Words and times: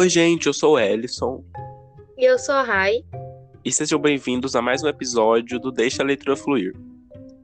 Oi, 0.00 0.08
gente, 0.08 0.46
eu 0.46 0.54
sou 0.54 0.76
o 0.76 0.78
Ellison. 0.78 1.44
E 2.16 2.24
eu 2.24 2.38
sou 2.38 2.54
a 2.54 2.62
Rai. 2.62 3.04
E 3.62 3.70
sejam 3.70 3.98
bem-vindos 3.98 4.56
a 4.56 4.62
mais 4.62 4.82
um 4.82 4.88
episódio 4.88 5.60
do 5.60 5.70
Deixa 5.70 6.02
a 6.02 6.06
Leitura 6.06 6.34
Fluir. 6.34 6.74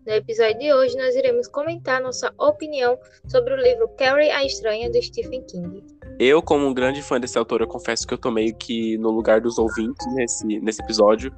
No 0.06 0.14
episódio 0.14 0.58
de 0.58 0.72
hoje, 0.72 0.96
nós 0.96 1.14
iremos 1.14 1.48
comentar 1.48 2.00
nossa 2.00 2.32
opinião 2.38 2.98
sobre 3.28 3.52
o 3.52 3.58
livro 3.58 3.86
Carrie 3.98 4.30
a 4.30 4.42
Estranha, 4.42 4.90
do 4.90 5.02
Stephen 5.02 5.42
King. 5.42 5.84
Eu, 6.18 6.40
como 6.40 6.66
um 6.66 6.72
grande 6.72 7.02
fã 7.02 7.20
desse 7.20 7.36
autor, 7.36 7.60
eu 7.60 7.66
confesso 7.66 8.06
que 8.06 8.14
eu 8.14 8.18
tô 8.18 8.30
meio 8.30 8.54
que 8.54 8.96
no 8.96 9.10
lugar 9.10 9.38
dos 9.38 9.58
ouvintes 9.58 10.06
nesse, 10.14 10.46
nesse 10.46 10.80
episódio, 10.80 11.30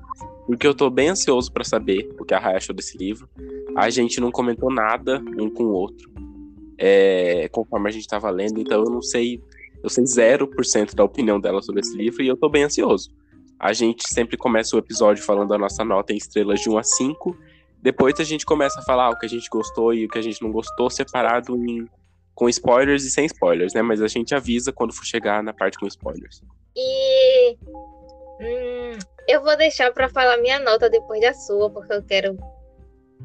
porque 0.47 0.69
eu 0.69 0.73
tô 0.73 0.89
bem 0.89 1.09
ansioso 1.09 1.51
para 1.51 1.65
saber 1.65 2.09
o 2.21 2.25
que 2.25 2.33
a 2.33 2.39
Rai 2.39 2.55
achou 2.55 2.73
desse 2.73 2.97
livro. 2.97 3.29
A 3.77 3.91
gente 3.91 4.21
não 4.21 4.31
comentou 4.31 4.73
nada 4.73 5.21
um 5.37 5.51
com 5.51 5.65
o 5.65 5.73
outro, 5.73 6.09
é, 6.79 7.49
conforme 7.49 7.89
a 7.89 7.93
gente 7.93 8.07
tava 8.07 8.31
lendo, 8.31 8.61
então 8.61 8.85
eu 8.85 8.89
não 8.89 9.03
sei, 9.03 9.43
eu 9.83 9.89
sei 9.89 10.05
0% 10.05 10.95
da 10.95 11.05
opinião 11.05 11.41
dela 11.41 11.63
sobre 11.63 11.81
esse 11.81 11.97
livro 11.97 12.23
e 12.23 12.29
eu 12.29 12.37
tô 12.37 12.49
bem 12.49 12.65
ansioso. 12.65 13.11
A 13.59 13.73
gente 13.73 14.09
sempre 14.09 14.37
começa 14.37 14.77
o 14.77 14.79
episódio 14.79 15.25
falando 15.25 15.53
a 15.53 15.59
nossa 15.59 15.85
nota 15.85 16.13
em 16.13 16.17
estrelas 16.17 16.61
de 16.61 16.71
1 16.71 16.79
a 16.79 16.83
5, 16.83 17.37
depois 17.81 18.19
a 18.19 18.25
gente 18.25 18.45
começa 18.45 18.81
a 18.81 18.83
falar 18.83 19.11
o 19.11 19.19
que 19.19 19.27
a 19.27 19.29
gente 19.29 19.49
gostou 19.49 19.95
e 19.95 20.05
o 20.05 20.09
que 20.09 20.19
a 20.19 20.23
gente 20.23 20.43
não 20.43 20.51
gostou, 20.51 20.91
separado 20.91 21.57
em 21.57 21.89
com 22.35 22.49
spoilers 22.49 23.03
e 23.03 23.11
sem 23.11 23.27
spoilers, 23.27 23.75
né? 23.75 23.83
Mas 23.83 24.01
a 24.01 24.07
gente 24.07 24.33
avisa 24.33 24.73
quando 24.73 24.93
for 24.93 25.05
chegar 25.05 25.43
na 25.43 25.53
parte 25.53 25.77
com 25.77 25.89
spoilers. 25.89 26.41
E 26.77 27.57
hum, 28.41 28.97
eu 29.27 29.43
vou 29.43 29.57
deixar 29.57 29.93
para 29.93 30.09
falar 30.09 30.37
minha 30.37 30.61
nota 30.61 30.89
depois 30.89 31.21
da 31.21 31.35
sua, 31.35 31.69
porque 31.69 31.93
eu 31.93 32.03
quero 32.05 32.39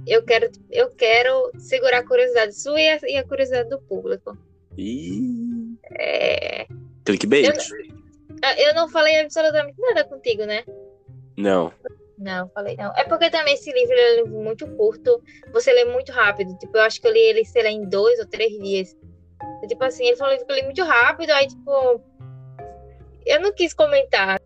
eu 0.07 0.23
quero 0.23 0.49
eu 0.71 0.90
quero 0.95 1.51
segurar 1.59 1.99
a 1.99 2.07
curiosidade 2.07 2.59
sua 2.59 2.81
e 2.81 2.90
a, 2.90 2.99
e 3.04 3.17
a 3.17 3.23
curiosidade 3.23 3.70
do 3.70 3.79
público. 3.81 4.35
E 4.76 5.43
É, 5.92 6.66
clickbait? 7.05 7.46
eu, 7.46 8.68
eu 8.68 8.76
não 8.76 8.90
falei 8.90 9.20
absolutamente 9.20 9.80
nada 9.80 10.04
contigo, 10.04 10.46
né? 10.46 10.63
Não. 11.38 11.71
Não, 12.18 12.48
falei 12.49 12.76
não. 12.77 12.94
É 12.96 13.04
porque 13.04 13.30
também 13.30 13.54
esse 13.54 13.71
livro 13.71 13.94
é 13.94 14.12
um 14.12 14.16
livro 14.26 14.44
muito 14.44 14.68
curto. 14.76 15.22
Você 15.52 15.74
lê 15.74 15.85
muito 15.85 16.12
rápido. 16.12 16.57
Tipo, 16.57 16.77
eu 16.77 16.82
acho 16.84 17.02
que 17.02 17.07
eu 17.07 17.12
li 17.12 17.20
ele, 17.20 17.46
sei 17.46 17.63
lá, 17.63 17.70
em 17.70 17.88
dois 17.88 18.20
ou 18.20 18.26
três 18.26 18.52
dias. 18.60 18.96
Tipo 19.68 19.84
assim, 19.84 20.05
ele 20.05 20.18
falou 20.18 20.38
que 20.38 20.49
eu 20.49 20.55
li 20.55 20.63
muito 20.63 20.84
rápido, 20.84 21.32
aí, 21.32 21.48
tipo. 21.48 22.02
Eu 23.26 23.41
não 23.41 23.54
quis 23.54 23.74
comentar. 23.74 24.41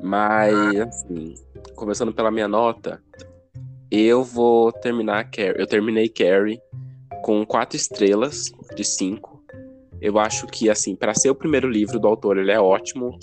Mas, 0.00 0.80
assim, 0.80 1.34
começando 1.74 2.12
pela 2.12 2.30
minha 2.30 2.48
nota, 2.48 3.02
eu 3.90 4.24
vou 4.24 4.72
terminar 4.72 5.30
Carrie. 5.30 5.54
Eu 5.56 5.66
terminei 5.66 6.08
Carrie 6.08 6.60
com 7.22 7.44
quatro 7.44 7.76
estrelas 7.76 8.50
de 8.74 8.84
cinco. 8.84 9.31
Eu 10.02 10.18
acho 10.18 10.46
que, 10.48 10.68
assim, 10.68 10.96
para 10.96 11.14
ser 11.14 11.30
o 11.30 11.34
primeiro 11.34 11.68
livro 11.70 11.98
do 12.00 12.08
autor, 12.08 12.36
ele 12.36 12.50
é 12.50 12.60
ótimo. 12.60 13.16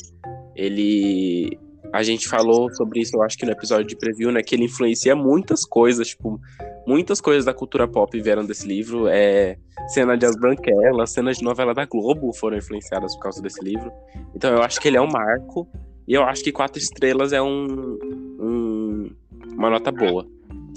Ele. 0.55 1.57
A 1.91 2.03
gente 2.03 2.27
falou 2.27 2.71
sobre 2.75 2.99
isso, 3.01 3.15
eu 3.17 3.23
acho 3.23 3.37
que 3.37 3.45
no 3.45 3.51
episódio 3.51 3.85
de 3.87 3.95
preview, 3.95 4.31
né? 4.31 4.41
Que 4.43 4.55
ele 4.55 4.65
influencia 4.65 5.15
muitas 5.15 5.65
coisas, 5.65 6.07
tipo, 6.09 6.39
muitas 6.87 7.19
coisas 7.19 7.45
da 7.45 7.53
cultura 7.53 7.87
pop 7.87 8.19
vieram 8.21 8.45
desse 8.45 8.67
livro. 8.67 9.07
É, 9.07 9.57
cena 9.87 10.15
de 10.15 10.25
As 10.25 10.35
Branquelas, 10.35 11.11
cenas 11.11 11.37
de 11.37 11.43
novela 11.43 11.73
da 11.73 11.85
Globo 11.85 12.31
foram 12.33 12.57
influenciadas 12.57 13.15
por 13.15 13.23
causa 13.23 13.41
desse 13.41 13.63
livro. 13.63 13.91
Então 14.35 14.51
eu 14.53 14.61
acho 14.61 14.79
que 14.79 14.87
ele 14.87 14.97
é 14.97 15.01
um 15.01 15.09
marco. 15.11 15.67
E 16.07 16.13
eu 16.13 16.23
acho 16.23 16.43
que 16.43 16.51
quatro 16.51 16.79
estrelas 16.79 17.33
é 17.33 17.41
um, 17.41 17.97
um- 18.39 19.09
uma 19.53 19.69
nota 19.69 19.91
boa. 19.91 20.25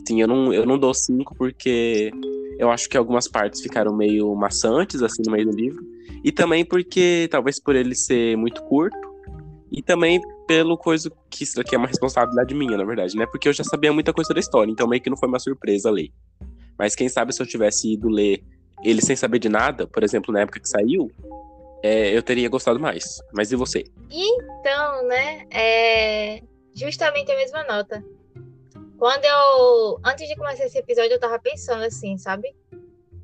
Sim, 0.07 0.21
eu 0.21 0.29
não, 0.29 0.53
eu 0.53 0.67
não 0.67 0.79
dou 0.79 0.93
cinco 0.95 1.35
porque 1.37 2.11
eu 2.59 2.71
acho 2.71 2.89
que 2.89 2.97
algumas 2.97 3.29
partes 3.29 3.61
ficaram 3.61 3.95
meio 3.95 4.35
maçantes, 4.35 5.03
assim, 5.03 5.23
no 5.27 5.33
meio 5.33 5.51
do 5.51 5.57
livro. 5.57 5.83
E 6.25 6.31
também 6.31 6.65
porque, 6.65 7.29
talvez 7.31 7.61
por 7.61 7.75
ele 7.75 7.95
ser 7.95 8.37
muito 8.37 8.63
curto, 8.65 8.97
e 9.71 9.83
também 9.83 10.21
pelo 10.47 10.77
coisa 10.77 11.11
que 11.31 11.45
isso 11.45 11.57
daqui 11.57 11.75
é 11.75 11.79
uma 11.79 11.87
responsabilidade 11.87 12.55
minha, 12.55 12.77
na 12.77 12.85
verdade, 12.85 13.17
né? 13.17 13.27
Porque 13.27 13.49
eu 13.49 13.53
já 13.53 13.65
sabia 13.65 13.93
muita 13.93 14.13
coisa 14.13 14.35
da 14.35 14.41
história, 14.41 14.71
então 14.71 14.87
meio 14.87 15.03
que 15.03 15.09
não 15.09 15.17
foi 15.17 15.29
uma 15.29 15.39
surpresa 15.39 15.91
ler. 15.91 16.11
Mas 16.79 16.95
quem 16.95 17.09
sabe 17.09 17.33
se 17.33 17.41
eu 17.43 17.47
tivesse 17.47 17.95
ido 17.95 18.09
ler 18.09 18.45
ele 18.83 19.01
sem 19.01 19.17
saber 19.17 19.39
de 19.39 19.49
nada, 19.49 19.87
por 19.87 20.03
exemplo, 20.03 20.33
na 20.33 20.41
época 20.41 20.61
que 20.61 20.69
saiu, 20.69 21.11
é, 21.83 22.17
eu 22.17 22.23
teria 22.23 22.49
gostado 22.49 22.79
mais. 22.79 23.21
Mas 23.33 23.51
e 23.51 23.57
você? 23.57 23.85
Então, 24.11 25.07
né? 25.07 25.47
É 25.51 26.43
justamente 26.75 27.31
a 27.31 27.37
mesma 27.37 27.65
nota. 27.65 28.05
Quando 28.99 29.25
eu. 29.25 30.01
Antes 30.05 30.29
de 30.29 30.37
começar 30.37 30.65
esse 30.65 30.79
episódio, 30.79 31.13
eu 31.13 31.21
tava 31.21 31.39
pensando 31.39 31.83
assim, 31.83 32.17
sabe? 32.19 32.55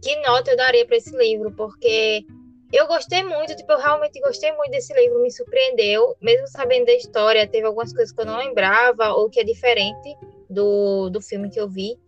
Que 0.02 0.20
nota 0.22 0.50
eu 0.50 0.56
daria 0.56 0.86
para 0.86 0.96
esse 0.96 1.16
livro? 1.16 1.52
Porque 1.52 2.24
eu 2.72 2.86
gostei 2.86 3.22
muito, 3.22 3.56
tipo, 3.56 3.72
eu 3.72 3.78
realmente 3.78 4.20
gostei 4.20 4.52
muito 4.52 4.70
desse 4.70 4.92
livro, 4.92 5.22
me 5.22 5.30
surpreendeu, 5.30 6.16
mesmo 6.20 6.46
sabendo 6.48 6.86
da 6.86 6.92
história, 6.92 7.46
teve 7.46 7.66
algumas 7.66 7.92
coisas 7.92 8.12
que 8.12 8.20
eu 8.20 8.26
não 8.26 8.38
lembrava, 8.38 9.14
ou 9.14 9.30
que 9.30 9.40
é 9.40 9.44
diferente 9.44 10.16
do, 10.50 11.08
do 11.08 11.20
filme 11.20 11.50
que 11.50 11.60
eu 11.60 11.68
vi. 11.68 11.98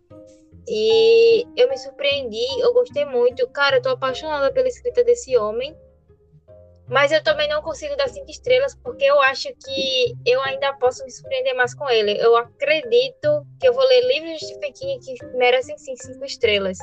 E 0.69 1.47
eu 1.57 1.69
me 1.69 1.77
surpreendi, 1.77 2.47
eu 2.61 2.73
gostei 2.73 3.05
muito. 3.05 3.49
Cara, 3.49 3.77
eu 3.79 3.83
tô 3.83 3.89
apaixonada 3.89 4.53
pela 4.53 4.69
escrita 4.69 5.03
desse 5.03 5.37
homem. 5.37 5.77
Mas 6.87 7.13
eu 7.13 7.23
também 7.23 7.49
não 7.49 7.63
consigo 7.63 7.97
dar 7.97 8.09
cinco 8.09 8.31
estrelas, 8.31 8.75
porque 8.75 9.05
eu 9.05 9.21
acho 9.21 9.49
que 9.65 10.13
eu 10.27 10.41
ainda 10.43 10.73
posso 10.75 11.05
me 11.05 11.11
surpreender 11.11 11.55
mais 11.55 11.73
com 11.73 11.89
ele. 11.89 12.21
Eu 12.21 12.37
acredito 12.37 13.47
que 13.61 13.69
eu 13.69 13.73
vou 13.73 13.85
ler 13.85 14.01
livros 14.07 14.41
de 14.41 14.47
Stephen 14.47 14.73
King 14.73 14.99
que 14.99 15.27
merecem 15.37 15.79
sim 15.79 15.95
cinco 15.97 16.25
estrelas. 16.25 16.79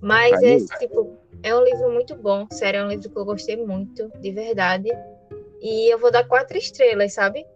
Mas 0.00 0.32
Aí. 0.42 0.56
é 0.56 0.78
tipo, 0.78 1.16
é 1.44 1.54
um 1.54 1.62
livro 1.62 1.92
muito 1.92 2.16
bom, 2.16 2.46
sério, 2.50 2.80
é 2.80 2.84
um 2.84 2.88
livro 2.88 3.08
que 3.08 3.16
eu 3.16 3.24
gostei 3.24 3.56
muito, 3.56 4.10
de 4.18 4.32
verdade. 4.32 4.88
E 5.60 5.92
eu 5.92 5.98
vou 5.98 6.10
dar 6.10 6.26
quatro 6.26 6.58
estrelas, 6.58 7.14
sabe? 7.14 7.46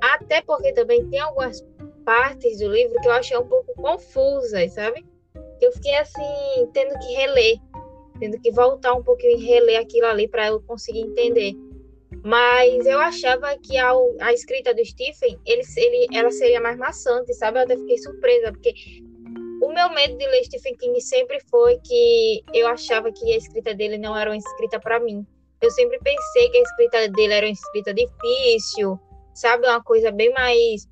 Até 0.00 0.40
porque 0.42 0.72
também 0.72 1.04
tem 1.08 1.18
algumas 1.18 1.66
partes 2.04 2.58
do 2.60 2.68
livro 2.68 3.00
que 3.00 3.08
eu 3.08 3.12
achei 3.12 3.36
um 3.36 3.46
pouco 3.46 3.74
confusas, 3.74 4.72
sabe? 4.72 5.04
Eu 5.60 5.72
fiquei 5.72 5.96
assim, 5.96 6.70
tendo 6.72 6.96
que 6.98 7.12
reler 7.14 7.58
tendo 8.18 8.40
que 8.40 8.50
voltar 8.50 8.94
um 8.94 9.02
pouquinho 9.02 9.38
e 9.38 9.44
reler 9.44 9.80
aquilo 9.80 10.06
ali 10.06 10.28
para 10.28 10.48
eu 10.48 10.60
conseguir 10.62 11.00
entender. 11.00 11.52
Mas 12.24 12.86
eu 12.86 12.98
achava 12.98 13.56
que 13.58 13.76
a, 13.76 13.92
a 14.20 14.32
escrita 14.32 14.74
do 14.74 14.84
Stephen, 14.84 15.38
ele, 15.44 15.62
ele, 15.76 16.16
ela 16.16 16.30
seria 16.30 16.60
mais 16.60 16.76
maçante, 16.76 17.32
sabe? 17.34 17.58
Eu 17.58 17.62
até 17.64 17.76
fiquei 17.76 17.98
surpresa, 17.98 18.52
porque 18.52 18.72
meu 19.76 19.90
medo 19.90 20.16
de 20.16 20.26
ler 20.26 20.42
Stephen 20.44 20.74
King 20.76 20.98
sempre 21.02 21.38
foi 21.50 21.78
que 21.80 22.42
eu 22.54 22.66
achava 22.66 23.12
que 23.12 23.30
a 23.30 23.36
escrita 23.36 23.74
dele 23.74 23.98
não 23.98 24.16
era 24.16 24.30
uma 24.30 24.36
escrita 24.36 24.80
para 24.80 24.98
mim. 24.98 25.24
Eu 25.60 25.70
sempre 25.70 25.98
pensei 25.98 26.48
que 26.48 26.56
a 26.56 26.62
escrita 26.62 27.08
dele 27.10 27.34
era 27.34 27.46
uma 27.46 27.52
escrita 27.52 27.92
difícil, 27.92 28.98
sabe? 29.34 29.68
Uma 29.68 29.82
coisa 29.82 30.10
bem 30.10 30.32
mais 30.32 30.88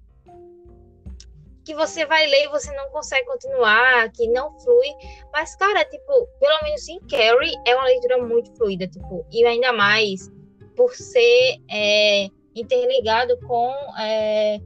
que 1.65 1.75
você 1.75 2.05
vai 2.05 2.27
ler 2.27 2.44
e 2.44 2.49
você 2.49 2.71
não 2.77 2.91
consegue 2.91 3.27
continuar, 3.27 4.12
que 4.12 4.28
não 4.28 4.53
flui. 4.61 4.89
Mas, 5.33 5.56
cara, 5.56 5.83
tipo, 5.87 6.28
pelo 6.39 6.62
menos 6.62 6.87
em 6.87 7.00
Carrie 7.09 7.55
é 7.67 7.75
uma 7.75 7.87
leitura 7.87 8.19
muito 8.19 8.55
fluida, 8.55 8.87
tipo, 8.87 9.27
e 9.33 9.47
ainda 9.47 9.73
mais 9.73 10.31
por 10.77 10.94
ser 10.94 11.56
é, 11.71 12.28
interligado 12.55 13.39
com 13.47 13.73
é, 13.99 14.61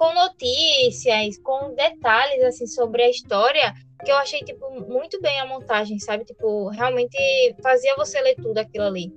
com 0.00 0.14
notícias, 0.14 1.36
com 1.42 1.74
detalhes 1.74 2.42
assim 2.42 2.66
sobre 2.66 3.02
a 3.02 3.10
história, 3.10 3.74
que 4.02 4.10
eu 4.10 4.16
achei 4.16 4.40
tipo 4.40 4.80
muito 4.88 5.20
bem 5.20 5.38
a 5.38 5.44
montagem, 5.44 5.98
sabe? 5.98 6.24
Tipo, 6.24 6.68
realmente 6.68 7.18
fazia 7.62 7.94
você 7.96 8.18
ler 8.22 8.34
tudo 8.36 8.56
aquilo 8.56 8.86
ali. 8.86 9.14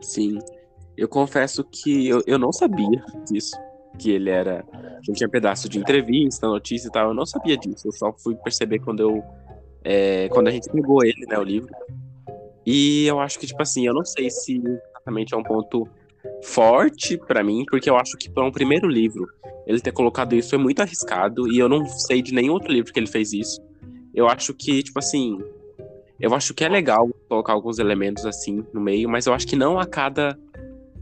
Sim. 0.00 0.38
Eu 0.96 1.06
confesso 1.06 1.62
que 1.64 2.08
eu, 2.08 2.22
eu 2.26 2.38
não 2.38 2.50
sabia 2.50 3.04
disso. 3.30 3.54
Que 3.98 4.12
ele 4.12 4.30
era. 4.30 4.64
Que 5.04 5.12
tinha 5.12 5.28
pedaço 5.28 5.68
de 5.68 5.78
entrevista, 5.78 6.46
notícia 6.46 6.88
e 6.88 6.90
tal. 6.90 7.08
Eu 7.08 7.14
não 7.14 7.26
sabia 7.26 7.58
disso. 7.58 7.88
Eu 7.88 7.92
só 7.92 8.14
fui 8.14 8.34
perceber 8.36 8.78
quando 8.78 9.00
eu. 9.00 9.22
é, 9.84 10.30
quando 10.30 10.48
a 10.48 10.50
gente 10.50 10.70
pegou 10.70 11.04
ele, 11.04 11.26
né, 11.28 11.38
o 11.38 11.42
livro. 11.42 11.74
E 12.64 13.04
eu 13.06 13.20
acho 13.20 13.38
que, 13.38 13.46
tipo 13.46 13.60
assim, 13.60 13.86
eu 13.86 13.92
não 13.92 14.04
sei 14.04 14.30
se 14.30 14.62
exatamente 14.64 15.34
é 15.34 15.36
um 15.36 15.42
ponto 15.42 15.86
forte 16.42 17.16
pra 17.16 17.42
mim, 17.42 17.64
porque 17.70 17.88
eu 17.88 17.96
acho 17.96 18.16
que 18.16 18.28
para 18.28 18.44
um 18.44 18.50
primeiro 18.50 18.88
livro, 18.88 19.28
ele 19.66 19.80
ter 19.80 19.92
colocado 19.92 20.34
isso 20.34 20.54
é 20.54 20.58
muito 20.58 20.80
arriscado. 20.80 21.50
E 21.52 21.58
eu 21.58 21.68
não 21.68 21.86
sei 21.86 22.22
de 22.22 22.32
nenhum 22.32 22.52
outro 22.52 22.72
livro 22.72 22.92
que 22.92 22.98
ele 22.98 23.06
fez 23.06 23.32
isso. 23.32 23.60
Eu 24.14 24.28
acho 24.28 24.54
que, 24.54 24.82
tipo 24.82 24.98
assim. 24.98 25.38
Eu 26.18 26.34
acho 26.34 26.52
que 26.52 26.62
é 26.62 26.68
legal 26.68 27.08
colocar 27.30 27.54
alguns 27.54 27.78
elementos 27.78 28.26
assim 28.26 28.62
no 28.74 28.80
meio, 28.80 29.08
mas 29.08 29.24
eu 29.24 29.32
acho 29.32 29.46
que 29.46 29.56
não 29.56 29.78
a 29.78 29.86
cada 29.86 30.38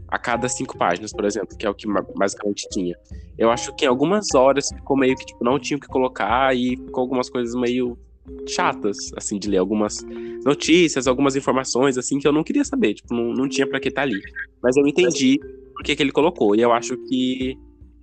a 0.07 0.17
cada 0.17 0.47
cinco 0.49 0.77
páginas, 0.77 1.11
por 1.11 1.23
exemplo, 1.25 1.55
que 1.55 1.65
é 1.65 1.69
o 1.69 1.75
que 1.75 1.85
basicamente 2.15 2.67
tinha. 2.71 2.95
Eu 3.37 3.51
acho 3.51 3.75
que 3.75 3.85
em 3.85 3.87
algumas 3.87 4.33
horas 4.33 4.69
ficou 4.69 4.97
meio 4.97 5.15
que 5.15 5.25
tipo 5.25 5.43
não 5.43 5.59
tinha 5.59 5.77
o 5.77 5.79
que 5.79 5.87
colocar 5.87 6.55
e 6.55 6.77
ficou 6.77 7.01
algumas 7.01 7.29
coisas 7.29 7.53
meio 7.53 7.97
chatas 8.47 8.97
assim 9.15 9.37
de 9.37 9.49
ler, 9.49 9.57
algumas 9.57 10.05
notícias, 10.43 11.07
algumas 11.07 11.35
informações 11.35 11.97
assim 11.97 12.19
que 12.19 12.27
eu 12.27 12.31
não 12.31 12.43
queria 12.43 12.63
saber, 12.63 12.93
tipo 12.93 13.13
não, 13.13 13.33
não 13.33 13.47
tinha 13.47 13.67
pra 13.67 13.79
que 13.79 13.89
estar 13.89 14.03
ali. 14.03 14.19
Mas 14.61 14.75
eu 14.77 14.85
entendi 14.87 15.39
por 15.73 15.83
que 15.83 15.95
que 15.95 16.03
ele 16.03 16.11
colocou 16.11 16.55
e 16.55 16.61
eu 16.61 16.71
acho 16.71 16.97
que 17.07 17.57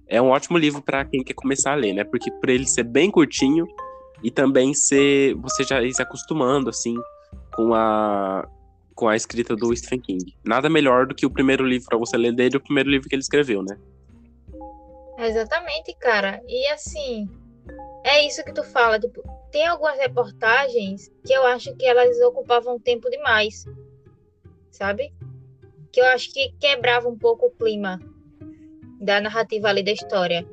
é 0.09 0.21
um 0.23 0.29
ótimo 0.29 0.57
livro 0.57 0.81
pra 0.83 1.05
quem 1.05 1.23
quer 1.23 1.35
começar 1.35 1.73
a 1.73 1.77
ler, 1.77 1.93
né? 1.93 2.05
Porque 2.05 2.31
por 2.31 2.49
ele 2.49 2.67
ser 2.67 2.85
bem 2.85 3.11
curtinho 3.11 3.67
e 4.23 4.31
também 4.31 4.73
ser 4.73 5.35
você 5.35 5.65
já 5.65 5.83
ir 5.83 5.93
se 5.95 6.03
acostumando 6.03 6.71
assim 6.71 6.95
com 7.55 7.75
a 7.75 8.49
com 8.95 9.09
a 9.09 9.15
escrita 9.15 9.55
do 9.55 9.77
Stephen 9.77 10.01
King. 10.01 10.35
Nada 10.43 10.71
melhor 10.71 11.07
do 11.07 11.15
que 11.15 11.27
o 11.27 11.31
primeiro 11.31 11.63
livro 11.63 11.87
para 11.87 11.99
você 11.99 12.17
ler 12.17 12.33
dele, 12.33 12.57
o 12.57 12.61
primeiro 12.61 12.89
livro 12.89 13.09
que 13.09 13.15
ele 13.15 13.21
escreveu, 13.21 13.63
né? 13.63 13.77
Exatamente, 15.19 15.95
cara. 16.01 16.41
E 16.49 16.67
assim, 16.69 17.29
é 18.05 18.25
isso 18.25 18.45
que 18.45 18.53
tu 18.53 18.63
fala. 18.63 18.99
Tipo, 18.99 19.23
tem 19.51 19.67
algumas 19.67 19.99
reportagens 19.99 21.11
que 21.25 21.33
eu 21.33 21.45
acho 21.45 21.75
que 21.77 21.87
elas 21.87 22.19
ocupavam 22.21 22.79
tempo 22.79 23.11
demais, 23.11 23.65
sabe? 24.71 25.13
Que 25.93 26.01
eu 26.01 26.07
acho 26.07 26.33
que 26.33 26.53
quebrava 26.61 27.09
um 27.09 27.19
pouco 27.19 27.47
o 27.47 27.51
clima 27.51 28.01
da 29.01 29.21
narrativa 29.21 29.69
ali 29.69 29.83
da 29.83 29.93
história. 29.93 30.47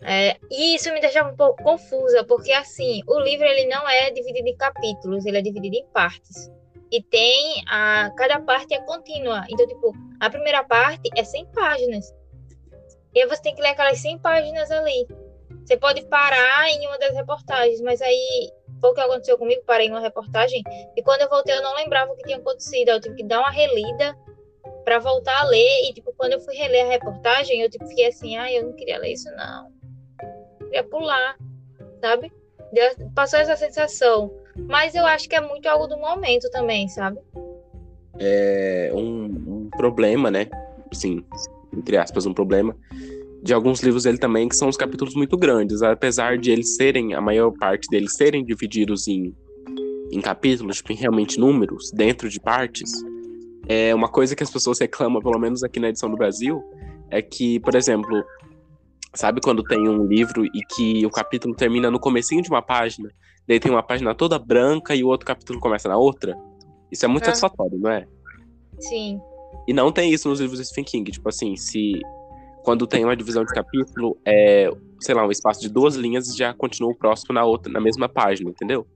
É, 0.00 0.38
e 0.50 0.76
isso 0.76 0.92
me 0.92 1.00
deixava 1.00 1.30
um 1.30 1.36
pouco 1.36 1.62
confusa, 1.62 2.24
porque 2.24 2.52
assim, 2.52 3.02
o 3.06 3.18
livro 3.20 3.44
ele 3.44 3.66
não 3.66 3.88
é 3.88 4.10
dividido 4.10 4.48
em 4.48 4.56
capítulos, 4.56 5.26
ele 5.26 5.38
é 5.38 5.42
dividido 5.42 5.76
em 5.76 5.86
partes. 5.88 6.50
E 6.90 7.02
tem 7.02 7.62
a 7.68 8.10
cada 8.16 8.40
parte 8.40 8.72
é 8.72 8.80
contínua. 8.80 9.44
Então, 9.50 9.66
tipo, 9.66 9.92
a 10.20 10.30
primeira 10.30 10.64
parte 10.64 11.10
é 11.14 11.22
100 11.22 11.46
páginas. 11.52 12.14
E 13.14 13.20
aí 13.20 13.28
você 13.28 13.42
tem 13.42 13.54
que 13.54 13.60
ler 13.60 13.68
aquelas 13.68 13.98
100 13.98 14.18
páginas 14.18 14.70
ali. 14.70 15.06
Você 15.68 15.76
pode 15.76 16.02
parar 16.06 16.70
em 16.70 16.86
uma 16.86 16.96
das 16.96 17.12
reportagens, 17.12 17.82
mas 17.82 18.00
aí 18.00 18.50
foi 18.80 18.90
o 18.90 18.94
que 18.94 19.00
aconteceu 19.02 19.36
comigo, 19.36 19.60
parei 19.66 19.88
em 19.88 19.90
uma 19.90 20.00
reportagem 20.00 20.62
e 20.96 21.02
quando 21.02 21.20
eu 21.20 21.28
voltei 21.28 21.54
eu 21.54 21.62
não 21.62 21.76
lembrava 21.76 22.10
o 22.10 22.16
que 22.16 22.22
tinha 22.22 22.38
acontecido. 22.38 22.88
Eu 22.88 22.98
tive 23.02 23.16
que 23.16 23.22
dar 23.22 23.40
uma 23.40 23.50
relida 23.50 24.16
para 24.82 24.98
voltar 24.98 25.38
a 25.38 25.44
ler 25.44 25.90
e 25.90 25.92
tipo 25.92 26.10
quando 26.16 26.32
eu 26.32 26.40
fui 26.40 26.54
reler 26.54 26.86
a 26.86 26.88
reportagem, 26.88 27.60
eu 27.60 27.68
tipo 27.68 27.86
fiquei 27.86 28.06
assim, 28.06 28.38
ah, 28.38 28.50
eu 28.50 28.64
não 28.64 28.72
queria 28.72 28.98
ler 28.98 29.12
isso 29.12 29.30
não 29.32 29.70
queria 30.58 30.84
pular, 30.84 31.36
sabe? 32.00 32.32
Passou 33.14 33.38
essa 33.38 33.54
sensação. 33.54 34.32
Mas 34.56 34.94
eu 34.94 35.04
acho 35.04 35.28
que 35.28 35.36
é 35.36 35.40
muito 35.40 35.66
algo 35.68 35.86
do 35.86 35.98
momento 35.98 36.48
também, 36.50 36.88
sabe? 36.88 37.18
É 38.18 38.90
um, 38.94 39.24
um 39.24 39.70
problema, 39.76 40.30
né? 40.30 40.46
Sim, 40.94 41.22
entre 41.74 41.98
aspas, 41.98 42.24
um 42.24 42.32
problema 42.32 42.74
de 43.42 43.54
alguns 43.54 43.80
livros 43.82 44.04
dele 44.04 44.18
também, 44.18 44.48
que 44.48 44.56
são 44.56 44.68
os 44.68 44.76
capítulos 44.76 45.14
muito 45.14 45.36
grandes, 45.36 45.82
apesar 45.82 46.38
de 46.38 46.50
eles 46.50 46.74
serem, 46.76 47.14
a 47.14 47.20
maior 47.20 47.50
parte 47.52 47.88
deles 47.88 48.12
serem 48.14 48.44
divididos 48.44 49.06
em, 49.06 49.34
em 50.10 50.20
capítulos, 50.20 50.78
tipo, 50.78 50.92
em 50.92 50.96
realmente 50.96 51.38
números, 51.38 51.90
dentro 51.92 52.28
de 52.28 52.40
partes, 52.40 52.90
é 53.68 53.94
uma 53.94 54.08
coisa 54.08 54.34
que 54.34 54.42
as 54.42 54.50
pessoas 54.50 54.78
reclamam, 54.78 55.22
pelo 55.22 55.38
menos 55.38 55.62
aqui 55.62 55.78
na 55.78 55.88
edição 55.88 56.10
do 56.10 56.16
Brasil, 56.16 56.62
é 57.10 57.22
que, 57.22 57.60
por 57.60 57.74
exemplo, 57.74 58.24
Sabe 59.14 59.40
quando 59.40 59.62
tem 59.62 59.88
um 59.88 60.04
livro 60.04 60.44
e 60.44 60.60
que 60.74 61.04
o 61.06 61.10
capítulo 61.10 61.54
termina 61.54 61.90
no 61.90 61.98
comecinho 61.98 62.42
de 62.42 62.50
uma 62.50 62.60
página, 62.60 63.10
daí 63.46 63.58
tem 63.58 63.72
uma 63.72 63.82
página 63.82 64.14
toda 64.14 64.38
branca 64.38 64.94
e 64.94 65.02
o 65.02 65.08
outro 65.08 65.26
capítulo 65.26 65.58
começa 65.58 65.88
na 65.88 65.96
outra? 65.96 66.38
Isso 66.92 67.04
é 67.04 67.08
muito 67.08 67.24
é. 67.24 67.26
satisfatório, 67.26 67.78
não 67.78 67.90
é? 67.90 68.06
Sim. 68.78 69.18
E 69.66 69.72
não 69.72 69.90
tem 69.90 70.12
isso 70.12 70.28
nos 70.28 70.40
livros 70.40 70.58
de 70.58 70.66
Stephen 70.66 70.84
King. 70.84 71.10
Tipo 71.10 71.28
assim, 71.30 71.56
se 71.56 72.00
quando 72.68 72.86
tem 72.86 73.02
uma 73.02 73.16
divisão 73.16 73.46
de 73.46 73.54
capítulo, 73.54 74.20
é, 74.26 74.70
sei 75.00 75.14
lá, 75.14 75.26
um 75.26 75.30
espaço 75.30 75.58
de 75.58 75.70
duas 75.70 75.94
linhas 75.94 76.36
já 76.36 76.52
continua 76.52 76.90
o 76.90 76.94
próximo 76.94 77.32
na 77.32 77.42
outra, 77.42 77.72
na 77.72 77.80
mesma 77.80 78.10
página, 78.10 78.50
entendeu? 78.50 78.86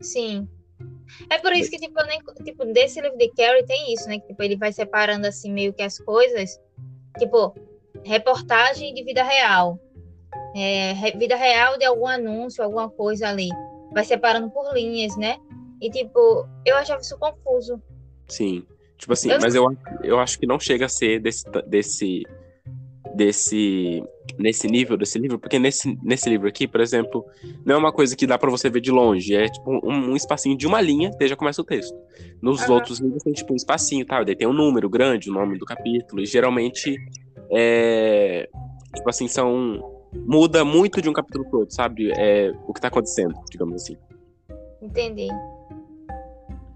Sim. 0.00 0.48
É 1.30 1.38
por 1.38 1.52
isso 1.52 1.70
que, 1.70 1.78
tipo, 1.78 2.02
nem, 2.04 2.18
tipo, 2.44 2.64
desse 2.64 3.00
livro 3.00 3.16
de 3.16 3.28
Carrie 3.28 3.64
tem 3.64 3.94
isso, 3.94 4.08
né? 4.08 4.18
Que 4.18 4.26
tipo, 4.26 4.42
ele 4.42 4.56
vai 4.56 4.72
separando 4.72 5.28
assim 5.28 5.52
meio 5.52 5.72
que 5.72 5.84
as 5.84 6.00
coisas. 6.00 6.60
Tipo, 7.16 7.54
reportagem 8.02 8.92
de 8.92 9.04
vida 9.04 9.22
real. 9.22 9.78
É, 10.56 10.94
vida 11.16 11.36
real 11.36 11.78
de 11.78 11.84
algum 11.84 12.08
anúncio, 12.08 12.64
alguma 12.64 12.90
coisa 12.90 13.28
ali. 13.28 13.50
Vai 13.92 14.02
separando 14.02 14.50
por 14.50 14.74
linhas, 14.74 15.16
né? 15.16 15.36
E, 15.80 15.88
tipo, 15.88 16.48
eu 16.66 16.74
achava 16.74 17.02
isso 17.02 17.16
confuso. 17.20 17.80
Sim. 18.26 18.66
Tipo 19.02 19.14
assim, 19.14 19.32
eu... 19.32 19.40
mas 19.40 19.52
eu, 19.52 19.76
eu 20.04 20.20
acho 20.20 20.38
que 20.38 20.46
não 20.46 20.60
chega 20.60 20.86
a 20.86 20.88
ser 20.88 21.18
desse, 21.18 21.44
desse, 21.66 22.22
desse, 23.16 24.00
nesse 24.38 24.68
nível 24.68 24.96
desse 24.96 25.18
livro, 25.18 25.40
porque 25.40 25.58
nesse, 25.58 25.98
nesse 26.04 26.30
livro 26.30 26.46
aqui, 26.46 26.68
por 26.68 26.80
exemplo, 26.80 27.26
não 27.64 27.74
é 27.74 27.78
uma 27.78 27.92
coisa 27.92 28.14
que 28.14 28.28
dá 28.28 28.38
para 28.38 28.48
você 28.48 28.70
ver 28.70 28.80
de 28.80 28.92
longe, 28.92 29.34
é 29.34 29.48
tipo 29.48 29.72
um, 29.84 30.12
um 30.12 30.14
espacinho 30.14 30.56
de 30.56 30.68
uma 30.68 30.80
linha, 30.80 31.10
daí 31.18 31.26
já 31.26 31.34
começa 31.34 31.60
o 31.60 31.64
texto. 31.64 31.98
Nos 32.40 32.62
uhum. 32.62 32.74
outros 32.74 33.00
livros 33.00 33.24
tem 33.24 33.32
tipo 33.32 33.52
um 33.52 33.56
espacinho, 33.56 34.06
tá? 34.06 34.22
Daí 34.22 34.36
tem 34.36 34.46
um 34.46 34.52
número 34.52 34.88
grande, 34.88 35.30
o 35.30 35.32
nome 35.32 35.58
do 35.58 35.66
capítulo, 35.66 36.22
e 36.22 36.24
geralmente 36.26 36.96
é, 37.50 38.48
tipo 38.94 39.10
assim, 39.10 39.26
são. 39.26 40.00
Muda 40.14 40.64
muito 40.64 41.02
de 41.02 41.08
um 41.08 41.12
capítulo 41.12 41.44
pro 41.48 41.60
outro, 41.60 41.74
sabe? 41.74 42.12
É, 42.16 42.52
o 42.68 42.72
que 42.72 42.80
tá 42.80 42.86
acontecendo, 42.86 43.34
digamos 43.50 43.82
assim. 43.82 43.96
Entendi. 44.80 45.26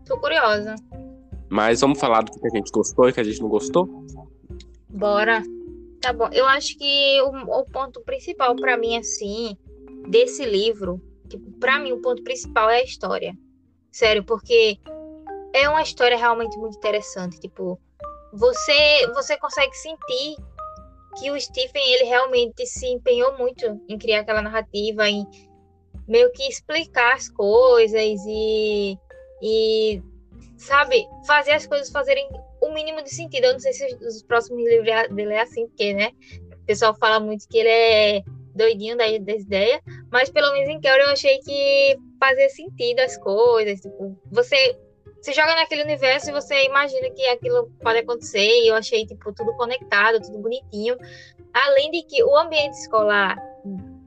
Tô 0.06 0.18
curiosa. 0.18 0.74
Mas 1.48 1.80
vamos 1.80 1.98
falar 1.98 2.22
do 2.22 2.32
que 2.32 2.46
a 2.46 2.50
gente 2.50 2.70
gostou 2.70 3.08
e 3.08 3.12
que 3.12 3.20
a 3.20 3.24
gente 3.24 3.40
não 3.40 3.48
gostou? 3.48 3.88
Bora. 4.88 5.42
Tá 6.00 6.12
bom. 6.12 6.28
Eu 6.32 6.46
acho 6.46 6.76
que 6.76 7.20
o, 7.22 7.60
o 7.60 7.64
ponto 7.64 8.00
principal 8.02 8.54
para 8.56 8.76
mim, 8.76 8.96
assim, 8.96 9.56
desse 10.08 10.44
livro, 10.44 11.00
tipo, 11.28 11.50
para 11.58 11.78
mim 11.78 11.92
o 11.92 12.00
ponto 12.00 12.22
principal 12.22 12.70
é 12.70 12.78
a 12.78 12.84
história. 12.84 13.36
Sério, 13.90 14.24
porque 14.24 14.78
é 15.52 15.68
uma 15.68 15.82
história 15.82 16.16
realmente 16.16 16.58
muito 16.58 16.76
interessante. 16.76 17.40
Tipo, 17.40 17.80
você, 18.32 19.06
você 19.14 19.36
consegue 19.38 19.74
sentir 19.74 20.36
que 21.18 21.30
o 21.30 21.40
Stephen 21.40 21.82
ele 21.94 22.04
realmente 22.04 22.66
se 22.66 22.86
empenhou 22.86 23.36
muito 23.38 23.64
em 23.88 23.96
criar 23.98 24.20
aquela 24.20 24.42
narrativa, 24.42 25.08
em 25.08 25.26
meio 26.06 26.30
que 26.32 26.42
explicar 26.44 27.14
as 27.14 27.28
coisas 27.28 28.20
e, 28.26 28.98
e 29.42 30.02
sabe, 30.56 31.06
fazer 31.26 31.52
as 31.52 31.66
coisas 31.66 31.90
fazerem 31.90 32.28
o 32.60 32.72
mínimo 32.72 33.02
de 33.02 33.10
sentido. 33.10 33.44
Eu 33.44 33.52
não 33.54 33.60
sei 33.60 33.72
se 33.72 33.84
os 33.96 34.22
próximos 34.22 34.62
livros 34.64 35.14
dele 35.14 35.34
é 35.34 35.40
assim, 35.40 35.66
porque, 35.68 35.94
né, 35.94 36.10
o 36.52 36.66
pessoal 36.66 36.94
fala 36.94 37.20
muito 37.20 37.48
que 37.48 37.58
ele 37.58 37.68
é 37.68 38.22
doidinho 38.54 38.96
da, 38.96 39.06
ideia, 39.06 39.82
mas 40.10 40.30
pelo 40.30 40.50
menos 40.52 40.68
em 40.70 40.80
Carol 40.80 41.06
eu 41.06 41.12
achei 41.12 41.38
que 41.40 41.98
fazia 42.18 42.48
sentido 42.48 43.00
as 43.00 43.18
coisas, 43.18 43.80
tipo, 43.80 44.18
você 44.32 44.78
se 45.20 45.32
joga 45.32 45.56
naquele 45.56 45.82
universo 45.82 46.30
e 46.30 46.32
você 46.32 46.64
imagina 46.64 47.10
que 47.10 47.26
aquilo 47.26 47.68
pode 47.82 47.98
acontecer. 47.98 48.46
E 48.46 48.68
eu 48.68 48.76
achei, 48.76 49.04
tipo, 49.04 49.32
tudo 49.32 49.56
conectado, 49.56 50.20
tudo 50.20 50.38
bonitinho. 50.38 50.96
Além 51.52 51.90
de 51.90 52.02
que 52.04 52.22
o 52.22 52.36
ambiente 52.36 52.74
escolar 52.74 53.36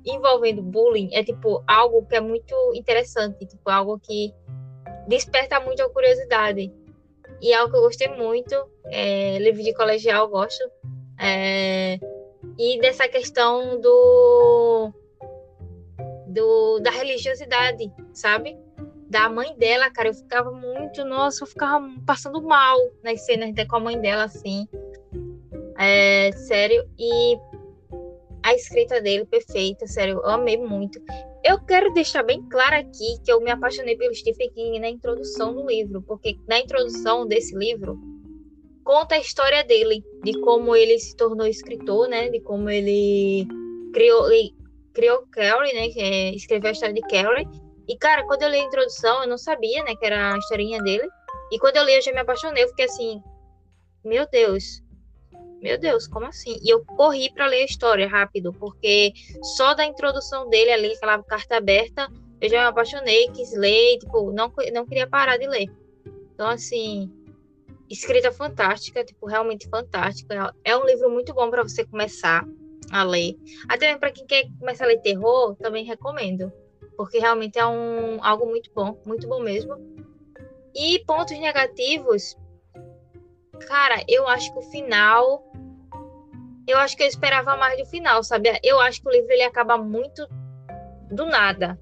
envolvendo 0.05 0.61
bullying 0.61 1.09
é, 1.13 1.21
tipo, 1.21 1.61
algo 1.67 2.05
que 2.05 2.15
é 2.15 2.21
muito 2.21 2.55
interessante. 2.73 3.45
Tipo, 3.45 3.69
algo 3.69 3.99
que 3.99 4.33
desperta 5.09 5.59
muito 5.59 5.81
a 5.83 5.89
curiosidade. 5.89 6.71
E 7.41 7.51
é 7.51 7.55
algo 7.55 7.71
que 7.71 7.77
eu 7.77 7.81
gostei 7.81 8.07
muito. 8.07 8.55
É, 8.85 9.37
livro 9.39 9.63
de 9.63 9.73
colegial 9.73 10.25
eu 10.25 10.29
gosto. 10.29 10.63
É, 11.19 11.99
e 12.57 12.79
dessa 12.79 13.07
questão 13.07 13.79
do, 13.81 14.93
do 16.27 16.79
da 16.79 16.91
religiosidade, 16.91 17.91
sabe? 18.13 18.57
da 19.09 19.27
mãe 19.27 19.55
dela, 19.57 19.89
cara, 19.89 20.09
eu 20.09 20.13
ficava 20.13 20.51
muito, 20.51 21.03
nossa, 21.03 21.43
eu 21.43 21.47
ficava 21.47 21.83
passando 22.05 22.41
mal 22.43 22.77
nas 23.03 23.25
cenas 23.25 23.51
de, 23.53 23.65
com 23.65 23.77
a 23.77 23.79
mãe 23.79 23.99
dela, 23.99 24.25
assim. 24.25 24.67
É, 25.79 26.31
sério, 26.33 26.87
e 26.97 27.35
a 28.43 28.53
escrita 28.53 29.01
dele, 29.01 29.25
perfeita, 29.25 29.87
sério, 29.87 30.21
eu 30.23 30.29
amei 30.29 30.57
muito. 30.57 31.01
Eu 31.43 31.59
quero 31.65 31.93
deixar 31.93 32.23
bem 32.23 32.41
claro 32.49 32.75
aqui 32.75 33.17
que 33.23 33.31
eu 33.31 33.39
me 33.41 33.49
apaixonei 33.49 33.95
pelo 33.95 34.13
Stephen 34.13 34.51
King 34.51 34.79
na 34.79 34.89
introdução 34.89 35.53
do 35.53 35.65
livro, 35.65 36.01
porque 36.01 36.37
na 36.47 36.59
introdução 36.59 37.25
desse 37.25 37.55
livro 37.55 37.97
conta 38.83 39.15
a 39.15 39.19
história 39.19 39.63
dele, 39.63 40.03
de 40.23 40.39
como 40.41 40.75
ele 40.75 40.97
se 40.99 41.15
tornou 41.15 41.47
escritor, 41.47 42.09
né, 42.09 42.29
de 42.29 42.41
como 42.41 42.69
ele 42.69 43.47
criou, 43.93 44.31
ele 44.31 44.53
criou 44.93 45.23
Carrie, 45.31 45.73
né, 45.73 45.87
é, 45.95 46.35
escreveu 46.35 46.69
a 46.69 46.71
história 46.73 46.95
de 46.95 47.01
Carrie, 47.01 47.47
e, 47.89 47.97
cara, 47.97 48.23
quando 48.27 48.43
eu 48.43 48.49
li 48.49 48.57
a 48.57 48.63
introdução, 48.63 49.23
eu 49.23 49.27
não 49.27 49.37
sabia, 49.37 49.83
né, 49.83 49.95
que 49.95 50.05
era 50.05 50.35
a 50.35 50.37
historinha 50.37 50.79
dele. 50.83 51.09
E 51.51 51.57
quando 51.57 51.77
eu 51.77 51.83
li, 51.83 51.95
eu 51.95 52.01
já 52.03 52.11
me 52.11 52.19
apaixonei. 52.19 52.63
Eu 52.63 52.67
fiquei 52.67 52.85
assim, 52.85 53.19
meu 54.05 54.27
Deus, 54.29 54.63
meu 55.61 55.77
Deus, 55.77 56.07
como 56.07 56.25
assim? 56.25 56.57
E 56.63 56.69
eu 56.69 56.83
corri 56.85 57.31
para 57.33 57.47
ler 57.47 57.61
a 57.61 57.65
história 57.65 58.07
rápido, 58.07 58.53
porque 58.53 59.13
só 59.55 59.73
da 59.73 59.85
introdução 59.85 60.49
dele 60.49 60.71
ali, 60.71 60.93
aquela 60.93 61.21
carta 61.23 61.57
aberta, 61.57 62.07
eu 62.41 62.49
já 62.49 62.61
me 62.61 62.67
apaixonei, 62.67 63.29
quis 63.31 63.53
ler, 63.53 63.97
tipo, 63.99 64.31
não, 64.31 64.51
não 64.73 64.85
queria 64.85 65.07
parar 65.07 65.37
de 65.37 65.47
ler. 65.47 65.67
Então, 66.33 66.47
assim, 66.47 67.11
escrita 67.89 68.31
fantástica, 68.31 69.03
tipo, 69.03 69.27
realmente 69.27 69.67
fantástica. 69.67 70.55
É 70.63 70.77
um 70.77 70.85
livro 70.85 71.09
muito 71.09 71.33
bom 71.33 71.49
para 71.49 71.63
você 71.63 71.85
começar 71.85 72.47
a 72.91 73.03
ler. 73.03 73.35
Até 73.67 73.97
para 73.97 74.11
quem 74.11 74.25
quer 74.25 74.47
começar 74.57 74.85
a 74.85 74.87
ler 74.87 75.01
terror, 75.01 75.55
também 75.55 75.83
recomendo 75.83 76.51
porque 76.99 77.17
realmente 77.17 77.57
é 77.57 77.65
um, 77.65 78.21
algo 78.21 78.45
muito 78.45 78.69
bom, 78.75 79.01
muito 79.05 79.25
bom 79.25 79.39
mesmo. 79.39 79.73
E 80.75 80.99
pontos 81.05 81.39
negativos, 81.39 82.37
cara, 83.69 84.03
eu 84.05 84.27
acho 84.27 84.51
que 84.51 84.59
o 84.59 84.63
final. 84.63 85.48
Eu 86.69 86.77
acho 86.77 86.95
que 86.95 87.01
eu 87.01 87.07
esperava 87.07 87.57
mais 87.57 87.79
do 87.79 87.85
final, 87.87 88.23
sabe? 88.23 88.59
Eu 88.63 88.79
acho 88.79 89.01
que 89.01 89.07
o 89.07 89.11
livro 89.11 89.31
ele 89.31 89.41
acaba 89.41 89.75
muito 89.75 90.27
do 91.09 91.25
nada. 91.25 91.79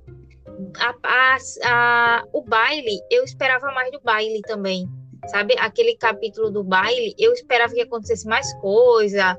a, 0.80 0.96
a, 1.04 1.38
a, 1.66 2.24
o 2.32 2.42
baile, 2.42 3.02
eu 3.12 3.26
esperava 3.26 3.70
mais 3.74 3.92
do 3.92 4.00
baile 4.00 4.42
também. 4.44 4.88
Sabe? 5.28 5.56
Aquele 5.60 5.98
capítulo 5.98 6.50
do 6.50 6.64
baile, 6.64 7.14
eu 7.20 7.34
esperava 7.34 7.74
que 7.74 7.82
acontecesse 7.82 8.26
mais 8.26 8.54
coisa. 8.62 9.38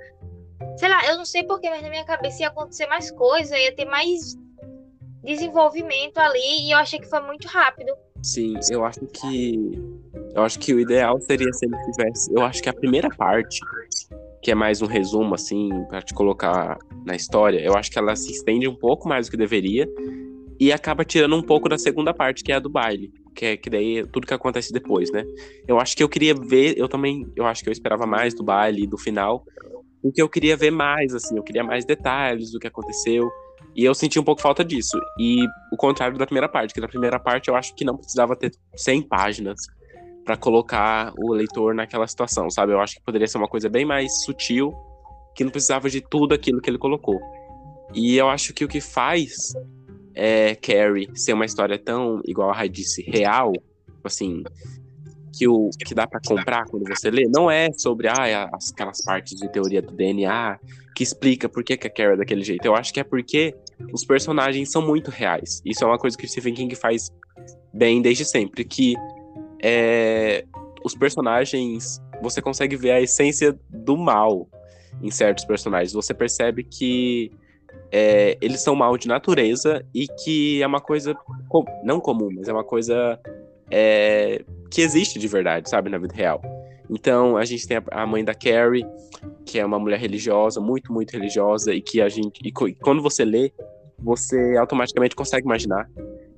Sei 0.76 0.86
lá, 0.86 1.06
eu 1.06 1.16
não 1.16 1.24
sei 1.24 1.42
porquê, 1.44 1.70
mas 1.70 1.80
na 1.80 1.88
minha 1.88 2.04
cabeça 2.04 2.42
ia 2.42 2.48
acontecer 2.48 2.86
mais 2.86 3.10
coisa, 3.10 3.56
ia 3.56 3.74
ter 3.74 3.86
mais 3.86 4.36
desenvolvimento 5.24 6.18
ali, 6.18 6.66
e 6.66 6.72
eu 6.72 6.78
achei 6.78 6.98
que 6.98 7.08
foi 7.08 7.20
muito 7.20 7.48
rápido. 7.48 7.96
Sim, 8.22 8.54
eu 8.70 8.84
acho 8.84 9.00
que. 9.06 9.56
Eu 10.34 10.42
acho 10.42 10.58
que 10.58 10.74
o 10.74 10.80
ideal 10.80 11.18
seria 11.22 11.50
se 11.54 11.64
ele 11.64 11.76
tivesse. 11.84 12.30
Eu 12.34 12.42
acho 12.42 12.62
que 12.62 12.68
a 12.68 12.74
primeira 12.74 13.08
parte, 13.08 13.60
que 14.42 14.50
é 14.50 14.54
mais 14.54 14.80
um 14.82 14.86
resumo, 14.86 15.34
assim, 15.34 15.68
para 15.88 16.02
te 16.02 16.14
colocar 16.14 16.78
na 17.04 17.14
história, 17.14 17.60
eu 17.60 17.74
acho 17.76 17.90
que 17.90 17.98
ela 17.98 18.14
se 18.14 18.30
estende 18.32 18.68
um 18.68 18.74
pouco 18.74 19.08
mais 19.08 19.26
do 19.26 19.30
que 19.30 19.36
deveria 19.36 19.88
e 20.60 20.72
acaba 20.72 21.04
tirando 21.04 21.36
um 21.36 21.42
pouco 21.42 21.68
da 21.68 21.78
segunda 21.78 22.12
parte, 22.12 22.42
que 22.42 22.52
é 22.52 22.56
a 22.56 22.58
do 22.58 22.68
baile, 22.68 23.12
que 23.34 23.46
é 23.46 23.56
que 23.56 23.70
daí 23.70 23.98
é 23.98 24.06
tudo 24.06 24.26
que 24.26 24.34
acontece 24.34 24.72
depois, 24.72 25.10
né? 25.12 25.24
Eu 25.66 25.78
acho 25.78 25.96
que 25.96 26.02
eu 26.02 26.08
queria 26.08 26.34
ver, 26.34 26.76
eu 26.76 26.88
também, 26.88 27.26
eu 27.36 27.46
acho 27.46 27.62
que 27.62 27.68
eu 27.68 27.72
esperava 27.72 28.06
mais 28.06 28.34
do 28.34 28.42
baile 28.42 28.86
do 28.86 28.98
final, 28.98 29.44
porque 30.02 30.20
eu 30.20 30.28
queria 30.28 30.56
ver 30.56 30.70
mais, 30.70 31.14
assim, 31.14 31.36
eu 31.36 31.42
queria 31.42 31.62
mais 31.62 31.84
detalhes 31.84 32.50
do 32.50 32.58
que 32.58 32.66
aconteceu. 32.66 33.28
E 33.76 33.84
eu 33.84 33.94
senti 33.94 34.18
um 34.18 34.24
pouco 34.24 34.40
falta 34.40 34.64
disso. 34.64 34.98
E 35.20 35.44
o 35.72 35.76
contrário 35.76 36.18
da 36.18 36.26
primeira 36.26 36.48
parte, 36.48 36.74
que 36.74 36.80
na 36.80 36.88
primeira 36.88 37.20
parte 37.20 37.48
eu 37.48 37.54
acho 37.54 37.74
que 37.76 37.84
não 37.84 37.96
precisava 37.96 38.34
ter 38.34 38.52
100 38.74 39.02
páginas 39.02 39.60
para 40.28 40.36
colocar 40.36 41.10
o 41.16 41.32
leitor 41.32 41.74
naquela 41.74 42.06
situação, 42.06 42.50
sabe? 42.50 42.74
Eu 42.74 42.80
acho 42.80 42.96
que 42.96 43.02
poderia 43.02 43.26
ser 43.26 43.38
uma 43.38 43.48
coisa 43.48 43.66
bem 43.66 43.86
mais 43.86 44.24
sutil, 44.24 44.74
que 45.34 45.42
não 45.42 45.50
precisava 45.50 45.88
de 45.88 46.02
tudo 46.02 46.34
aquilo 46.34 46.60
que 46.60 46.68
ele 46.68 46.76
colocou. 46.76 47.18
E 47.94 48.14
eu 48.14 48.28
acho 48.28 48.52
que 48.52 48.62
o 48.62 48.68
que 48.68 48.78
faz 48.78 49.54
é, 50.14 50.54
Carrie 50.56 51.08
ser 51.14 51.32
uma 51.32 51.46
história 51.46 51.78
tão, 51.78 52.20
igual 52.26 52.50
a 52.50 52.52
Rai 52.52 52.68
disse, 52.68 53.00
real, 53.10 53.54
assim, 54.04 54.42
que, 55.32 55.48
o, 55.48 55.70
que 55.82 55.94
dá 55.94 56.06
para 56.06 56.20
comprar 56.20 56.66
quando 56.66 56.86
você 56.86 57.10
lê, 57.10 57.26
não 57.26 57.50
é 57.50 57.70
sobre 57.72 58.08
ah, 58.08 58.50
aquelas 58.52 59.02
partes 59.02 59.34
de 59.34 59.50
teoria 59.50 59.80
do 59.80 59.94
DNA 59.94 60.58
que 60.94 61.02
explica 61.02 61.48
por 61.48 61.64
que, 61.64 61.74
que 61.74 61.86
a 61.86 61.90
Carrie 61.90 62.12
é 62.12 62.16
daquele 62.18 62.44
jeito. 62.44 62.66
Eu 62.66 62.74
acho 62.74 62.92
que 62.92 63.00
é 63.00 63.04
porque 63.04 63.54
os 63.94 64.04
personagens 64.04 64.70
são 64.70 64.86
muito 64.86 65.10
reais. 65.10 65.62
Isso 65.64 65.82
é 65.84 65.86
uma 65.86 65.96
coisa 65.96 66.18
que 66.18 66.26
o 66.26 66.28
Stephen 66.28 66.52
King 66.52 66.74
faz 66.74 67.08
bem 67.72 68.02
desde 68.02 68.26
sempre, 68.26 68.62
que 68.62 68.94
é, 69.62 70.44
os 70.84 70.94
personagens, 70.94 72.00
você 72.22 72.40
consegue 72.40 72.76
ver 72.76 72.92
a 72.92 73.00
essência 73.00 73.58
do 73.68 73.96
mal 73.96 74.48
em 75.02 75.10
certos 75.10 75.44
personagens. 75.44 75.92
Você 75.92 76.14
percebe 76.14 76.64
que 76.64 77.30
é, 77.90 78.36
eles 78.40 78.60
são 78.62 78.74
mal 78.74 78.96
de 78.96 79.08
natureza 79.08 79.84
e 79.94 80.06
que 80.06 80.62
é 80.62 80.66
uma 80.66 80.80
coisa 80.80 81.14
com, 81.48 81.64
não 81.82 82.00
comum, 82.00 82.30
mas 82.34 82.48
é 82.48 82.52
uma 82.52 82.64
coisa 82.64 83.18
é, 83.70 84.44
que 84.70 84.80
existe 84.80 85.18
de 85.18 85.28
verdade, 85.28 85.68
sabe, 85.68 85.90
na 85.90 85.98
vida 85.98 86.14
real. 86.14 86.40
Então 86.90 87.36
a 87.36 87.44
gente 87.44 87.66
tem 87.66 87.78
a, 87.90 88.06
mãe 88.06 88.24
da 88.24 88.34
Carrie, 88.34 88.86
que 89.44 89.58
é 89.58 89.64
uma 89.64 89.78
mulher 89.78 89.98
religiosa, 89.98 90.60
muito, 90.60 90.92
muito 90.92 91.12
religiosa, 91.12 91.74
e 91.74 91.80
que 91.80 92.00
a 92.00 92.08
gente. 92.08 92.40
E, 92.42 92.52
quando 92.52 93.02
você 93.02 93.24
lê, 93.24 93.52
você 93.98 94.56
automaticamente 94.56 95.14
consegue 95.14 95.44
imaginar. 95.44 95.88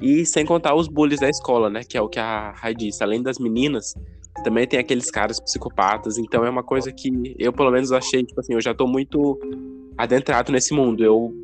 E 0.01 0.25
sem 0.25 0.47
contar 0.47 0.75
os 0.75 0.89
bullies 0.89 1.21
da 1.21 1.29
escola, 1.29 1.69
né? 1.69 1.83
Que 1.85 1.99
é 1.99 2.01
o 2.01 2.09
que 2.09 2.19
a 2.19 2.53
Rai 2.53 2.75
disse. 2.75 3.03
Além 3.03 3.23
das 3.23 3.39
meninas, 3.39 3.95
também 4.43 4.67
tem 4.67 4.79
aqueles 4.79 5.11
caras 5.11 5.39
psicopatas. 5.41 6.17
Então 6.17 6.45
é 6.45 6.51
uma 6.51 6.63
coisa 6.63 6.91
que 6.93 7.11
eu, 7.39 7.53
pelo 7.53 7.71
menos, 7.71 7.93
achei, 7.93 8.25
tipo 8.25 8.41
assim, 8.41 8.55
eu 8.55 8.61
já 8.61 8.75
tô 8.75 8.87
muito 8.87 9.39
adentrado 9.99 10.51
nesse 10.51 10.73
mundo. 10.73 11.05
Eu, 11.05 11.35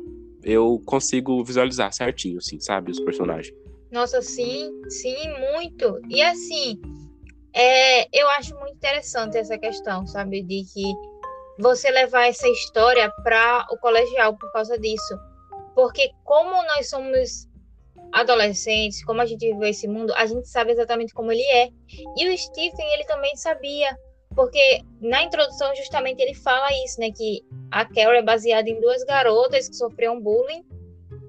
eu 0.43 0.81
consigo 0.85 1.43
visualizar 1.43 1.93
certinho, 1.93 2.39
assim, 2.39 2.59
sabe? 2.59 2.91
Os 2.91 2.99
personagens. 2.99 3.55
Nossa, 3.91 4.21
sim, 4.21 4.71
sim, 4.89 5.29
muito. 5.53 5.99
E 6.09 6.21
assim, 6.21 6.81
é, 7.53 8.07
eu 8.17 8.27
acho 8.31 8.55
muito 8.59 8.75
interessante 8.75 9.37
essa 9.37 9.57
questão, 9.57 10.05
sabe? 10.07 10.41
De 10.41 10.63
que 10.73 10.93
você 11.59 11.89
levar 11.89 12.27
essa 12.27 12.47
história 12.47 13.11
para 13.23 13.65
o 13.71 13.77
colegial 13.77 14.35
por 14.35 14.51
causa 14.51 14.77
disso. 14.77 15.17
Porque 15.73 16.09
como 16.23 16.51
nós 16.51 16.89
somos 16.89 17.47
adolescentes, 18.11 19.03
como 19.03 19.21
a 19.21 19.25
gente 19.25 19.45
vive 19.47 19.69
esse 19.69 19.87
mundo, 19.87 20.13
a 20.15 20.25
gente 20.25 20.47
sabe 20.47 20.71
exatamente 20.71 21.13
como 21.13 21.31
ele 21.31 21.43
é. 21.43 21.69
E 22.17 22.29
o 22.29 22.37
Stephen, 22.37 22.93
ele 22.93 23.05
também 23.05 23.35
sabia. 23.35 23.95
Porque 24.35 24.81
na 25.01 25.23
introdução, 25.23 25.75
justamente, 25.75 26.21
ele 26.21 26.33
fala 26.33 26.67
isso, 26.85 26.99
né? 26.99 27.11
Que 27.11 27.43
a 27.71 27.85
Carol 27.85 28.13
é 28.13 28.21
baseada 28.21 28.69
em 28.69 28.79
duas 28.79 29.03
garotas 29.03 29.67
que 29.67 29.75
sofreram 29.75 30.21
bullying. 30.21 30.63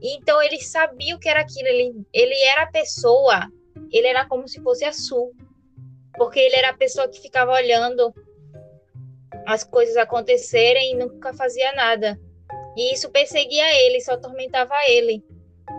Então, 0.02 0.42
ele 0.42 0.60
sabia 0.60 1.16
o 1.16 1.18
que 1.18 1.28
era 1.28 1.40
aquilo. 1.40 1.68
Ele, 1.68 1.94
ele 2.12 2.40
era 2.44 2.62
a 2.62 2.70
pessoa, 2.70 3.48
ele 3.90 4.06
era 4.06 4.26
como 4.26 4.46
se 4.46 4.60
fosse 4.62 4.84
a 4.84 4.92
Su. 4.92 5.32
Porque 6.16 6.38
ele 6.38 6.56
era 6.56 6.70
a 6.70 6.76
pessoa 6.76 7.08
que 7.08 7.20
ficava 7.20 7.52
olhando 7.52 8.12
as 9.46 9.64
coisas 9.64 9.96
acontecerem 9.96 10.92
e 10.92 10.94
nunca 10.94 11.32
fazia 11.32 11.72
nada. 11.72 12.20
E 12.76 12.92
isso 12.92 13.10
perseguia 13.10 13.64
ele, 13.86 14.00
só 14.00 14.12
atormentava 14.12 14.74
ele. 14.88 15.24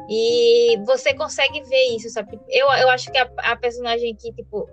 E 0.09 0.77
você 0.85 1.13
consegue 1.13 1.61
ver 1.63 1.95
isso, 1.95 2.09
sabe? 2.09 2.39
Eu, 2.49 2.67
eu 2.73 2.89
acho 2.89 3.11
que 3.11 3.17
a, 3.17 3.29
a 3.37 3.55
personagem 3.55 4.15
que, 4.15 4.31
tipo, 4.33 4.69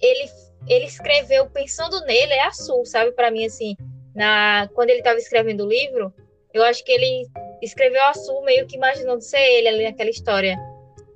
ele 0.00 0.28
ele 0.66 0.86
escreveu 0.86 1.48
pensando 1.50 2.00
nele, 2.06 2.32
é 2.32 2.46
a 2.46 2.52
Sul, 2.52 2.84
sabe? 2.86 3.12
Para 3.12 3.30
mim, 3.30 3.44
assim, 3.44 3.76
na, 4.14 4.68
quando 4.74 4.90
ele 4.90 5.00
estava 5.00 5.18
escrevendo 5.18 5.64
o 5.64 5.68
livro, 5.68 6.12
eu 6.52 6.62
acho 6.62 6.84
que 6.84 6.92
ele 6.92 7.26
escreveu 7.60 8.02
a 8.04 8.14
Sul 8.14 8.42
meio 8.42 8.66
que 8.66 8.76
imaginando 8.76 9.20
ser 9.20 9.40
ele 9.40 9.68
ali 9.68 9.84
naquela 9.84 10.10
história. 10.10 10.56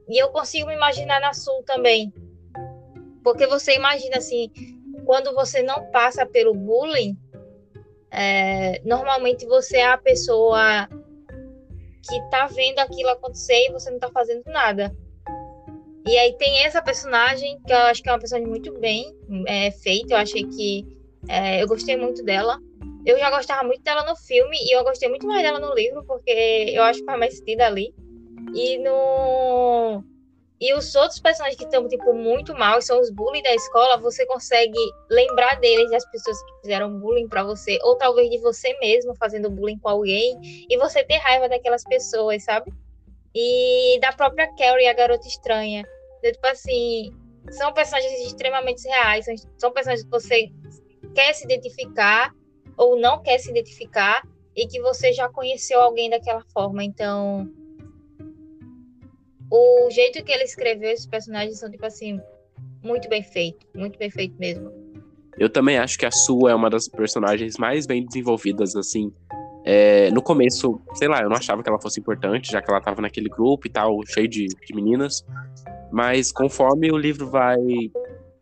E 0.08 0.18
eu 0.18 0.28
consigo 0.30 0.68
me 0.68 0.74
imaginar 0.74 1.20
na 1.20 1.32
Sul 1.32 1.62
também. 1.64 2.12
Porque 3.22 3.46
você 3.46 3.74
imagina, 3.74 4.18
assim, 4.18 4.50
quando 5.04 5.34
você 5.34 5.62
não 5.62 5.90
passa 5.90 6.26
pelo 6.26 6.54
bullying, 6.54 7.16
é, 8.10 8.80
normalmente 8.84 9.46
você 9.46 9.78
é 9.78 9.86
a 9.86 9.98
pessoa 9.98 10.88
que 12.02 12.20
tá 12.30 12.46
vendo 12.46 12.78
aquilo 12.78 13.10
acontecer 13.10 13.66
e 13.66 13.72
você 13.72 13.90
não 13.90 13.98
tá 13.98 14.10
fazendo 14.10 14.42
nada. 14.46 14.94
E 16.06 16.16
aí 16.16 16.32
tem 16.38 16.64
essa 16.64 16.80
personagem, 16.80 17.60
que 17.66 17.72
eu 17.72 17.76
acho 17.76 18.02
que 18.02 18.08
é 18.08 18.12
uma 18.12 18.18
personagem 18.18 18.48
muito 18.48 18.72
bem 18.78 19.14
é, 19.46 19.70
feita. 19.70 20.14
Eu 20.14 20.18
achei 20.18 20.44
que. 20.44 20.86
É, 21.28 21.62
eu 21.62 21.68
gostei 21.68 21.96
muito 21.96 22.24
dela. 22.24 22.58
Eu 23.04 23.18
já 23.18 23.30
gostava 23.30 23.62
muito 23.62 23.82
dela 23.82 24.04
no 24.04 24.16
filme 24.16 24.56
e 24.56 24.74
eu 24.74 24.82
gostei 24.84 25.08
muito 25.08 25.26
mais 25.26 25.42
dela 25.42 25.60
no 25.60 25.74
livro, 25.74 26.02
porque 26.04 26.30
eu 26.74 26.82
acho 26.82 27.00
que 27.00 27.04
faz 27.04 27.18
mais 27.18 27.36
sentido 27.36 27.60
ali. 27.60 27.94
E 28.54 28.78
no. 28.78 30.02
E 30.60 30.74
os 30.74 30.94
outros 30.96 31.20
personagens 31.20 31.56
que 31.56 31.64
estão, 31.64 31.86
tipo, 31.86 32.12
muito 32.12 32.52
mal, 32.52 32.82
são 32.82 33.00
os 33.00 33.10
bullies 33.10 33.44
da 33.44 33.54
escola, 33.54 33.96
você 33.96 34.26
consegue 34.26 34.78
lembrar 35.08 35.60
deles, 35.60 35.88
das 35.90 36.04
pessoas 36.10 36.36
que 36.42 36.60
fizeram 36.62 36.98
bullying 36.98 37.28
para 37.28 37.44
você, 37.44 37.78
ou 37.82 37.96
talvez 37.96 38.28
de 38.28 38.38
você 38.38 38.76
mesmo 38.80 39.14
fazendo 39.14 39.48
bullying 39.48 39.78
com 39.78 39.88
alguém, 39.88 40.36
e 40.68 40.76
você 40.76 41.04
ter 41.04 41.18
raiva 41.18 41.48
daquelas 41.48 41.84
pessoas, 41.84 42.42
sabe? 42.42 42.72
E 43.32 44.00
da 44.00 44.12
própria 44.12 44.52
Carrie, 44.56 44.88
a 44.88 44.92
garota 44.92 45.28
estranha. 45.28 45.84
Então, 46.18 46.32
tipo 46.32 46.46
assim, 46.48 47.14
são 47.50 47.72
personagens 47.72 48.20
extremamente 48.20 48.82
reais, 48.88 49.26
são, 49.26 49.34
são 49.56 49.72
personagens 49.72 50.04
que 50.04 50.10
você 50.10 50.48
quer 51.14 51.32
se 51.34 51.44
identificar 51.44 52.32
ou 52.76 52.98
não 52.98 53.22
quer 53.22 53.38
se 53.38 53.50
identificar 53.50 54.22
e 54.56 54.66
que 54.66 54.80
você 54.80 55.12
já 55.12 55.28
conheceu 55.28 55.80
alguém 55.80 56.10
daquela 56.10 56.42
forma. 56.52 56.82
Então, 56.82 57.48
o 59.50 59.90
jeito 59.90 60.22
que 60.22 60.32
ele 60.32 60.44
escreveu 60.44 60.90
esses 60.90 61.06
personagens 61.06 61.58
são, 61.58 61.70
tipo 61.70 61.84
assim, 61.84 62.20
muito 62.82 63.08
bem 63.08 63.22
feito, 63.22 63.66
muito 63.74 63.98
bem 63.98 64.10
feito 64.10 64.34
mesmo. 64.38 64.70
Eu 65.38 65.48
também 65.48 65.78
acho 65.78 65.98
que 65.98 66.04
a 66.04 66.10
sua 66.10 66.50
é 66.50 66.54
uma 66.54 66.68
das 66.68 66.88
personagens 66.88 67.56
mais 67.58 67.86
bem 67.86 68.04
desenvolvidas, 68.04 68.74
assim. 68.74 69.12
É, 69.64 70.10
no 70.10 70.22
começo, 70.22 70.80
sei 70.94 71.08
lá, 71.08 71.20
eu 71.22 71.28
não 71.28 71.36
achava 71.36 71.62
que 71.62 71.68
ela 71.68 71.80
fosse 71.80 72.00
importante, 72.00 72.50
já 72.50 72.60
que 72.60 72.70
ela 72.70 72.80
tava 72.80 73.00
naquele 73.00 73.28
grupo 73.28 73.66
e 73.66 73.70
tal, 73.70 74.00
cheio 74.06 74.26
de, 74.26 74.46
de 74.46 74.74
meninas. 74.74 75.24
Mas 75.92 76.32
conforme 76.32 76.90
o 76.90 76.96
livro 76.96 77.30
vai 77.30 77.58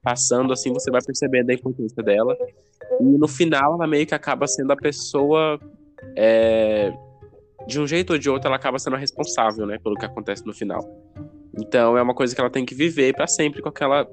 passando, 0.03 0.53
assim, 0.53 0.73
você 0.73 0.91
vai 0.91 1.03
percebendo 1.05 1.51
a 1.51 1.55
importância 1.55 2.03
dela. 2.03 2.37
E 3.01 3.05
no 3.05 3.29
final, 3.29 3.75
ela 3.75 3.87
meio 3.87 4.07
que 4.07 4.15
acaba 4.15 4.47
sendo 4.47 4.73
a 4.73 4.77
pessoa. 4.77 5.59
É, 6.17 6.93
de 7.67 7.81
um 7.81 7.87
jeito 7.87 8.13
ou 8.13 8.19
de 8.19 8.31
outro, 8.31 8.49
ela 8.49 8.57
acaba 8.57 8.79
sendo 8.79 8.97
responsável, 8.97 9.67
né, 9.67 9.79
pelo 9.79 9.97
que 9.97 10.05
acontece 10.05 10.47
no 10.47 10.55
final. 10.55 10.81
Então 11.59 11.97
é 11.97 12.03
uma 12.03 12.15
coisa 12.15 12.35
que 12.35 12.41
ela 12.41 12.51
tem 12.51 12.65
que 12.65 12.75
viver 12.75 13.15
para 13.15 13.27
sempre 13.27 13.63
com 13.63 13.69
aquela 13.69 14.07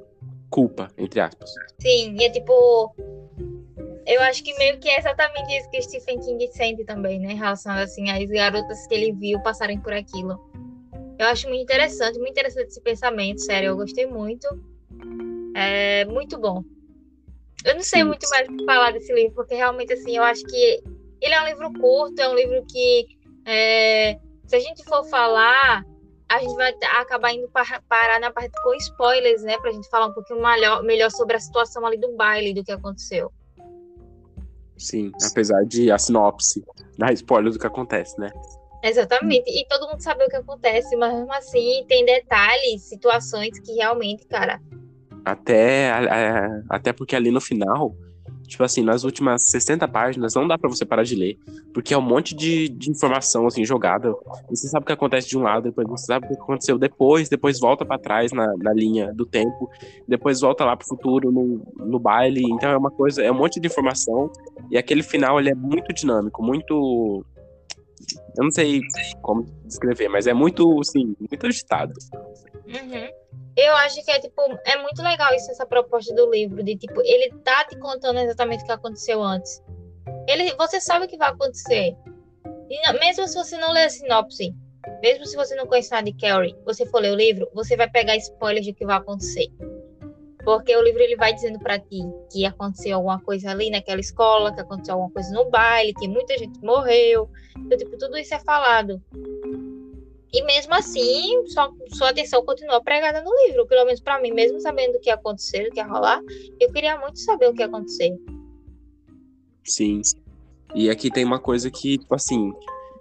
culpa, 0.50 0.88
entre 0.98 1.20
aspas. 1.20 1.50
Sim, 1.82 2.16
e 2.18 2.24
é 2.24 2.30
tipo. 2.30 2.96
Eu 4.06 4.22
acho 4.22 4.44
que 4.44 4.54
meio 4.58 4.80
que 4.80 4.90
é 4.90 5.00
exatamente 5.00 5.56
isso 5.58 5.70
que 5.70 5.82
Stephen 5.82 6.20
King 6.20 6.48
sente 6.52 6.84
também, 6.84 7.20
né? 7.20 7.34
Relacionado 7.34 7.84
assim 7.84 8.10
às 8.10 8.30
garotas 8.30 8.86
que 8.88 8.94
ele 8.94 9.14
viu 9.14 9.40
passarem 9.42 9.80
por 9.80 9.94
aquilo. 9.94 10.38
Eu 11.18 11.28
acho 11.28 11.48
muito 11.48 11.64
interessante, 11.64 12.18
muito 12.18 12.32
interessante 12.32 12.68
esse 12.68 12.82
pensamento, 12.82 13.42
sério, 13.42 13.70
eu 13.70 13.76
gostei 13.78 14.06
muito. 14.06 14.48
É 15.56 16.04
muito 16.06 16.38
bom. 16.38 16.64
Eu 17.64 17.76
não 17.76 17.84
sei 17.84 18.02
Sim. 18.02 18.08
muito 18.08 18.28
mais 18.30 18.48
o 18.48 18.58
que 18.58 18.66
falar 18.66 18.92
desse 18.92 19.14
livro, 19.14 19.36
porque 19.36 19.56
realmente, 19.56 19.94
assim, 19.94 20.18
eu 20.18 20.24
acho 20.24 20.44
que 20.44 20.84
ele 21.22 21.34
é 21.34 21.42
um 21.42 21.46
livro 21.46 21.74
curto, 21.80 22.20
é 22.20 22.28
um 22.28 22.36
livro 22.36 22.66
que, 22.66 23.08
é, 23.46 24.20
se 24.46 24.56
a 24.56 24.60
gente 24.60 24.84
for 24.84 25.04
falar, 25.06 25.86
a 26.30 26.40
gente 26.40 26.56
vai 26.56 26.74
acabar 27.00 27.34
indo 27.34 27.50
parar 27.88 28.20
na 28.20 28.32
parte 28.32 28.52
com 28.64 28.74
spoilers, 28.76 29.44
né? 29.44 29.58
Pra 29.60 29.72
gente 29.72 29.90
falar 29.90 30.08
um 30.08 30.14
pouquinho 30.14 30.42
melhor, 30.42 30.84
melhor 30.84 31.12
sobre 31.12 31.36
a 31.36 31.40
situação 31.40 31.86
ali 31.86 31.98
do 31.98 32.16
baile, 32.16 32.54
do 32.54 32.64
que 32.64 32.72
aconteceu. 32.72 33.32
Sim, 34.78 35.12
apesar 35.24 35.64
de 35.66 35.92
a 35.92 35.98
sinopse 35.98 36.64
dar 36.98 37.14
spoiler 37.14 37.52
do 37.52 37.60
que 37.60 37.68
acontece, 37.68 38.20
né? 38.20 38.32
Exatamente. 38.84 39.50
E 39.50 39.66
todo 39.68 39.88
mundo 39.88 40.02
sabe 40.02 40.26
o 40.26 40.30
que 40.30 40.36
acontece, 40.36 40.96
mas 40.98 41.14
mesmo 41.14 41.34
assim 41.34 41.86
tem 41.88 42.06
detalhes, 42.06 42.82
situações 42.82 43.58
que 43.60 43.74
realmente, 43.74 44.26
cara. 44.28 44.62
Até, 45.24 45.90
até 46.70 46.92
porque 46.92 47.16
ali 47.16 47.32
no 47.32 47.40
final 47.40 47.96
Tipo 48.48 48.64
assim, 48.64 48.84
nas 48.84 49.04
últimas 49.04 49.44
60 49.44 49.88
páginas 49.88 50.36
não 50.36 50.48
dá 50.48 50.58
para 50.58 50.70
você 50.70 50.86
parar 50.86 51.04
de 51.04 51.16
ler, 51.16 51.38
porque 51.74 51.94
é 51.94 51.98
um 51.98 52.02
monte 52.02 52.36
de, 52.36 52.70
de 52.70 52.90
informação 52.90 53.48
assim 53.48 53.66
jogada. 53.66 54.14
Você 54.50 54.68
sabe 54.68 54.84
o 54.84 54.88
que 54.88 54.94
acontece 54.94 55.30
de 55.30 55.38
um 55.38 55.42
lado, 55.42 55.64
depois 55.64 55.88
você 55.88 56.06
sabe 56.06 56.26
o 56.26 56.30
que 56.30 56.36
aconteceu 56.36 56.78
depois, 56.78 57.30
depois 57.30 57.60
volta 57.60 57.86
para 57.86 57.98
trás 57.98 58.32
na, 58.32 58.46
na 58.58 58.74
linha 58.74 59.14
do 59.14 59.26
tempo, 59.26 59.70
depois 60.08 60.42
volta 60.42 60.66
lá 60.66 60.76
pro 60.76 60.88
futuro 60.88 61.32
no, 61.32 61.62
no 61.78 62.00
baile. 62.00 62.44
Então 62.44 62.70
é 62.70 62.78
uma 62.78 62.92
coisa, 62.92 63.24
é 63.24 63.32
um 63.32 63.36
monte 63.36 63.60
de 63.60 63.68
informação 63.68 64.32
e 64.70 64.78
aquele 64.78 65.04
final 65.04 65.40
ele 65.40 65.50
é 65.50 65.56
muito 65.56 65.94
dinâmico, 65.94 66.44
muito 66.44 67.26
eu 68.38 68.44
não 68.44 68.52
sei 68.52 68.82
como 69.22 69.46
descrever, 69.66 70.10
mas 70.10 70.28
é 70.28 70.34
muito, 70.34 70.80
assim, 70.80 71.16
muito 71.20 71.48
agitado. 71.48 71.94
Uhum. 72.68 73.23
Eu 73.56 73.76
acho 73.78 74.04
que 74.04 74.12
é 74.12 74.20
tipo, 74.20 74.42
é 74.66 74.78
muito 74.82 75.02
legal 75.04 75.34
isso, 75.34 75.52
essa 75.52 75.66
proposta 75.66 76.14
do 76.16 76.30
livro, 76.32 76.64
de 76.64 76.76
tipo, 76.76 77.02
ele 77.02 77.32
tá 77.44 77.64
te 77.66 77.78
contando 77.78 78.20
exatamente 78.20 78.64
o 78.64 78.66
que 78.66 78.72
aconteceu 78.72 79.22
antes. 79.22 79.62
Ele, 80.28 80.54
você 80.56 80.82
sabe 80.82 81.06
o 81.06 81.08
que 81.08 81.18
vai 81.18 81.30
acontecer. 81.30 81.96
E 82.70 82.94
mesmo 82.94 83.28
se 83.28 83.36
você 83.36 83.56
não 83.58 83.72
ler 83.72 83.86
a 83.86 83.90
sinopse, 83.90 84.56
mesmo 85.02 85.26
se 85.26 85.36
você 85.36 85.56
não 85.56 85.68
conhece 85.68 85.92
nada 85.92 86.04
de 86.04 86.14
Carrie, 86.14 86.56
você 86.66 86.86
for 86.86 87.02
ler 87.02 87.12
o 87.12 87.16
livro, 87.16 87.48
você 87.54 87.78
vai 87.78 87.90
pegar 87.90 88.16
spoilers 88.18 88.66
do 88.66 88.74
que 88.74 88.86
vai 88.86 88.98
acontecer. 88.98 89.48
Porque 90.44 90.76
o 90.76 90.82
livro 90.82 91.02
ele 91.02 91.16
vai 91.16 91.34
dizendo 91.34 91.58
para 91.60 91.80
ti 91.80 92.02
que 92.32 92.46
aconteceu 92.46 92.98
alguma 92.98 93.20
coisa 93.22 93.52
ali 93.52 93.70
naquela 93.70 94.02
escola, 94.02 94.54
que 94.54 94.60
aconteceu 94.60 94.96
alguma 94.96 95.12
coisa 95.12 95.32
no 95.34 95.50
baile, 95.50 95.94
que 95.94 96.08
muita 96.08 96.38
gente 96.38 96.60
morreu. 96.60 97.30
Então, 97.58 97.78
tipo, 97.78 97.98
tudo 97.98 98.18
isso 98.18 98.34
é 98.34 98.40
falado. 98.40 99.02
E 100.34 100.44
mesmo 100.44 100.74
assim, 100.74 101.46
sua, 101.48 101.72
sua 101.90 102.10
atenção 102.10 102.44
continua 102.44 102.84
pregada 102.84 103.22
no 103.22 103.32
livro, 103.46 103.68
pelo 103.68 103.86
menos 103.86 104.02
para 104.02 104.20
mim, 104.20 104.32
mesmo 104.32 104.60
sabendo 104.60 104.96
o 104.96 105.00
que 105.00 105.10
ia 105.10 105.14
acontecer, 105.14 105.68
o 105.68 105.72
que 105.72 105.80
ia 105.80 105.86
rolar, 105.86 106.20
eu 106.60 106.72
queria 106.72 106.98
muito 106.98 107.20
saber 107.20 107.48
o 107.48 107.54
que 107.54 107.62
ia 107.62 107.68
acontecer. 107.68 108.12
Sim. 109.64 110.02
E 110.74 110.90
aqui 110.90 111.12
tem 111.12 111.24
uma 111.24 111.40
coisa 111.40 111.70
que, 111.70 112.00
tipo 112.00 112.16
assim, 112.16 112.52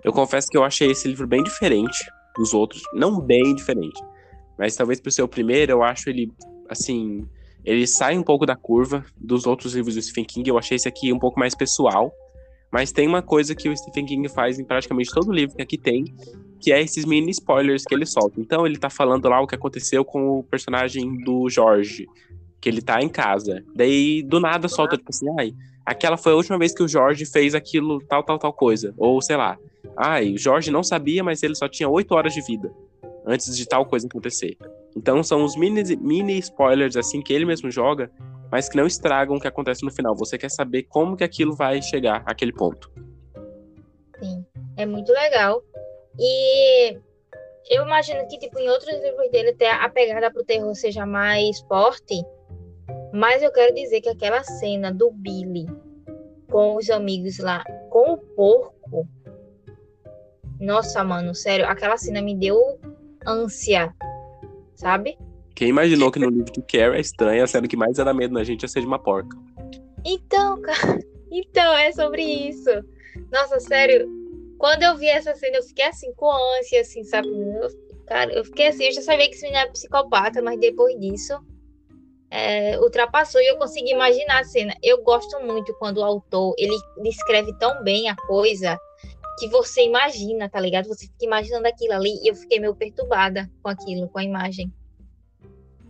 eu 0.05 0.13
confesso 0.13 0.49
que 0.49 0.59
eu 0.59 0.63
achei 0.63 0.91
esse 0.91 1.09
livro 1.09 1.27
bem 1.27 1.43
diferente 1.43 1.99
dos 2.37 2.53
outros, 2.53 2.83
não 2.93 3.19
bem 3.19 3.55
diferente, 3.55 3.99
mas 4.59 4.77
talvez 4.77 5.01
por 5.01 5.11
ser 5.11 5.23
o 5.23 5.29
primeiro, 5.29 5.73
eu 5.73 5.83
acho 5.83 6.11
ele, 6.11 6.31
assim, 6.69 7.27
ele 7.65 7.87
sai 7.87 8.19
um 8.19 8.23
pouco 8.23 8.45
da 8.45 8.57
curva 8.57 9.05
dos 9.17 9.47
outros 9.47 9.75
livros 9.75 9.95
do 9.95 10.03
Stephen 10.03 10.25
King, 10.25 10.51
eu 10.51 10.59
achei 10.59 10.77
esse 10.77 10.89
aqui 10.89 11.13
um 11.13 11.19
pouco 11.19 11.41
mais 11.41 11.55
pessoal, 11.55 12.13
mas 12.73 12.91
tem 12.91 13.07
uma 13.07 13.21
coisa 13.21 13.55
que 13.55 13.69
o 13.69 13.77
Stephen 13.77 14.07
King 14.07 14.29
faz 14.31 14.59
em 14.59 14.65
praticamente 14.65 15.11
todo 15.11 15.31
livro 15.31 15.55
que 15.55 15.63
aqui 15.63 15.77
tem, 15.77 16.05
que 16.59 16.73
é 16.73 16.81
esses 16.81 17.05
mini 17.05 17.31
spoilers 17.31 17.85
que 17.85 17.95
ele 17.95 18.07
solta. 18.07 18.41
Então 18.41 18.67
ele 18.67 18.79
tá 18.79 18.89
falando 18.89 19.29
lá 19.29 19.41
o 19.41 19.47
que 19.47 19.55
aconteceu 19.55 20.05
com 20.05 20.39
o 20.39 20.43
personagem 20.43 21.23
do 21.23 21.51
Jorge, 21.51 22.07
que 22.61 22.69
ele 22.69 22.81
tá 22.81 23.03
em 23.03 23.11
casa. 23.11 23.63
Daí 23.75 24.23
do 24.23 24.41
nada 24.41 24.69
solta 24.69 24.97
tipo 24.97 25.11
assim, 25.11 25.27
ai, 25.39 25.53
aquela 25.85 26.17
foi 26.17 26.33
a 26.33 26.37
última 26.37 26.59
vez 26.59 26.73
que 26.75 26.83
o 26.83 26.89
Jorge 26.89 27.27
fez 27.27 27.55
aquilo 27.55 28.01
tal 28.07 28.23
tal 28.23 28.39
tal 28.39 28.53
coisa, 28.53 28.95
ou 28.97 29.21
sei 29.21 29.37
lá. 29.37 29.59
Ai, 29.95 30.33
o 30.33 30.39
Jorge 30.39 30.71
não 30.71 30.83
sabia, 30.83 31.23
mas 31.23 31.43
ele 31.43 31.55
só 31.55 31.69
tinha 31.69 31.89
oito 31.89 32.15
horas 32.15 32.33
de 32.33 32.41
vida 32.41 32.73
antes 33.27 33.55
de 33.55 33.67
tal 33.67 33.85
coisa 33.85 34.07
acontecer. 34.07 34.57
Então 34.97 35.23
são 35.23 35.45
os 35.45 35.57
mini, 35.57 35.97
mini 35.97 36.39
spoilers 36.39 36.97
assim 36.97 37.21
que 37.21 37.33
ele 37.33 37.45
mesmo 37.45 37.71
joga, 37.71 38.11
mas 38.53 38.69
que 38.69 38.77
não 38.77 38.87
estragam 38.87 39.37
o 39.37 39.41
que 39.41 39.49
acontece 39.49 39.83
no 39.83 39.91
final. 39.91 40.15
Você 40.15 40.37
quer 40.37 40.51
saber 40.51 40.83
como 40.83 41.17
que 41.17 41.25
aquilo 41.25 41.57
vai 41.57 41.81
chegar 41.81 42.23
àquele 42.27 42.53
ponto. 42.53 42.93
Sim, 44.21 44.45
é 44.77 44.85
muito 44.85 45.11
legal. 45.11 45.63
E 46.19 46.93
eu 47.71 47.83
imagino 47.87 48.29
que, 48.29 48.39
tipo, 48.39 48.59
em 48.59 48.69
outros 48.69 48.95
livros 49.01 49.31
dele, 49.31 49.51
até 49.51 49.71
a 49.71 49.89
pegada 49.89 50.31
pro 50.31 50.45
terror 50.45 50.75
seja 50.75 51.07
mais 51.07 51.61
forte. 51.61 52.23
Mas 53.11 53.43
eu 53.43 53.51
quero 53.51 53.75
dizer 53.75 54.03
que 54.03 54.11
aquela 54.11 54.45
cena 54.45 54.93
do 54.93 55.11
Billy 55.11 55.67
com 56.51 56.77
os 56.77 56.91
amigos 56.91 57.39
lá, 57.39 57.65
com 57.89 58.13
o 58.13 58.19
porco. 58.19 59.09
Nossa, 60.61 61.03
mano, 61.03 61.35
sério, 61.35 61.67
aquela 61.67 61.97
cena 61.97 62.21
me 62.21 62.37
deu 62.37 62.79
ânsia, 63.27 63.95
sabe? 64.75 65.17
Quem 65.55 65.69
imaginou 65.69 66.11
que 66.11 66.19
no 66.19 66.31
livro 66.31 66.53
do 66.53 66.63
Carrie 66.63 66.97
é 66.97 67.01
estranha, 67.01 67.47
sendo 67.47 67.69
que 67.69 67.77
mais 67.77 67.99
era 67.99 68.15
medo 68.15 68.35
na 68.35 68.45
gente 68.45 68.63
ia 68.63 68.69
ser 68.69 68.81
de 68.81 68.87
uma 68.87 68.99
porca. 68.99 69.37
Então, 70.05 70.61
cara, 70.61 70.99
então 71.31 71.77
é 71.77 71.93
sobre 71.93 72.23
isso. 72.23 72.71
Nossa, 73.31 73.61
sério, 73.61 74.09
quando 74.59 74.83
eu 74.83 74.97
vi 74.97 75.09
essa 75.09 75.35
cena, 75.35 75.57
eu 75.57 75.63
fiquei 75.63 75.87
assim, 75.87 76.13
com 76.15 76.31
ânsia, 76.59 76.81
assim, 76.81 77.05
sabe? 77.05 77.29
Eu, 77.29 77.69
cara, 78.07 78.33
eu 78.33 78.45
fiquei 78.45 78.69
assim, 78.69 78.85
eu 78.85 78.93
já 78.93 79.03
sabia 79.03 79.29
que 79.29 79.35
esse 79.35 79.43
menino 79.43 79.61
era 79.61 79.71
psicopata, 79.71 80.41
mas 80.41 80.59
depois 80.59 80.99
disso, 80.99 81.35
é, 82.31 82.79
ultrapassou 82.81 83.41
e 83.41 83.47
eu 83.47 83.59
consegui 83.59 83.93
imaginar 83.93 84.41
a 84.41 84.45
cena. 84.45 84.75
Eu 84.83 85.03
gosto 85.03 85.39
muito 85.41 85.75
quando 85.75 85.99
o 85.99 86.05
autor, 86.05 86.55
ele 86.57 86.75
descreve 87.03 87.53
tão 87.59 87.83
bem 87.85 88.09
a 88.09 88.17
coisa 88.17 88.79
que 89.39 89.49
você 89.49 89.83
imagina, 89.83 90.49
tá 90.49 90.59
ligado? 90.59 90.89
Você 90.89 91.07
fica 91.07 91.27
imaginando 91.27 91.67
aquilo 91.67 91.93
ali 91.93 92.21
e 92.23 92.29
eu 92.29 92.35
fiquei 92.35 92.59
meio 92.59 92.75
perturbada 92.75 93.51
com 93.63 93.69
aquilo, 93.69 94.09
com 94.09 94.19
a 94.19 94.25
imagem. 94.25 94.73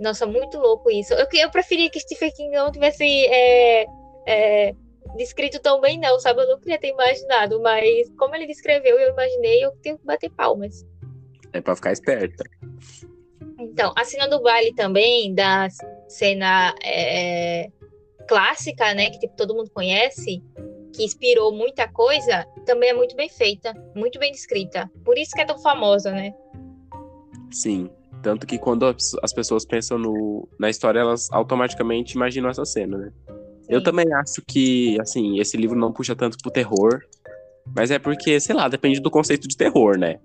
Nossa, 0.01 0.27
muito 0.27 0.59
louco 0.59 0.91
isso. 0.91 1.15
Eu, 1.15 1.27
eu 1.33 1.51
preferia 1.51 1.91
que 1.91 2.01
Stephen 2.01 2.33
King 2.33 2.57
não 2.57 2.73
tivesse 2.73 3.05
é, 3.05 3.87
é, 4.27 4.75
descrito 5.17 5.61
tão 5.61 5.81
bem, 5.81 5.99
não, 5.99 6.19
sabe? 6.19 6.43
Eu 6.43 6.49
não 6.49 6.59
queria 6.59 6.79
ter 6.79 6.89
imaginado, 6.89 7.61
mas 7.61 8.11
como 8.19 8.35
ele 8.35 8.47
descreveu 8.47 8.99
eu 8.99 9.13
imaginei, 9.13 9.65
eu 9.65 9.73
tenho 9.83 9.99
que 9.99 10.05
bater 10.05 10.31
palmas. 10.31 10.85
É 11.53 11.61
pra 11.61 11.77
ficar 11.77 11.93
esperta. 11.93 12.45
Então, 13.59 13.93
a 13.97 14.05
cena 14.05 14.27
do 14.27 14.43
baile 14.43 14.75
também, 14.75 15.35
da 15.35 15.69
cena 16.09 16.75
é, 16.83 17.71
clássica, 18.27 18.95
né? 18.95 19.11
Que 19.11 19.21
tipo, 19.21 19.37
todo 19.37 19.55
mundo 19.55 19.71
conhece, 19.71 20.43
que 20.95 21.05
inspirou 21.05 21.53
muita 21.53 21.87
coisa, 21.89 22.45
também 22.67 22.91
é 22.91 22.95
muito 22.95 23.15
bem 23.15 23.29
feita, 23.29 23.73
muito 23.95 24.19
bem 24.19 24.33
descrita. 24.33 24.91
Por 25.05 25.17
isso 25.19 25.33
que 25.33 25.41
é 25.41 25.45
tão 25.45 25.59
famosa, 25.59 26.11
né? 26.11 26.35
Sim. 27.53 27.91
Tanto 28.23 28.47
que 28.47 28.59
quando 28.59 28.87
as 28.87 29.33
pessoas 29.33 29.65
pensam 29.65 29.99
no, 29.99 30.49
na 30.59 30.71
história, 30.71 31.01
elas 31.01 31.29
automaticamente 31.33 32.15
imaginam 32.15 32.49
essa 32.49 32.65
cena, 32.65 32.97
né? 32.97 33.13
Eu 33.69 33.83
também 33.83 34.07
acho 34.15 34.43
que, 34.47 35.01
assim, 35.01 35.39
esse 35.41 35.57
livro 35.57 35.79
não 35.79 35.93
puxa 35.93 36.15
tanto 36.15 36.37
pro 36.41 36.51
terror, 36.51 37.01
mas 37.75 37.91
é 37.91 37.99
porque, 37.99 38.39
sei 38.39 38.55
lá, 38.55 38.69
depende 38.69 39.01
do 39.01 39.11
conceito 39.11 39.49
de 39.49 39.57
terror, 39.57 39.99
né? 39.99 40.19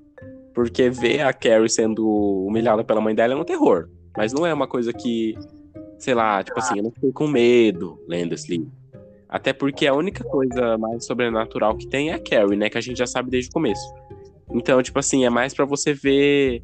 Porque 0.54 0.90
ver 0.90 1.22
a 1.22 1.34
Carrie 1.34 1.70
sendo 1.70 2.08
humilhada 2.46 2.84
pela 2.84 3.02
mãe 3.02 3.16
dela 3.16 3.34
é 3.34 3.38
um 3.38 3.44
terror, 3.44 3.90
mas 4.16 4.34
não 4.34 4.46
é 4.46 4.54
uma 4.54 4.68
coisa 4.68 4.92
que, 4.92 5.36
sei 5.98 6.14
lá, 6.14 6.44
tipo 6.44 6.60
assim, 6.60 6.78
eu 6.78 6.84
não 6.84 6.92
fiquei 6.92 7.12
com 7.12 7.28
medo 7.28 8.00
lendo 8.08 8.34
esse 8.34 8.50
livro. 8.50 8.72
Até 9.30 9.54
porque 9.54 9.86
a 9.88 9.94
única 9.94 10.24
coisa 10.24 10.78
mais 10.78 11.06
sobrenatural 11.06 11.76
que 11.76 11.88
tem 11.88 12.10
é 12.10 12.14
a 12.14 12.20
Carrie, 12.20 12.58
né? 12.58 12.70
Que 12.70 12.78
a 12.78 12.82
gente 12.82 12.98
já 12.98 13.08
sabe 13.08 13.30
desde 13.30 13.50
o 13.50 13.54
começo. 13.54 13.86
Então, 14.52 14.82
tipo 14.82 14.98
assim, 14.98 15.26
é 15.26 15.30
mais 15.30 15.54
para 15.54 15.66
você 15.66 15.94
ver 15.94 16.64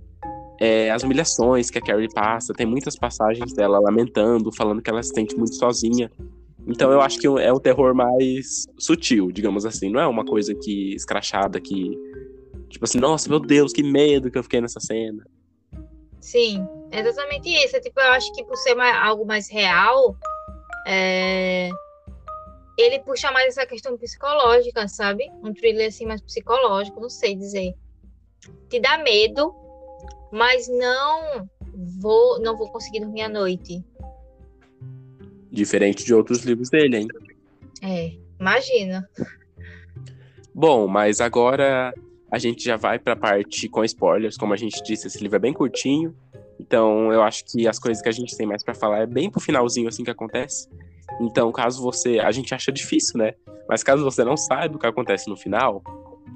é, 0.63 0.89
as 0.91 1.03
humilhações 1.03 1.69
que 1.69 1.77
a 1.77 1.81
Carrie 1.81 2.07
passa. 2.07 2.53
Tem 2.53 2.65
muitas 2.65 2.95
passagens 2.95 3.51
dela 3.51 3.81
lamentando, 3.81 4.49
falando 4.55 4.81
que 4.81 4.89
ela 4.89 5.03
se 5.03 5.13
sente 5.13 5.35
muito 5.35 5.55
sozinha. 5.55 6.09
Então 6.65 6.89
eu 6.89 7.01
acho 7.01 7.19
que 7.19 7.27
é 7.27 7.51
um 7.51 7.59
terror 7.59 7.93
mais 7.93 8.65
sutil, 8.79 9.29
digamos 9.29 9.65
assim. 9.65 9.89
Não 9.89 9.99
é 9.99 10.07
uma 10.07 10.23
coisa 10.23 10.55
que 10.55 10.95
escrachada, 10.95 11.59
que. 11.59 11.91
Tipo 12.69 12.85
assim, 12.85 12.97
nossa, 12.97 13.27
meu 13.27 13.41
Deus, 13.41 13.73
que 13.73 13.83
medo 13.83 14.31
que 14.31 14.37
eu 14.37 14.43
fiquei 14.43 14.61
nessa 14.61 14.79
cena. 14.79 15.25
Sim, 16.21 16.65
é 16.91 17.01
exatamente 17.01 17.49
isso. 17.49 17.75
É, 17.75 17.81
tipo, 17.81 17.99
eu 17.99 18.11
acho 18.13 18.33
que 18.33 18.45
por 18.45 18.55
ser 18.55 18.73
mais, 18.73 18.95
algo 18.95 19.25
mais 19.25 19.51
real, 19.51 20.15
é... 20.87 21.69
ele 22.77 22.99
puxa 22.99 23.29
mais 23.33 23.49
essa 23.49 23.65
questão 23.65 23.97
psicológica, 23.97 24.87
sabe? 24.87 25.29
Um 25.43 25.53
thriller 25.53 25.89
assim 25.89 26.05
mais 26.05 26.21
psicológico, 26.21 27.01
não 27.01 27.09
sei 27.09 27.35
dizer. 27.35 27.73
Te 28.69 28.79
dá 28.79 28.97
medo, 28.97 29.53
mas 30.33 30.67
não 30.67 31.47
vou, 32.01 32.41
não 32.41 32.57
vou 32.57 32.67
conseguir 32.71 33.01
dormir 33.01 33.21
à 33.21 33.29
noite. 33.29 33.85
Diferente 35.51 36.03
de 36.03 36.11
outros 36.11 36.43
livros 36.43 36.71
dele, 36.71 36.97
hein? 36.97 37.07
É, 37.83 38.13
imagina. 38.39 39.07
Bom, 40.53 40.87
mas 40.87 41.21
agora 41.21 41.93
a 42.31 42.39
gente 42.39 42.63
já 42.63 42.75
vai 42.75 42.97
para 42.97 43.13
a 43.13 43.15
parte 43.15 43.69
com 43.69 43.83
spoilers. 43.83 44.35
Como 44.35 44.51
a 44.53 44.57
gente 44.57 44.81
disse, 44.81 45.05
esse 45.05 45.21
livro 45.21 45.35
é 45.35 45.39
bem 45.39 45.53
curtinho. 45.53 46.15
Então, 46.59 47.13
eu 47.13 47.21
acho 47.21 47.45
que 47.45 47.67
as 47.67 47.77
coisas 47.77 48.01
que 48.01 48.09
a 48.09 48.11
gente 48.11 48.35
tem 48.35 48.47
mais 48.47 48.63
para 48.63 48.73
falar 48.73 49.01
é 49.01 49.05
bem 49.05 49.29
pro 49.29 49.39
finalzinho 49.39 49.87
assim 49.87 50.03
que 50.03 50.09
acontece. 50.09 50.67
Então, 51.21 51.51
caso 51.51 51.79
você, 51.79 52.17
a 52.17 52.31
gente 52.31 52.55
acha 52.55 52.71
difícil, 52.71 53.19
né? 53.19 53.35
Mas 53.69 53.83
caso 53.83 54.03
você 54.03 54.23
não 54.23 54.35
saiba 54.35 54.77
o 54.77 54.79
que 54.79 54.87
acontece 54.87 55.29
no 55.29 55.37
final 55.37 55.83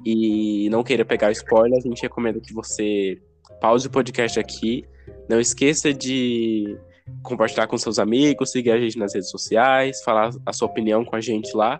e 0.06 0.68
não 0.70 0.84
queira 0.84 1.04
pegar 1.04 1.32
spoilers, 1.32 1.84
a 1.84 1.88
gente 1.88 2.02
recomenda 2.02 2.38
que 2.38 2.54
você 2.54 3.20
pause 3.60 3.86
o 3.86 3.90
podcast 3.90 4.38
aqui. 4.38 4.84
Não 5.28 5.40
esqueça 5.40 5.92
de 5.92 6.76
compartilhar 7.22 7.66
com 7.66 7.76
seus 7.78 7.98
amigos, 7.98 8.50
seguir 8.50 8.70
a 8.70 8.80
gente 8.80 8.98
nas 8.98 9.14
redes 9.14 9.30
sociais, 9.30 10.02
falar 10.02 10.30
a 10.44 10.52
sua 10.52 10.68
opinião 10.68 11.04
com 11.04 11.16
a 11.16 11.20
gente 11.20 11.56
lá 11.56 11.78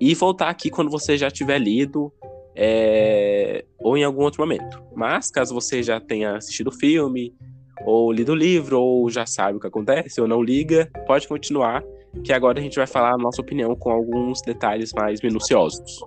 e 0.00 0.14
voltar 0.14 0.48
aqui 0.48 0.70
quando 0.70 0.90
você 0.90 1.16
já 1.16 1.30
tiver 1.30 1.58
lido 1.58 2.12
é, 2.54 3.64
ou 3.78 3.96
em 3.96 4.04
algum 4.04 4.22
outro 4.22 4.42
momento. 4.42 4.82
Mas 4.94 5.30
caso 5.30 5.54
você 5.54 5.82
já 5.82 6.00
tenha 6.00 6.36
assistido 6.36 6.68
o 6.68 6.72
filme, 6.72 7.34
ou 7.84 8.12
lido 8.12 8.32
o 8.32 8.34
livro, 8.34 8.80
ou 8.80 9.08
já 9.08 9.24
sabe 9.26 9.56
o 9.56 9.60
que 9.60 9.66
acontece, 9.66 10.20
ou 10.20 10.26
não 10.26 10.42
liga, 10.42 10.90
pode 11.06 11.28
continuar, 11.28 11.82
que 12.24 12.32
agora 12.32 12.58
a 12.58 12.62
gente 12.62 12.76
vai 12.76 12.86
falar 12.86 13.14
a 13.14 13.18
nossa 13.18 13.40
opinião 13.40 13.74
com 13.76 13.90
alguns 13.90 14.42
detalhes 14.42 14.92
mais 14.92 15.20
minuciosos. 15.22 16.00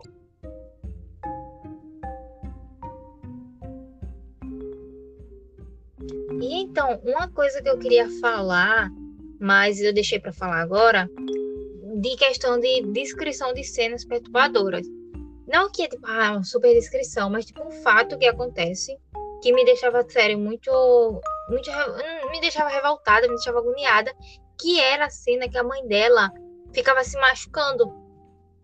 E 6.42 6.56
então, 6.56 7.00
uma 7.04 7.30
coisa 7.30 7.62
que 7.62 7.70
eu 7.70 7.78
queria 7.78 8.10
falar, 8.20 8.90
mas 9.40 9.80
eu 9.80 9.94
deixei 9.94 10.20
para 10.20 10.34
falar 10.34 10.60
agora, 10.62 11.08
de 12.02 12.16
questão 12.16 12.60
de 12.60 12.82
descrição 12.88 13.54
de 13.54 13.64
cenas 13.64 14.04
perturbadoras. 14.04 14.88
Não 15.48 15.70
que 15.72 15.84
é 15.84 15.88
tipo, 15.88 16.06
ah, 16.08 16.32
uma 16.32 16.44
super 16.44 16.74
descrição, 16.74 17.30
mas 17.30 17.46
tipo 17.46 17.64
um 17.64 17.72
fato 17.84 18.18
que 18.18 18.26
acontece 18.26 18.98
que 19.42 19.54
me 19.54 19.64
deixava, 19.66 20.04
sério, 20.10 20.38
muito. 20.40 20.72
muito 21.50 21.70
me 22.32 22.40
deixava 22.42 22.70
revoltada, 22.70 23.28
me 23.28 23.36
deixava 23.36 23.60
agoniada, 23.60 24.12
que 24.60 24.80
era 24.80 25.06
a 25.06 25.10
cena 25.10 25.50
que 25.50 25.58
a 25.58 25.64
mãe 25.64 25.86
dela 25.88 26.32
ficava 26.72 27.04
se 27.04 27.20
machucando 27.20 27.92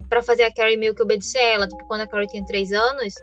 para 0.07 0.23
fazer 0.23 0.43
a 0.43 0.53
Carrie 0.53 0.77
meio 0.77 0.95
que 0.95 1.01
obedecer 1.01 1.43
ela. 1.43 1.67
Tipo, 1.67 1.85
quando 1.87 2.01
a 2.01 2.07
Carrie 2.07 2.27
tinha 2.27 2.45
três 2.45 2.71
anos, 2.71 3.13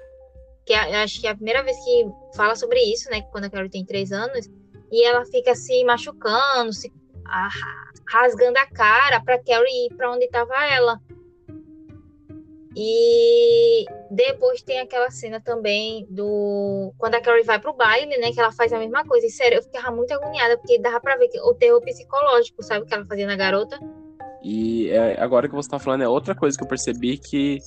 que 0.64 0.72
acho 0.72 1.20
que 1.20 1.26
é 1.26 1.30
a 1.30 1.34
primeira 1.34 1.62
vez 1.62 1.76
que 1.84 2.06
fala 2.34 2.56
sobre 2.56 2.80
isso, 2.80 3.10
né? 3.10 3.22
Quando 3.30 3.44
a 3.44 3.50
Carrie 3.50 3.70
tem 3.70 3.84
três 3.84 4.12
anos, 4.12 4.48
e 4.90 5.04
ela 5.04 5.24
fica 5.26 5.54
se 5.54 5.84
machucando, 5.84 6.72
se 6.72 6.92
rasgando 8.08 8.58
a 8.58 8.66
cara 8.66 9.20
para 9.22 9.42
Carrie 9.42 9.86
ir 9.86 9.94
para 9.96 10.10
onde 10.10 10.24
estava 10.24 10.54
ela. 10.66 11.00
E 12.76 13.84
depois 14.10 14.62
tem 14.62 14.80
aquela 14.80 15.10
cena 15.10 15.40
também 15.40 16.06
do. 16.10 16.92
Quando 16.98 17.14
a 17.14 17.20
Carrie 17.20 17.44
vai 17.44 17.60
pro 17.60 17.72
baile, 17.72 18.16
né? 18.18 18.32
Que 18.32 18.40
ela 18.40 18.50
faz 18.50 18.72
a 18.72 18.78
mesma 18.78 19.04
coisa. 19.04 19.26
E 19.26 19.30
sério, 19.30 19.58
eu 19.58 19.62
ficava 19.62 19.94
muito 19.94 20.12
agoniada, 20.12 20.58
porque 20.58 20.80
dava 20.80 21.00
pra 21.00 21.16
ver 21.16 21.30
o 21.44 21.54
terror 21.54 21.80
psicológico, 21.82 22.62
sabe? 22.64 22.86
Que 22.86 22.94
ela 22.94 23.06
fazia 23.06 23.26
na 23.26 23.36
garota. 23.36 23.78
E 24.42 24.90
é, 24.90 25.20
agora 25.20 25.48
que 25.48 25.54
você 25.54 25.68
tá 25.68 25.78
falando, 25.78 26.02
é 26.02 26.08
outra 26.08 26.34
coisa 26.34 26.56
que 26.58 26.64
eu 26.64 26.68
percebi 26.68 27.16
que 27.16 27.58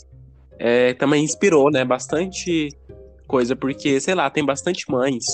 é, 0.59 0.93
também 0.93 1.23
inspirou, 1.23 1.71
né? 1.71 1.83
Bastante 1.85 2.69
coisa, 3.27 3.55
porque, 3.55 3.99
sei 3.99 4.15
lá, 4.15 4.29
tem 4.29 4.45
bastante 4.45 4.89
mães 4.89 5.25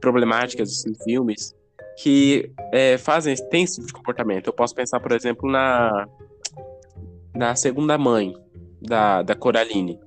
problemáticas 0.00 0.70
assim, 0.70 0.94
filmes 1.04 1.54
que 1.98 2.50
é, 2.72 2.96
fazem, 2.96 3.34
tem 3.50 3.64
esse 3.64 3.74
tipo 3.74 3.86
de 3.86 3.92
comportamento. 3.92 4.46
Eu 4.46 4.52
posso 4.52 4.74
pensar, 4.74 5.00
por 5.00 5.12
exemplo, 5.12 5.50
na, 5.50 6.06
na 7.34 7.54
segunda 7.54 7.98
mãe, 7.98 8.34
da, 8.80 9.22
da 9.22 9.34
Coraline. 9.34 10.00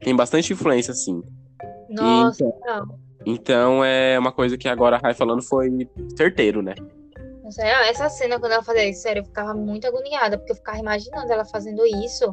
Tem 0.00 0.14
bastante 0.14 0.52
influência, 0.52 0.92
assim. 0.92 1.22
Nossa, 1.88 2.44
então, 2.44 2.98
então 3.24 3.84
é 3.84 4.18
uma 4.18 4.30
coisa 4.30 4.58
que 4.58 4.68
agora 4.68 4.96
a 4.96 4.98
Rai 4.98 5.14
falando 5.14 5.42
foi 5.42 5.70
certeiro, 6.16 6.62
né? 6.62 6.74
Essa 7.88 8.10
cena, 8.10 8.38
quando 8.38 8.52
ela 8.52 8.62
fazia 8.62 8.86
isso, 8.86 9.00
sério, 9.00 9.20
eu 9.20 9.24
ficava 9.24 9.54
muito 9.54 9.86
agoniada, 9.86 10.36
porque 10.36 10.52
eu 10.52 10.56
ficava 10.56 10.78
imaginando 10.78 11.32
ela 11.32 11.46
fazendo 11.46 11.82
isso 11.86 12.30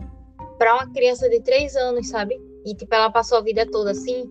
pra 0.57 0.75
uma 0.75 0.91
criança 0.91 1.29
de 1.29 1.41
três 1.41 1.75
anos, 1.75 2.09
sabe? 2.09 2.39
E, 2.65 2.73
tipo, 2.73 2.93
ela 2.93 3.11
passou 3.11 3.37
a 3.37 3.41
vida 3.41 3.65
toda 3.69 3.91
assim. 3.91 4.29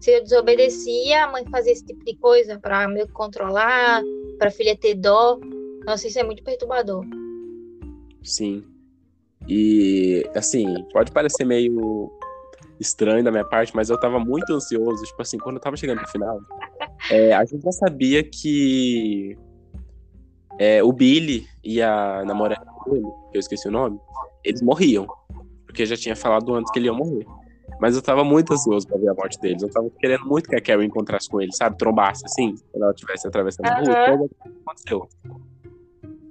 Se 0.00 0.10
eu 0.10 0.22
desobedecia, 0.22 1.24
a 1.24 1.30
mãe 1.30 1.44
fazia 1.50 1.72
esse 1.72 1.84
tipo 1.84 2.04
de 2.04 2.16
coisa 2.16 2.58
pra 2.58 2.86
me 2.88 3.06
controlar, 3.08 4.02
pra 4.38 4.50
filha 4.50 4.76
ter 4.76 4.94
dó. 4.94 5.38
Nossa, 5.84 6.06
isso 6.06 6.18
é 6.18 6.22
muito 6.22 6.42
perturbador. 6.42 7.04
Sim. 8.22 8.64
E, 9.48 10.28
assim, 10.34 10.66
pode 10.92 11.12
parecer 11.12 11.44
meio 11.44 12.10
estranho 12.80 13.24
da 13.24 13.30
minha 13.30 13.44
parte, 13.44 13.74
mas 13.74 13.88
eu 13.88 13.98
tava 13.98 14.18
muito 14.18 14.52
ansioso. 14.52 15.04
Tipo 15.04 15.22
assim, 15.22 15.38
quando 15.38 15.56
eu 15.56 15.62
tava 15.62 15.76
chegando 15.76 16.00
no 16.00 16.08
final, 16.08 16.38
é, 17.10 17.32
a 17.32 17.44
gente 17.44 17.62
já 17.62 17.72
sabia 17.72 18.22
que 18.22 19.36
é, 20.58 20.82
o 20.82 20.92
Billy 20.92 21.46
e 21.62 21.80
a 21.80 22.24
namorada 22.24 22.66
dele, 22.86 23.06
que 23.30 23.36
eu 23.36 23.40
esqueci 23.40 23.68
o 23.68 23.72
nome, 23.72 23.98
eles 24.44 24.62
morriam. 24.62 25.06
Porque 25.76 25.84
já 25.84 25.94
tinha 25.94 26.16
falado 26.16 26.54
antes 26.54 26.72
que 26.72 26.78
ele 26.78 26.86
ia 26.86 26.92
morrer. 26.94 27.26
Mas 27.78 27.94
eu 27.94 28.00
tava 28.00 28.24
muito 28.24 28.54
ansioso 28.54 28.88
pra 28.88 28.96
ver 28.96 29.10
a 29.10 29.14
morte 29.14 29.38
deles. 29.38 29.62
Eu 29.62 29.70
tava 29.70 29.90
querendo 30.00 30.24
muito 30.24 30.48
que 30.48 30.56
a 30.56 30.60
Carrie 30.62 30.86
encontrasse 30.86 31.28
com 31.28 31.38
ele, 31.38 31.52
sabe? 31.52 31.76
Trombasse 31.76 32.24
assim, 32.24 32.54
quando 32.72 32.84
ela 32.84 32.92
estivesse 32.92 33.28
atravessando 33.28 33.66
a 33.66 34.06
rua. 34.06 34.16
Uhum. 34.16 34.28
Aconteceu. 34.64 35.06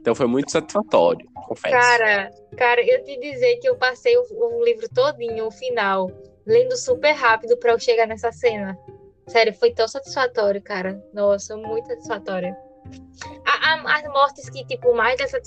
Então 0.01 0.15
foi 0.15 0.25
muito 0.25 0.51
satisfatório, 0.51 1.27
confesso. 1.47 1.75
Cara, 1.75 2.31
cara, 2.57 2.81
eu 2.81 3.03
te 3.03 3.19
dizer 3.19 3.57
que 3.57 3.69
eu 3.69 3.75
passei 3.75 4.17
o, 4.17 4.23
o 4.31 4.65
livro 4.65 4.87
todinho, 4.89 5.45
o 5.45 5.51
final, 5.51 6.09
lendo 6.43 6.75
super 6.75 7.11
rápido 7.11 7.55
para 7.57 7.73
eu 7.73 7.79
chegar 7.79 8.07
nessa 8.07 8.31
cena. 8.31 8.75
Sério, 9.27 9.53
foi 9.53 9.71
tão 9.73 9.87
satisfatório, 9.87 10.61
cara. 10.61 10.99
Nossa, 11.13 11.55
muito 11.55 11.87
satisfatório. 11.87 12.55
A, 13.45 13.73
a, 13.73 13.95
as 13.95 14.03
mortes 14.11 14.49
que, 14.49 14.65
tipo, 14.65 14.91
mais 14.95 15.17
dessa. 15.17 15.39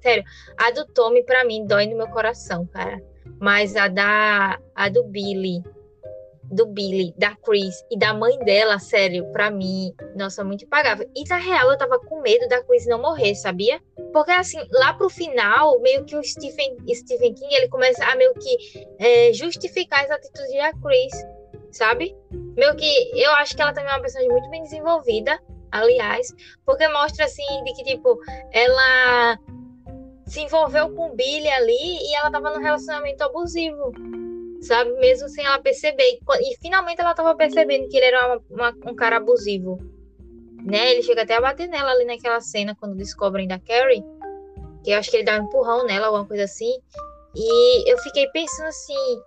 Sério, 0.00 0.24
a 0.56 0.70
do 0.70 0.86
Tommy, 0.86 1.24
pra 1.24 1.44
mim, 1.44 1.66
dói 1.66 1.88
no 1.88 1.96
meu 1.96 2.08
coração, 2.08 2.64
cara. 2.66 3.00
Mas 3.40 3.76
a 3.76 3.88
da. 3.88 4.58
A 4.74 4.88
do 4.88 5.04
Billy 5.04 5.62
do 6.50 6.66
Billy, 6.66 7.14
da 7.16 7.36
Chris 7.36 7.84
e 7.90 7.98
da 7.98 8.12
mãe 8.12 8.36
dela, 8.40 8.78
sério, 8.78 9.24
pra 9.32 9.50
mim, 9.50 9.94
nossa, 10.16 10.42
muito 10.42 10.64
impagável. 10.64 11.08
E 11.14 11.24
na 11.28 11.36
real, 11.36 11.70
eu 11.70 11.78
tava 11.78 11.98
com 12.00 12.20
medo 12.20 12.48
da 12.48 12.62
Chris 12.64 12.86
não 12.86 13.00
morrer, 13.00 13.34
sabia? 13.36 13.80
Porque 14.12 14.32
assim, 14.32 14.58
lá 14.72 14.92
pro 14.94 15.08
final, 15.08 15.80
meio 15.80 16.04
que 16.04 16.16
o 16.16 16.22
Stephen, 16.22 16.76
Stephen 16.92 17.34
King, 17.34 17.54
ele 17.54 17.68
começa 17.68 18.04
a 18.04 18.16
meio 18.16 18.34
que 18.34 18.84
é, 18.98 19.32
justificar 19.32 20.04
as 20.04 20.10
atitudes 20.10 20.52
da 20.54 20.72
Chris, 20.72 21.12
sabe? 21.70 22.16
Meio 22.56 22.74
que 22.74 23.10
eu 23.14 23.30
acho 23.34 23.54
que 23.54 23.62
ela 23.62 23.72
também 23.72 23.90
é 23.90 23.94
uma 23.94 24.02
personagem 24.02 24.32
muito 24.32 24.50
bem 24.50 24.62
desenvolvida, 24.64 25.40
aliás, 25.70 26.34
porque 26.66 26.88
mostra 26.88 27.26
assim, 27.26 27.64
de 27.64 27.72
que 27.74 27.84
tipo, 27.84 28.18
ela 28.52 29.38
se 30.30 30.40
envolveu 30.40 30.94
com 30.94 31.10
o 31.10 31.14
Billy 31.14 31.48
ali 31.48 31.98
e 32.02 32.14
ela 32.14 32.30
tava 32.30 32.50
num 32.50 32.62
relacionamento 32.62 33.22
abusivo 33.22 33.92
sabe? 34.60 34.92
Mesmo 34.94 35.28
sem 35.28 35.44
ela 35.44 35.58
perceber. 35.58 36.18
E, 36.40 36.56
finalmente 36.60 37.00
ela 37.00 37.14
tava 37.14 37.34
percebendo 37.34 37.88
que 37.88 37.96
ele 37.96 38.06
era 38.06 38.26
uma, 38.26 38.42
uma, 38.50 38.90
um 38.90 38.94
cara 38.94 39.16
abusivo. 39.16 39.78
Né? 40.64 40.92
Ele 40.92 41.02
chega 41.02 41.22
até 41.22 41.36
a 41.36 41.40
bater 41.40 41.68
nela 41.68 41.90
ali 41.90 42.04
naquela 42.04 42.40
cena 42.40 42.76
quando 42.78 42.96
descobrem 42.96 43.48
da 43.48 43.58
Carrie. 43.58 44.04
Que 44.84 44.92
eu 44.92 44.98
acho 44.98 45.10
que 45.10 45.16
ele 45.16 45.24
dá 45.24 45.38
um 45.38 45.44
empurrão 45.44 45.84
nela, 45.84 46.06
alguma 46.06 46.26
coisa 46.26 46.44
assim. 46.44 46.78
E 47.34 47.90
eu 47.90 47.98
fiquei 47.98 48.26
pensando 48.28 48.68
assim. 48.68 49.22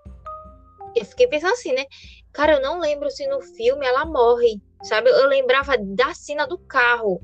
Eu 0.96 1.06
fiquei 1.06 1.28
pensando 1.28 1.54
assim, 1.54 1.74
né? 1.74 1.86
Cara, 2.32 2.54
eu 2.54 2.62
não 2.62 2.80
lembro 2.80 3.10
se 3.10 3.28
no 3.28 3.42
filme 3.42 3.86
ela 3.86 4.06
morre, 4.06 4.62
sabe? 4.84 5.10
Eu 5.10 5.28
lembrava 5.28 5.76
da 5.78 6.14
cena 6.14 6.46
do 6.46 6.58
carro. 6.58 7.22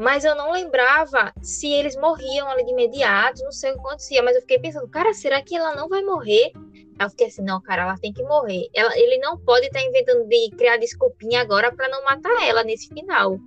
Mas 0.00 0.24
eu 0.24 0.34
não 0.34 0.50
lembrava 0.50 1.30
se 1.42 1.70
eles 1.70 1.94
morriam 1.94 2.48
ali 2.48 2.64
de 2.64 2.72
imediato, 2.72 3.44
não 3.44 3.52
sei 3.52 3.70
o 3.70 3.74
que 3.74 3.80
acontecia. 3.80 4.22
Mas 4.22 4.34
eu 4.34 4.40
fiquei 4.40 4.58
pensando, 4.58 4.88
cara, 4.88 5.12
será 5.12 5.42
que 5.42 5.54
ela 5.54 5.76
não 5.76 5.90
vai 5.90 6.02
morrer? 6.02 6.52
Aí 6.98 7.04
eu 7.04 7.10
fiquei 7.10 7.26
assim, 7.26 7.42
não, 7.42 7.60
cara, 7.60 7.82
ela 7.82 7.98
tem 7.98 8.10
que 8.10 8.22
morrer. 8.22 8.66
Ela, 8.74 8.98
ele 8.98 9.18
não 9.18 9.36
pode 9.36 9.66
estar 9.66 9.78
tá 9.78 9.84
inventando 9.84 10.26
de 10.26 10.50
criar 10.56 10.78
desculpinha 10.78 11.42
agora 11.42 11.70
para 11.70 11.86
não 11.90 12.02
matar 12.02 12.48
ela 12.48 12.64
nesse 12.64 12.88
final, 12.88 13.38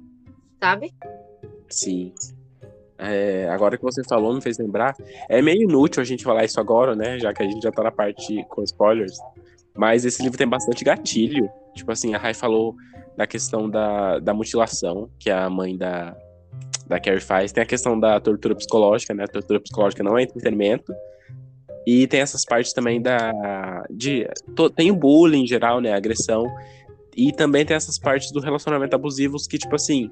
sabe? 0.60 0.94
Sim. 1.70 2.14
É, 3.00 3.50
agora 3.50 3.76
que 3.76 3.84
você 3.84 4.04
falou, 4.04 4.36
me 4.36 4.40
fez 4.40 4.60
lembrar. 4.60 4.96
É 5.28 5.42
meio 5.42 5.64
inútil 5.64 6.04
a 6.04 6.06
gente 6.06 6.24
falar 6.24 6.46
isso 6.46 6.60
agora, 6.60 6.96
né? 6.96 7.18
Já 7.18 7.34
que 7.34 7.42
a 7.42 7.48
gente 7.48 7.64
já 7.64 7.72
tá 7.72 7.82
na 7.82 7.92
parte 7.92 8.46
com 8.48 8.62
spoilers. 8.62 9.18
Mas 9.76 10.06
esse 10.06 10.22
livro 10.22 10.38
tem 10.38 10.48
bastante 10.48 10.84
gatilho. 10.84 11.50
Tipo 11.74 11.92
assim, 11.92 12.14
a 12.14 12.20
Rai 12.20 12.36
falou 12.36 12.76
da 13.18 13.26
questão 13.26 13.68
da, 13.68 14.20
da 14.20 14.36
mutilação, 14.36 15.10
que 15.18 15.32
a 15.32 15.50
mãe 15.50 15.76
da, 15.76 16.16
da 16.94 17.00
Carrie 17.00 17.20
faz. 17.20 17.52
Tem 17.52 17.64
a 17.64 17.66
questão 17.66 18.00
da 18.00 18.20
tortura 18.20 18.56
psicológica, 18.56 19.14
né? 19.14 19.24
A 19.24 19.28
tortura 19.28 19.60
psicológica 19.60 20.04
não 20.04 20.18
é 20.18 20.24
entretenimento. 20.24 20.94
E 21.86 22.08
tem 22.08 22.22
essas 22.22 22.46
partes 22.46 22.72
também 22.72 23.02
da. 23.02 23.84
De, 23.90 24.28
to, 24.56 24.70
tem 24.70 24.92
o 24.92 24.96
bullying 24.96 25.44
em 25.44 25.48
geral, 25.48 25.82
né? 25.82 25.92
A 25.92 25.98
agressão. 25.98 26.46
E 27.16 27.32
também 27.32 27.66
tem 27.66 27.76
essas 27.76 28.00
partes 28.00 28.32
do 28.32 28.40
relacionamento 28.40 28.96
abusivos 28.96 29.48
que, 29.48 29.58
tipo 29.58 29.76
assim, 29.76 30.10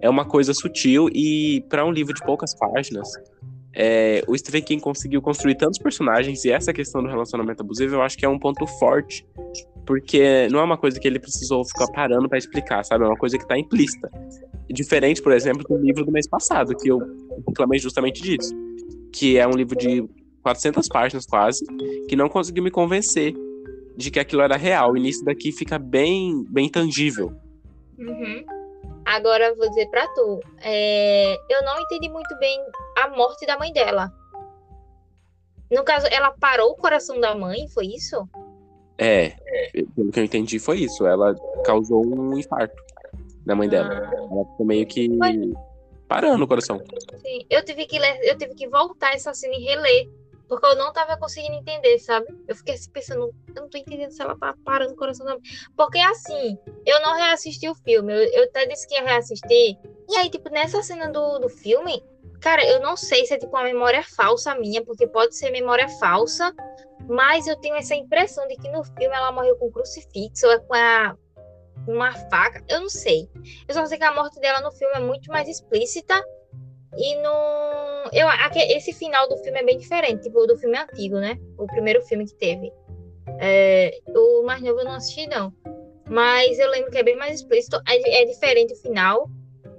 é 0.00 0.10
uma 0.10 0.24
coisa 0.24 0.52
sutil 0.52 1.08
e 1.12 1.64
para 1.68 1.84
um 1.84 1.90
livro 1.90 2.14
de 2.14 2.22
poucas 2.24 2.54
páginas, 2.54 3.08
é, 3.72 4.22
o 4.28 4.38
Stephen 4.38 4.62
King 4.62 4.80
conseguiu 4.80 5.20
construir 5.20 5.56
tantos 5.56 5.80
personagens 5.80 6.44
e 6.44 6.50
essa 6.50 6.72
questão 6.72 7.02
do 7.02 7.08
relacionamento 7.08 7.60
abusivo 7.60 7.96
eu 7.96 8.02
acho 8.02 8.16
que 8.16 8.24
é 8.24 8.28
um 8.28 8.38
ponto 8.38 8.64
forte, 8.78 9.26
porque 9.84 10.46
não 10.48 10.60
é 10.60 10.62
uma 10.62 10.78
coisa 10.78 11.00
que 11.00 11.08
ele 11.08 11.18
precisou 11.18 11.64
ficar 11.64 11.88
parando 11.88 12.28
para 12.28 12.38
explicar, 12.38 12.84
sabe? 12.84 13.04
É 13.04 13.08
uma 13.08 13.16
coisa 13.16 13.36
que 13.36 13.46
tá 13.48 13.58
implícita. 13.58 14.08
Diferente, 14.68 15.22
por 15.22 15.32
exemplo, 15.32 15.62
do 15.62 15.76
livro 15.76 16.04
do 16.04 16.12
mês 16.12 16.26
passado, 16.26 16.74
que 16.76 16.88
eu 16.88 17.00
reclamei 17.46 17.78
justamente 17.78 18.22
disso, 18.22 18.54
que 19.12 19.36
é 19.36 19.46
um 19.46 19.52
livro 19.52 19.76
de 19.76 20.08
400 20.42 20.88
páginas 20.88 21.26
quase, 21.26 21.64
que 22.08 22.16
não 22.16 22.28
conseguiu 22.28 22.62
me 22.62 22.70
convencer 22.70 23.34
de 23.96 24.10
que 24.10 24.18
aquilo 24.18 24.42
era 24.42 24.56
real. 24.56 24.96
E 24.96 25.00
nisso 25.00 25.24
daqui 25.24 25.52
fica 25.52 25.78
bem, 25.78 26.44
bem 26.48 26.68
tangível. 26.68 27.32
Uhum. 27.98 28.44
Agora 29.04 29.54
vou 29.54 29.68
dizer 29.68 29.86
pra 29.90 30.06
tu. 30.08 30.40
É, 30.62 31.34
eu 31.50 31.62
não 31.62 31.80
entendi 31.80 32.08
muito 32.08 32.36
bem 32.38 32.58
a 32.98 33.08
morte 33.08 33.46
da 33.46 33.58
mãe 33.58 33.72
dela. 33.72 34.12
No 35.70 35.84
caso, 35.84 36.06
ela 36.10 36.30
parou 36.30 36.70
o 36.70 36.76
coração 36.76 37.20
da 37.20 37.34
mãe, 37.34 37.68
foi 37.68 37.86
isso? 37.86 38.28
É, 38.96 39.34
pelo 39.94 40.10
que 40.10 40.20
eu 40.20 40.24
entendi, 40.24 40.58
foi 40.58 40.80
isso. 40.80 41.06
Ela 41.06 41.34
causou 41.64 42.04
um 42.06 42.38
infarto 42.38 42.74
na 43.46 43.54
mãe 43.54 43.68
dela. 43.68 44.08
Ah. 44.08 44.14
Ela 44.14 44.44
ficou 44.44 44.66
meio 44.66 44.86
que 44.86 45.08
parando 46.08 46.44
o 46.44 46.48
coração. 46.48 46.80
Sim, 47.18 47.46
eu 47.48 47.64
tive 47.64 47.86
que 47.86 47.98
ler, 47.98 48.18
eu 48.22 48.36
tive 48.36 48.54
que 48.54 48.68
voltar 48.68 49.14
essa 49.14 49.32
cena 49.34 49.54
e 49.54 49.64
reler, 49.64 50.08
porque 50.48 50.66
eu 50.66 50.76
não 50.76 50.92
tava 50.92 51.16
conseguindo 51.16 51.54
entender, 51.54 51.98
sabe? 51.98 52.26
Eu 52.46 52.54
fiquei 52.54 52.74
assim 52.74 52.90
pensando, 52.90 53.34
eu 53.54 53.62
não 53.62 53.68
tô 53.68 53.78
entendendo 53.78 54.10
se 54.10 54.22
ela 54.22 54.36
tá 54.36 54.54
parando 54.64 54.92
o 54.92 54.96
coração 54.96 55.24
da 55.24 55.32
mãe. 55.32 55.42
Porque 55.76 55.98
assim, 55.98 56.58
eu 56.86 57.00
não 57.00 57.16
reassisti 57.16 57.68
o 57.68 57.74
filme, 57.74 58.12
eu, 58.12 58.32
eu 58.32 58.44
até 58.44 58.66
disse 58.66 58.86
que 58.86 58.94
ia 58.94 59.02
reassistir. 59.02 59.78
E 60.08 60.16
aí, 60.16 60.28
tipo, 60.30 60.50
nessa 60.50 60.82
cena 60.82 61.10
do, 61.10 61.38
do 61.38 61.48
filme, 61.48 62.02
cara, 62.40 62.64
eu 62.64 62.80
não 62.80 62.96
sei 62.96 63.24
se 63.24 63.34
é 63.34 63.38
tipo 63.38 63.56
uma 63.56 63.64
memória 63.64 64.02
falsa 64.02 64.54
minha, 64.54 64.84
porque 64.84 65.06
pode 65.06 65.34
ser 65.34 65.50
memória 65.50 65.88
falsa, 65.98 66.54
mas 67.08 67.46
eu 67.46 67.56
tenho 67.56 67.76
essa 67.76 67.94
impressão 67.94 68.46
de 68.46 68.56
que 68.56 68.70
no 68.70 68.84
filme 68.84 69.14
ela 69.14 69.32
morreu 69.32 69.56
com 69.56 69.70
crucifixo, 69.70 70.46
ou 70.46 70.52
é 70.52 70.58
com 70.58 70.74
a, 70.74 71.16
uma 71.86 72.12
faca, 72.12 72.62
eu 72.68 72.80
não 72.80 72.88
sei. 72.88 73.28
Eu 73.68 73.74
só 73.74 73.84
sei 73.86 73.98
que 73.98 74.04
a 74.04 74.14
morte 74.14 74.40
dela 74.40 74.60
no 74.60 74.72
filme 74.72 74.94
é 74.94 75.00
muito 75.00 75.30
mais 75.30 75.48
explícita 75.48 76.22
e 76.96 77.16
no. 77.16 78.10
Eu, 78.12 78.28
esse 78.70 78.92
final 78.92 79.28
do 79.28 79.36
filme 79.38 79.58
é 79.58 79.64
bem 79.64 79.78
diferente, 79.78 80.22
tipo, 80.22 80.46
do 80.46 80.56
filme 80.56 80.78
antigo, 80.78 81.16
né? 81.18 81.38
O 81.58 81.66
primeiro 81.66 82.02
filme 82.02 82.26
que 82.26 82.34
teve. 82.34 82.72
É, 83.40 83.98
o 84.08 84.42
mais 84.42 84.62
novo 84.62 84.80
eu 84.80 84.84
não 84.84 84.92
assisti, 84.92 85.26
não. 85.26 85.52
Mas 86.08 86.58
eu 86.58 86.70
lembro 86.70 86.90
que 86.90 86.98
é 86.98 87.02
bem 87.02 87.16
mais 87.16 87.40
explícito. 87.40 87.80
É, 87.88 88.22
é 88.22 88.24
diferente 88.24 88.74
o 88.74 88.76
final. 88.76 89.28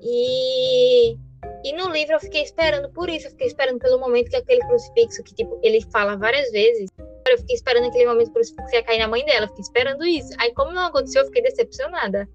E. 0.01 1.17
E 1.63 1.73
no 1.73 1.89
livro 1.89 2.13
eu 2.13 2.19
fiquei 2.19 2.43
esperando 2.43 2.91
por 2.91 3.09
isso. 3.09 3.27
Eu 3.27 3.31
fiquei 3.31 3.47
esperando 3.47 3.79
pelo 3.79 3.99
momento 3.99 4.29
que 4.29 4.35
aquele 4.35 4.61
crucifixo, 4.61 5.23
que 5.23 5.33
tipo, 5.33 5.59
ele 5.63 5.81
fala 5.91 6.15
várias 6.15 6.51
vezes. 6.51 6.89
Eu 7.27 7.39
fiquei 7.39 7.55
esperando 7.55 7.87
aquele 7.87 8.05
momento 8.05 8.25
que 8.25 8.31
o 8.31 8.33
crucifixo 8.35 8.75
ia 8.75 8.83
cair 8.83 8.99
na 8.99 9.07
mãe 9.07 9.25
dela. 9.25 9.47
Fiquei 9.47 9.63
esperando 9.63 10.05
isso. 10.05 10.29
Aí, 10.37 10.53
como 10.53 10.71
não 10.71 10.85
aconteceu, 10.85 11.21
eu 11.21 11.25
fiquei 11.27 11.41
decepcionada. 11.41 12.29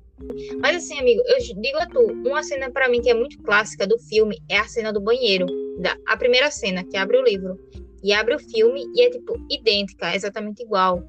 Mas 0.60 0.76
assim, 0.76 0.98
amigo, 0.98 1.22
eu 1.26 1.38
digo 1.38 1.78
a 1.78 1.86
tu, 1.86 2.00
uma 2.28 2.42
cena 2.42 2.70
pra 2.70 2.88
mim 2.88 3.00
que 3.00 3.08
é 3.08 3.14
muito 3.14 3.40
clássica 3.42 3.86
do 3.86 3.98
filme 3.98 4.38
é 4.48 4.58
a 4.58 4.68
cena 4.68 4.92
do 4.92 5.00
banheiro. 5.00 5.46
Da, 5.78 5.96
a 6.06 6.16
primeira 6.16 6.50
cena, 6.50 6.84
que 6.84 6.96
abre 6.96 7.16
o 7.16 7.22
livro. 7.22 7.58
E 8.02 8.12
abre 8.12 8.34
o 8.34 8.38
filme 8.38 8.84
e 8.94 9.02
é, 9.02 9.10
tipo, 9.10 9.34
idêntica, 9.48 10.14
exatamente 10.14 10.62
igual. 10.62 11.02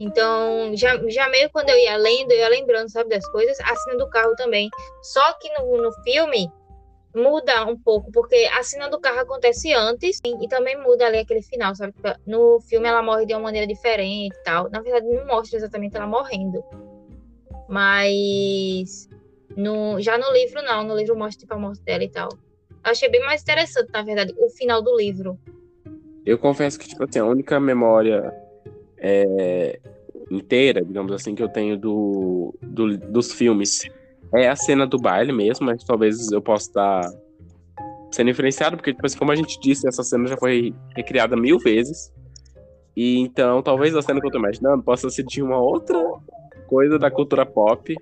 Então, 0.00 0.74
já, 0.74 0.98
já 1.08 1.28
meio 1.28 1.50
quando 1.50 1.68
eu 1.68 1.78
ia 1.78 1.96
lendo, 1.96 2.32
eu 2.32 2.38
ia 2.38 2.48
lembrando, 2.48 2.90
sabe, 2.90 3.10
das 3.10 3.26
coisas. 3.30 3.60
A 3.60 3.76
cena 3.76 3.98
do 3.98 4.08
carro 4.08 4.34
também. 4.34 4.70
Só 5.02 5.32
que 5.34 5.52
no, 5.58 5.76
no 5.76 5.92
filme 6.02 6.50
muda 7.14 7.66
um 7.66 7.76
pouco, 7.76 8.10
porque 8.12 8.48
a 8.56 8.62
cena 8.62 8.88
do 8.88 9.00
carro 9.00 9.20
acontece 9.20 9.72
antes 9.72 10.20
e, 10.24 10.44
e 10.44 10.48
também 10.48 10.80
muda 10.80 11.06
ali 11.06 11.18
aquele 11.18 11.42
final, 11.42 11.74
sabe? 11.74 11.92
No 12.26 12.60
filme 12.60 12.86
ela 12.88 13.02
morre 13.02 13.26
de 13.26 13.34
uma 13.34 13.40
maneira 13.40 13.66
diferente 13.66 14.34
e 14.36 14.42
tal. 14.44 14.70
Na 14.70 14.80
verdade, 14.80 15.06
não 15.06 15.26
mostra 15.26 15.58
exatamente 15.58 15.96
ela 15.96 16.06
morrendo. 16.06 16.62
Mas 17.68 19.08
no, 19.56 20.00
já 20.00 20.18
no 20.18 20.32
livro, 20.32 20.62
não. 20.62 20.84
No 20.84 20.96
livro 20.96 21.16
mostra 21.16 21.40
tipo, 21.40 21.54
a 21.54 21.58
morte 21.58 21.82
dela 21.82 22.04
e 22.04 22.08
tal. 22.10 22.28
Achei 22.82 23.08
bem 23.08 23.20
mais 23.24 23.42
interessante, 23.42 23.90
na 23.92 24.02
verdade, 24.02 24.34
o 24.38 24.48
final 24.50 24.80
do 24.82 24.96
livro. 24.96 25.38
Eu 26.24 26.38
confesso 26.38 26.78
que, 26.78 26.88
tipo 26.88 27.04
assim, 27.04 27.18
a 27.18 27.24
única 27.24 27.58
memória 27.60 28.32
é, 28.98 29.78
inteira, 30.30 30.84
digamos 30.84 31.12
assim, 31.12 31.34
que 31.34 31.42
eu 31.42 31.48
tenho 31.48 31.76
do, 31.76 32.54
do- 32.62 32.96
dos 32.98 33.32
filmes 33.32 33.82
é 34.34 34.48
a 34.48 34.56
cena 34.56 34.86
do 34.86 34.98
baile 34.98 35.32
mesmo, 35.32 35.66
mas 35.66 35.82
talvez 35.84 36.30
eu 36.30 36.40
possa 36.40 36.68
estar 36.68 37.10
sendo 38.12 38.30
influenciado, 38.30 38.76
porque, 38.76 38.92
tipo 38.92 39.06
assim, 39.06 39.18
como 39.18 39.32
a 39.32 39.36
gente 39.36 39.58
disse, 39.60 39.86
essa 39.86 40.02
cena 40.02 40.26
já 40.26 40.36
foi 40.36 40.74
recriada 40.96 41.36
mil 41.36 41.58
vezes. 41.58 42.12
E 42.96 43.18
então, 43.18 43.62
talvez 43.62 43.94
a 43.94 44.02
cena 44.02 44.20
que 44.20 44.26
eu 44.26 44.30
tô 44.30 44.38
imaginando 44.38 44.82
possa 44.82 45.08
ser 45.10 45.24
de 45.24 45.42
uma 45.42 45.58
outra 45.58 45.98
coisa 46.66 46.98
da 46.98 47.10
cultura 47.10 47.46
pop 47.46 47.94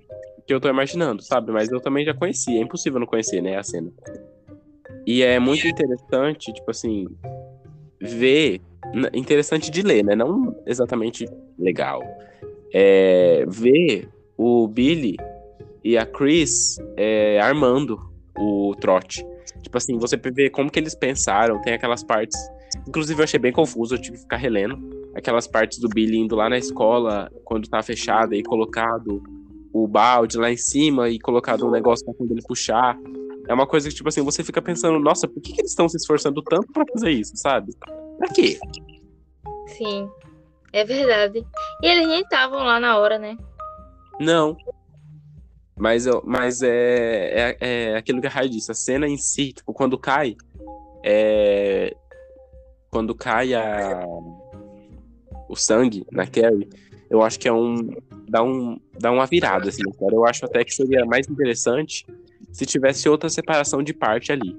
que 0.46 0.54
eu 0.54 0.60
tô 0.60 0.68
imaginando, 0.68 1.22
sabe? 1.22 1.52
Mas 1.52 1.70
eu 1.70 1.78
também 1.78 2.06
já 2.06 2.14
conhecia, 2.14 2.58
é 2.58 2.62
impossível 2.62 2.98
não 2.98 3.06
conhecer, 3.06 3.42
né, 3.42 3.56
a 3.56 3.62
cena. 3.62 3.90
E 5.06 5.22
é 5.22 5.38
muito 5.38 5.66
interessante, 5.66 6.52
tipo 6.52 6.70
assim, 6.70 7.06
ver. 8.00 8.60
Interessante 9.12 9.70
de 9.70 9.82
ler, 9.82 10.02
né? 10.02 10.14
Não 10.14 10.56
exatamente 10.66 11.26
legal. 11.58 12.02
É, 12.72 13.44
ver 13.46 14.08
o 14.36 14.66
Billy 14.66 15.16
e 15.88 15.96
a 15.96 16.05
Chris 16.05 16.77
é, 16.98 17.40
armando 17.40 17.98
o 18.37 18.74
trote. 18.79 19.27
Tipo 19.62 19.79
assim, 19.79 19.96
você 19.96 20.18
vê 20.18 20.51
como 20.51 20.70
que 20.70 20.79
eles 20.79 20.94
pensaram, 20.94 21.62
tem 21.62 21.72
aquelas 21.72 22.05
partes. 22.05 22.38
Inclusive, 22.87 23.18
eu 23.18 23.24
achei 23.24 23.40
bem 23.40 23.53
confuso, 23.53 23.94
eu 23.94 23.98
tive 23.98 24.18
que 24.18 24.22
ficar 24.22 24.37
relendo. 24.37 24.79
Aquelas 25.14 25.46
partes 25.46 25.79
do 25.79 25.88
Billy 25.88 26.18
indo 26.18 26.37
lá 26.37 26.51
na 26.51 26.59
escola, 26.59 27.33
quando 27.42 27.66
tá 27.70 27.83
fechada, 27.83 28.37
e 28.37 28.42
colocado 28.42 29.22
o 29.72 29.88
balde 29.88 30.37
lá 30.37 30.53
em 30.53 30.59
cima 30.59 31.09
e 31.09 31.18
colocado 31.18 31.66
um 31.66 31.70
negócio 31.70 32.05
pra 32.05 32.12
quando 32.12 32.33
ele 32.33 32.42
puxar. 32.42 32.94
É 33.48 33.55
uma 33.55 33.66
coisa 33.66 33.88
que, 33.88 33.94
tipo 33.94 34.11
assim, 34.11 34.22
você 34.22 34.44
fica 34.44 34.61
pensando, 34.61 34.98
nossa, 34.98 35.27
por 35.27 35.40
que, 35.40 35.55
que 35.55 35.62
eles 35.62 35.70
estão 35.70 35.88
se 35.88 35.96
esforçando 35.96 36.42
tanto 36.42 36.70
pra 36.70 36.85
fazer 36.92 37.12
isso, 37.12 37.33
sabe? 37.35 37.74
Pra 38.18 38.29
quê? 38.29 38.59
Sim, 39.68 40.07
é 40.70 40.85
verdade. 40.85 41.46
E 41.83 41.87
eles 41.87 42.07
nem 42.07 42.20
estavam 42.20 42.59
lá 42.59 42.79
na 42.79 42.98
hora, 42.98 43.18
né? 43.18 43.38
Não. 44.20 44.55
Mas, 45.78 46.06
eu, 46.06 46.22
mas 46.26 46.62
é, 46.62 47.56
é, 47.58 47.58
é 47.60 47.96
aquilo 47.96 48.20
que 48.20 48.26
a 48.26 48.30
Rai 48.30 48.48
disse, 48.48 48.70
a 48.70 48.74
cena 48.74 49.06
em 49.06 49.16
si, 49.16 49.52
tipo, 49.52 49.72
quando 49.72 49.96
cai, 49.96 50.36
é, 51.04 51.94
quando 52.90 53.14
cai 53.14 53.54
a, 53.54 54.04
o 55.48 55.54
sangue 55.54 56.04
na 56.10 56.26
Carrie, 56.26 56.68
eu 57.08 57.22
acho 57.22 57.38
que 57.38 57.48
é 57.48 57.52
um 57.52 57.90
dá, 58.28 58.42
um. 58.42 58.78
dá 58.98 59.10
uma 59.10 59.26
virada, 59.26 59.68
assim, 59.68 59.82
cara. 59.98 60.14
Eu 60.14 60.26
acho 60.26 60.44
até 60.44 60.64
que 60.64 60.74
seria 60.74 61.04
mais 61.04 61.28
interessante 61.28 62.06
se 62.52 62.66
tivesse 62.66 63.08
outra 63.08 63.28
separação 63.28 63.82
de 63.82 63.92
parte 63.92 64.30
ali. 64.32 64.56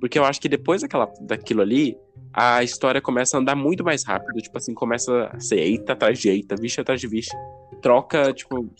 Porque 0.00 0.18
eu 0.18 0.24
acho 0.24 0.40
que 0.40 0.48
depois 0.48 0.82
daquela, 0.82 1.12
daquilo 1.22 1.60
ali, 1.60 1.96
a 2.32 2.62
história 2.62 3.00
começa 3.00 3.36
a 3.36 3.40
andar 3.40 3.56
muito 3.56 3.84
mais 3.84 4.04
rápido. 4.04 4.40
Tipo 4.40 4.58
assim, 4.58 4.72
começa 4.72 5.30
a 5.32 5.40
ser 5.40 5.58
eita 5.58 5.92
atrás 5.92 6.18
de 6.18 6.28
eita, 6.28 6.54
vixe 6.56 6.80
atrás 6.80 7.00
de 7.00 7.08
vixe. 7.08 7.36
Troca, 7.82 8.32
tipo, 8.32 8.70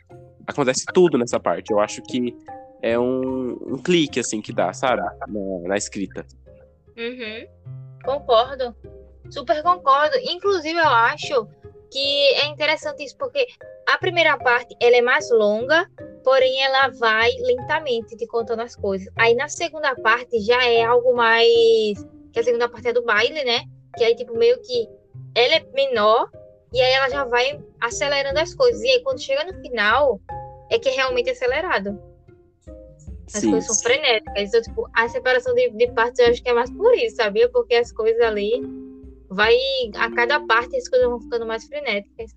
acontece 0.48 0.86
tudo 0.92 1.18
nessa 1.18 1.38
parte. 1.38 1.70
Eu 1.70 1.78
acho 1.78 2.02
que 2.02 2.36
é 2.82 2.98
um, 2.98 3.52
um 3.66 3.78
clique, 3.78 4.18
assim, 4.18 4.40
que 4.40 4.52
dá, 4.52 4.72
sabe? 4.72 5.02
Na, 5.02 5.68
na 5.68 5.76
escrita. 5.76 6.24
Uhum. 6.96 7.46
Concordo. 8.04 8.74
Super 9.30 9.62
concordo. 9.62 10.16
Inclusive, 10.22 10.78
eu 10.78 10.88
acho 10.88 11.46
que 11.90 12.34
é 12.34 12.46
interessante 12.46 13.04
isso, 13.04 13.16
porque 13.16 13.46
a 13.88 13.98
primeira 13.98 14.36
parte 14.38 14.74
ela 14.80 14.96
é 14.96 15.02
mais 15.02 15.30
longa, 15.30 15.88
porém 16.24 16.62
ela 16.62 16.88
vai 16.88 17.30
lentamente 17.40 18.16
te 18.16 18.26
contando 18.26 18.60
as 18.60 18.74
coisas. 18.74 19.08
Aí 19.16 19.34
na 19.34 19.48
segunda 19.48 19.94
parte 19.96 20.40
já 20.40 20.64
é 20.64 20.82
algo 20.84 21.14
mais. 21.14 22.06
Que 22.32 22.40
a 22.40 22.44
segunda 22.44 22.68
parte 22.68 22.88
é 22.88 22.92
do 22.92 23.04
baile, 23.04 23.44
né? 23.44 23.64
Que 23.96 24.04
aí, 24.04 24.14
tipo, 24.14 24.36
meio 24.36 24.60
que 24.62 24.88
ela 25.34 25.54
é 25.54 25.66
menor 25.72 26.30
e 26.72 26.80
aí 26.80 26.92
ela 26.92 27.08
já 27.08 27.24
vai 27.24 27.58
acelerando 27.80 28.38
as 28.38 28.54
coisas. 28.54 28.82
E 28.82 28.88
aí 28.88 29.02
quando 29.02 29.20
chega 29.20 29.44
no 29.44 29.58
final, 29.60 30.20
é 30.70 30.78
que 30.78 30.88
é 30.88 30.92
realmente 30.92 31.30
acelerado. 31.30 31.98
As 33.26 33.40
Sim, 33.40 33.50
coisas 33.50 33.66
são 33.66 33.76
frenéticas. 33.82 34.48
Então, 34.48 34.62
tipo, 34.62 34.88
a 34.94 35.08
separação 35.08 35.54
de, 35.54 35.70
de 35.70 35.90
partes 35.92 36.18
eu 36.18 36.28
acho 36.28 36.42
que 36.42 36.48
é 36.48 36.54
mais 36.54 36.70
por 36.70 36.94
isso, 36.94 37.16
sabia? 37.16 37.48
Porque 37.50 37.74
as 37.74 37.92
coisas 37.92 38.20
ali 38.22 38.62
vai. 39.28 39.54
A 39.96 40.10
cada 40.10 40.40
parte 40.40 40.76
as 40.76 40.88
coisas 40.88 41.08
vão 41.08 41.20
ficando 41.20 41.46
mais 41.46 41.64
frenéticas. 41.66 42.34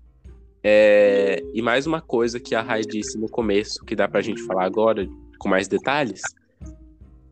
É, 0.62 1.42
e 1.52 1.60
mais 1.60 1.86
uma 1.86 2.00
coisa 2.00 2.38
que 2.38 2.54
a 2.54 2.62
Rai 2.62 2.82
disse 2.82 3.18
no 3.18 3.28
começo, 3.28 3.84
que 3.84 3.96
dá 3.96 4.06
pra 4.06 4.20
gente 4.20 4.42
falar 4.42 4.64
agora 4.64 5.08
com 5.38 5.48
mais 5.48 5.66
detalhes, 5.66 6.22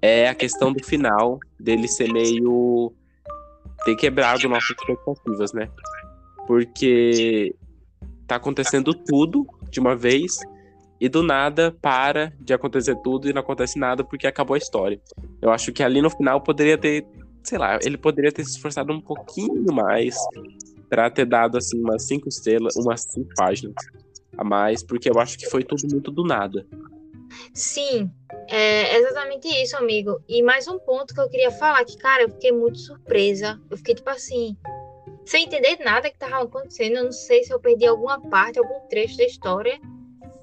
é 0.03 0.29
a 0.29 0.35
questão 0.35 0.73
do 0.73 0.83
final 0.83 1.39
dele 1.59 1.87
ser 1.87 2.13
meio 2.13 2.93
ter 3.85 3.95
quebrado 3.95 4.49
nossas 4.49 4.71
expectativas, 4.71 5.53
né? 5.53 5.71
Porque 6.47 7.55
tá 8.27 8.37
acontecendo 8.37 8.93
tudo 8.95 9.47
de 9.71 9.79
uma 9.79 9.95
vez 9.95 10.39
e 11.01 11.09
do 11.09 11.23
nada 11.23 11.75
para 11.81 12.33
de 12.39 12.53
acontecer 12.53 12.95
tudo 12.97 13.29
e 13.29 13.33
não 13.33 13.41
acontece 13.41 13.79
nada 13.79 14.05
porque 14.05 14.27
acabou 14.27 14.55
a 14.55 14.59
história. 14.59 15.01
Eu 15.41 15.51
acho 15.51 15.73
que 15.73 15.83
ali 15.83 16.03
no 16.03 16.11
final 16.11 16.41
poderia 16.43 16.77
ter, 16.77 17.07
sei 17.43 17.59
lá, 17.59 17.79
ele 17.83 17.97
poderia 17.97 18.31
ter 18.31 18.45
se 18.45 18.51
esforçado 18.51 18.93
um 18.93 19.01
pouquinho 19.01 19.65
mais 19.73 20.15
pra 20.89 21.09
ter 21.09 21.25
dado 21.25 21.57
assim 21.57 21.81
umas 21.81 22.07
cinco 22.07 22.29
estrelas, 22.29 22.77
umas 22.77 23.01
cinco 23.03 23.31
páginas 23.37 23.75
a 24.37 24.45
mais, 24.45 24.83
porque 24.83 25.09
eu 25.09 25.19
acho 25.19 25.39
que 25.39 25.49
foi 25.49 25.63
tudo 25.63 25.83
muito 25.91 26.11
do 26.11 26.25
nada. 26.25 26.67
Sim, 27.55 28.11
é 28.49 28.97
exatamente 28.97 29.49
isso, 29.49 29.77
amigo. 29.77 30.21
E 30.29 30.43
mais 30.43 30.67
um 30.67 30.79
ponto 30.79 31.15
que 31.15 31.21
eu 31.21 31.29
queria 31.29 31.51
falar, 31.51 31.85
que, 31.85 31.97
cara, 31.97 32.25
eu 32.25 32.31
fiquei 32.31 32.53
muito 32.53 32.79
surpresa. 32.79 33.61
Eu 33.71 33.77
fiquei, 33.77 33.95
tipo 33.95 34.11
assim, 34.11 34.57
sem 35.25 35.45
entender 35.45 35.79
nada 35.85 36.11
que 36.11 36.19
tava 36.19 36.43
acontecendo. 36.43 36.97
Eu 36.97 37.05
não 37.05 37.13
sei 37.13 37.45
se 37.45 37.53
eu 37.53 37.61
perdi 37.61 37.87
alguma 37.87 38.21
parte, 38.21 38.59
algum 38.59 38.81
trecho 38.89 39.17
da 39.17 39.25
história. 39.25 39.81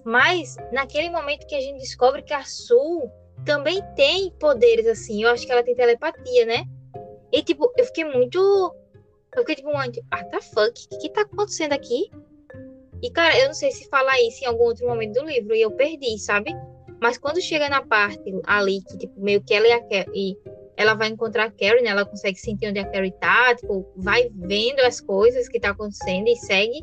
Mas 0.07 0.55
naquele 0.71 1.09
momento 1.09 1.45
que 1.45 1.53
a 1.53 1.59
gente 1.59 1.79
descobre 1.79 2.21
que 2.21 2.33
a 2.33 2.45
Sul 2.45 3.11
também 3.43 3.81
tem 3.93 4.31
poderes 4.39 4.87
assim, 4.87 5.21
eu 5.21 5.29
acho 5.29 5.45
que 5.45 5.51
ela 5.51 5.61
tem 5.61 5.75
telepatia, 5.75 6.45
né? 6.45 6.63
E 7.29 7.43
tipo, 7.43 7.69
eu 7.75 7.83
fiquei 7.83 8.05
muito. 8.05 8.39
Eu 9.35 9.39
fiquei 9.39 9.55
tipo, 9.55 9.67
what 9.67 9.91
the 9.91 10.41
fuck? 10.41 10.69
O 10.69 10.73
que, 10.73 10.97
que 10.97 11.09
tá 11.09 11.23
acontecendo 11.23 11.73
aqui? 11.73 12.09
E, 13.03 13.11
cara, 13.11 13.37
eu 13.37 13.47
não 13.47 13.53
sei 13.53 13.69
se 13.69 13.89
falar 13.89 14.17
isso 14.21 14.45
em 14.45 14.47
algum 14.47 14.63
outro 14.63 14.87
momento 14.87 15.19
do 15.19 15.25
livro 15.25 15.53
e 15.53 15.61
eu 15.61 15.71
perdi, 15.71 16.17
sabe? 16.19 16.55
Mas 17.01 17.17
quando 17.17 17.41
chega 17.41 17.67
na 17.67 17.85
parte 17.85 18.33
ali 18.45 18.81
que, 18.83 18.97
tipo, 18.97 19.19
meio 19.19 19.43
que 19.43 19.53
ela 19.53 19.67
e 19.67 19.73
a 19.73 19.83
Carrie, 19.89 20.37
ela 20.77 20.93
vai 20.93 21.09
encontrar 21.09 21.47
a 21.47 21.51
Carrie, 21.51 21.81
né? 21.81 21.89
Ela 21.89 22.05
consegue 22.05 22.39
sentir 22.39 22.69
onde 22.69 22.79
a 22.79 22.89
Carrie 22.89 23.11
tá, 23.19 23.53
tipo, 23.55 23.85
vai 23.97 24.31
vendo 24.33 24.79
as 24.79 25.01
coisas 25.01 25.49
que 25.49 25.59
tá 25.59 25.71
acontecendo 25.71 26.29
e 26.29 26.35
segue. 26.37 26.79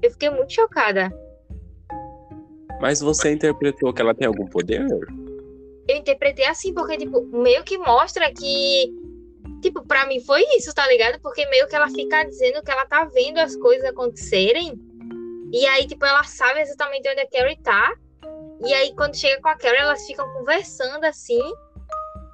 Eu 0.00 0.12
fiquei 0.12 0.30
muito 0.30 0.52
chocada. 0.52 1.12
Mas 2.80 3.00
você 3.00 3.32
interpretou 3.32 3.92
que 3.92 4.00
ela 4.00 4.14
tem 4.14 4.26
algum 4.26 4.46
poder? 4.46 4.86
Eu 5.88 5.96
interpretei 5.96 6.44
assim, 6.44 6.72
porque, 6.72 6.96
tipo, 6.96 7.22
meio 7.24 7.64
que 7.64 7.78
mostra 7.78 8.32
que. 8.32 8.92
Tipo, 9.62 9.84
pra 9.84 10.06
mim 10.06 10.20
foi 10.20 10.42
isso, 10.56 10.72
tá 10.72 10.86
ligado? 10.86 11.20
Porque 11.20 11.44
meio 11.46 11.66
que 11.66 11.74
ela 11.74 11.88
fica 11.88 12.22
dizendo 12.24 12.62
que 12.62 12.70
ela 12.70 12.86
tá 12.86 13.04
vendo 13.06 13.38
as 13.38 13.56
coisas 13.56 13.84
acontecerem. 13.88 14.78
E 15.52 15.66
aí, 15.66 15.86
tipo, 15.86 16.04
ela 16.04 16.22
sabe 16.24 16.60
exatamente 16.60 17.08
onde 17.08 17.20
a 17.20 17.28
Carrie 17.28 17.58
tá. 17.62 17.92
E 18.64 18.72
aí, 18.74 18.94
quando 18.94 19.16
chega 19.16 19.40
com 19.40 19.48
a 19.48 19.56
Carrie, 19.56 19.80
elas 19.80 20.06
ficam 20.06 20.28
conversando 20.34 21.04
assim. 21.04 21.40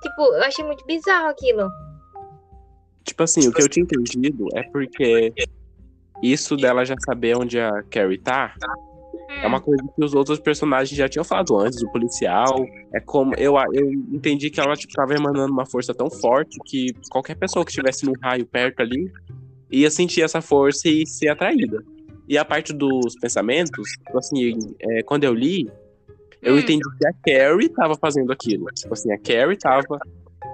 Tipo, 0.02 0.34
eu 0.34 0.42
achei 0.42 0.64
muito 0.64 0.84
bizarro 0.84 1.28
aquilo. 1.28 1.68
Tipo 3.04 3.22
assim, 3.22 3.46
o 3.48 3.52
que 3.52 3.62
eu 3.62 3.68
tinha 3.68 3.84
entendido 3.84 4.48
é 4.54 4.62
porque 4.64 5.32
isso 6.22 6.56
dela 6.56 6.84
já 6.84 6.94
saber 7.04 7.36
onde 7.36 7.60
a 7.60 7.82
Carrie 7.84 8.18
tá 8.18 8.54
é 9.28 9.46
uma 9.46 9.60
coisa 9.60 9.82
que 9.94 10.04
os 10.04 10.14
outros 10.14 10.38
personagens 10.38 10.96
já 10.96 11.08
tinham 11.08 11.24
falado 11.24 11.56
antes, 11.58 11.82
o 11.82 11.90
policial. 11.90 12.64
É 12.94 13.00
como. 13.00 13.34
Eu, 13.34 13.54
eu 13.72 13.92
entendi 14.12 14.50
que 14.50 14.60
ela, 14.60 14.74
tipo, 14.74 14.92
tava 14.92 15.14
emanando 15.14 15.52
uma 15.52 15.66
força 15.66 15.94
tão 15.94 16.10
forte 16.10 16.58
que 16.66 16.86
qualquer 17.10 17.34
pessoa 17.36 17.64
que 17.64 17.70
estivesse 17.70 18.06
num 18.06 18.14
raio 18.22 18.46
perto 18.46 18.80
ali 18.80 19.10
ia 19.70 19.90
sentir 19.90 20.22
essa 20.22 20.40
força 20.40 20.88
e 20.88 21.06
ser 21.06 21.28
atraída. 21.28 21.82
E 22.28 22.38
a 22.38 22.44
parte 22.44 22.72
dos 22.72 23.16
pensamentos, 23.20 23.90
tipo 23.90 24.18
assim, 24.18 24.56
é, 24.80 25.02
quando 25.02 25.24
eu 25.24 25.34
li, 25.34 25.68
eu 26.40 26.54
hum. 26.54 26.58
entendi 26.58 26.84
que 26.98 27.06
a 27.06 27.12
Carrie 27.12 27.68
tava 27.68 27.94
fazendo 27.96 28.32
aquilo. 28.32 28.66
Tipo 28.74 28.94
assim, 28.94 29.12
a 29.12 29.18
Carrie 29.18 29.58
tava 29.58 29.98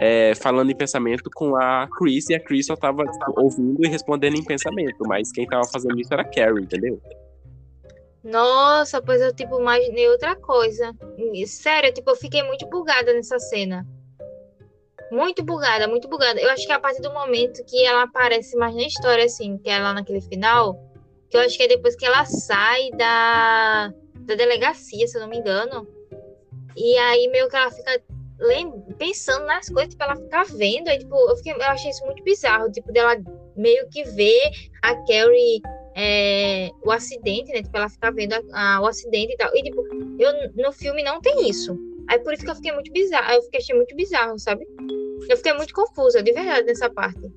é, 0.01 0.35
falando 0.35 0.71
em 0.71 0.77
pensamento 0.77 1.31
com 1.35 1.57
a 1.57 1.89
Chris 1.97 2.29
e 2.31 2.35
a 2.35 2.41
Chris 2.41 2.67
só 2.67 2.77
tava 2.77 3.05
tipo, 3.05 3.41
ouvindo 3.41 3.85
e 3.85 3.89
respondendo 3.89 4.37
em 4.37 4.45
pensamento. 4.45 5.07
Mas 5.07 5.31
quem 5.31 5.47
tava 5.47 5.65
fazendo 5.71 6.01
isso 6.01 6.13
era 6.13 6.23
a 6.23 6.25
Carrie, 6.25 6.65
entendeu? 6.65 7.01
Nossa, 8.23 9.01
pois 9.01 9.21
eu, 9.21 9.35
tipo, 9.35 9.59
imaginei 9.59 10.09
outra 10.09 10.37
coisa. 10.37 10.95
Sério, 11.47 11.93
tipo, 11.93 12.11
eu 12.11 12.17
fiquei 12.17 12.43
muito 12.43 12.67
bugada 12.67 13.13
nessa 13.15 13.39
cena. 13.39 13.87
Muito 15.11 15.43
bugada, 15.43 15.89
muito 15.89 16.09
bugada. 16.09 16.41
Eu 16.41 16.51
acho 16.51 16.67
que 16.67 16.73
é 16.73 16.75
a 16.75 16.81
partir 16.81 17.01
do 17.01 17.13
momento 17.13 17.65
que 17.65 17.85
ela 17.85 18.03
aparece 18.03 18.57
mais 18.57 18.75
na 18.75 18.83
história, 18.83 19.25
assim, 19.25 19.59
que 19.59 19.71
é 19.71 19.79
lá 19.79 19.93
naquele 19.95 20.21
final, 20.21 20.79
que 21.29 21.37
eu 21.37 21.41
acho 21.41 21.57
que 21.57 21.65
é 21.65 21.69
depois 21.69 21.97
que 21.97 22.05
ela 22.05 22.25
sai 22.27 22.91
da, 22.91 23.93
da 24.21 24.35
delegacia, 24.35 25.07
se 25.07 25.17
eu 25.17 25.23
não 25.23 25.29
me 25.29 25.39
engano. 25.39 25.89
E 26.77 26.97
aí 26.99 27.27
meio 27.29 27.49
que 27.49 27.57
ela 27.57 27.71
fica 27.71 28.03
pensando 28.99 29.47
nas 29.47 29.69
coisas, 29.69 29.91
tipo, 29.91 30.05
ela 30.05 30.17
fica 30.17 30.45
vendo. 30.45 30.89
Aí, 30.89 30.99
tipo, 30.99 31.17
eu, 31.17 31.37
fiquei, 31.39 31.53
eu 31.55 31.63
achei 31.63 31.91
isso 31.91 32.05
muito 32.05 32.23
bizarro, 32.23 32.71
tipo, 32.71 32.93
dela 32.93 33.17
meio 33.57 33.89
que 33.89 34.05
ver 34.05 34.51
a 34.83 34.95
Carrie 35.07 35.61
é, 35.95 36.71
o 36.85 36.91
acidente, 36.91 37.53
né? 37.53 37.63
Tipo, 37.63 37.77
ela 37.77 37.89
fica 37.89 38.11
vendo 38.11 38.35
a, 38.35 38.77
a, 38.77 38.81
o 38.81 38.87
acidente 38.87 39.33
e 39.33 39.37
tal. 39.37 39.51
E, 39.55 39.63
tipo, 39.63 39.83
eu, 40.19 40.33
no 40.55 40.73
filme 40.73 41.03
não 41.03 41.21
tem 41.21 41.49
isso. 41.49 41.77
Aí 42.09 42.19
por 42.19 42.33
isso 42.33 42.45
que 42.45 42.51
eu 42.51 42.57
fiquei 42.57 42.73
muito 42.73 42.93
bizarro. 42.93 43.33
Eu 43.35 43.43
fiquei 43.43 43.61
achei 43.61 43.77
muito 43.77 43.95
bizarro, 43.95 44.39
sabe? 44.39 44.67
Eu 45.29 45.37
fiquei 45.37 45.53
muito 45.53 45.73
confusa, 45.73 46.23
de 46.23 46.33
verdade, 46.33 46.67
nessa 46.67 46.91
parte. 46.91 47.33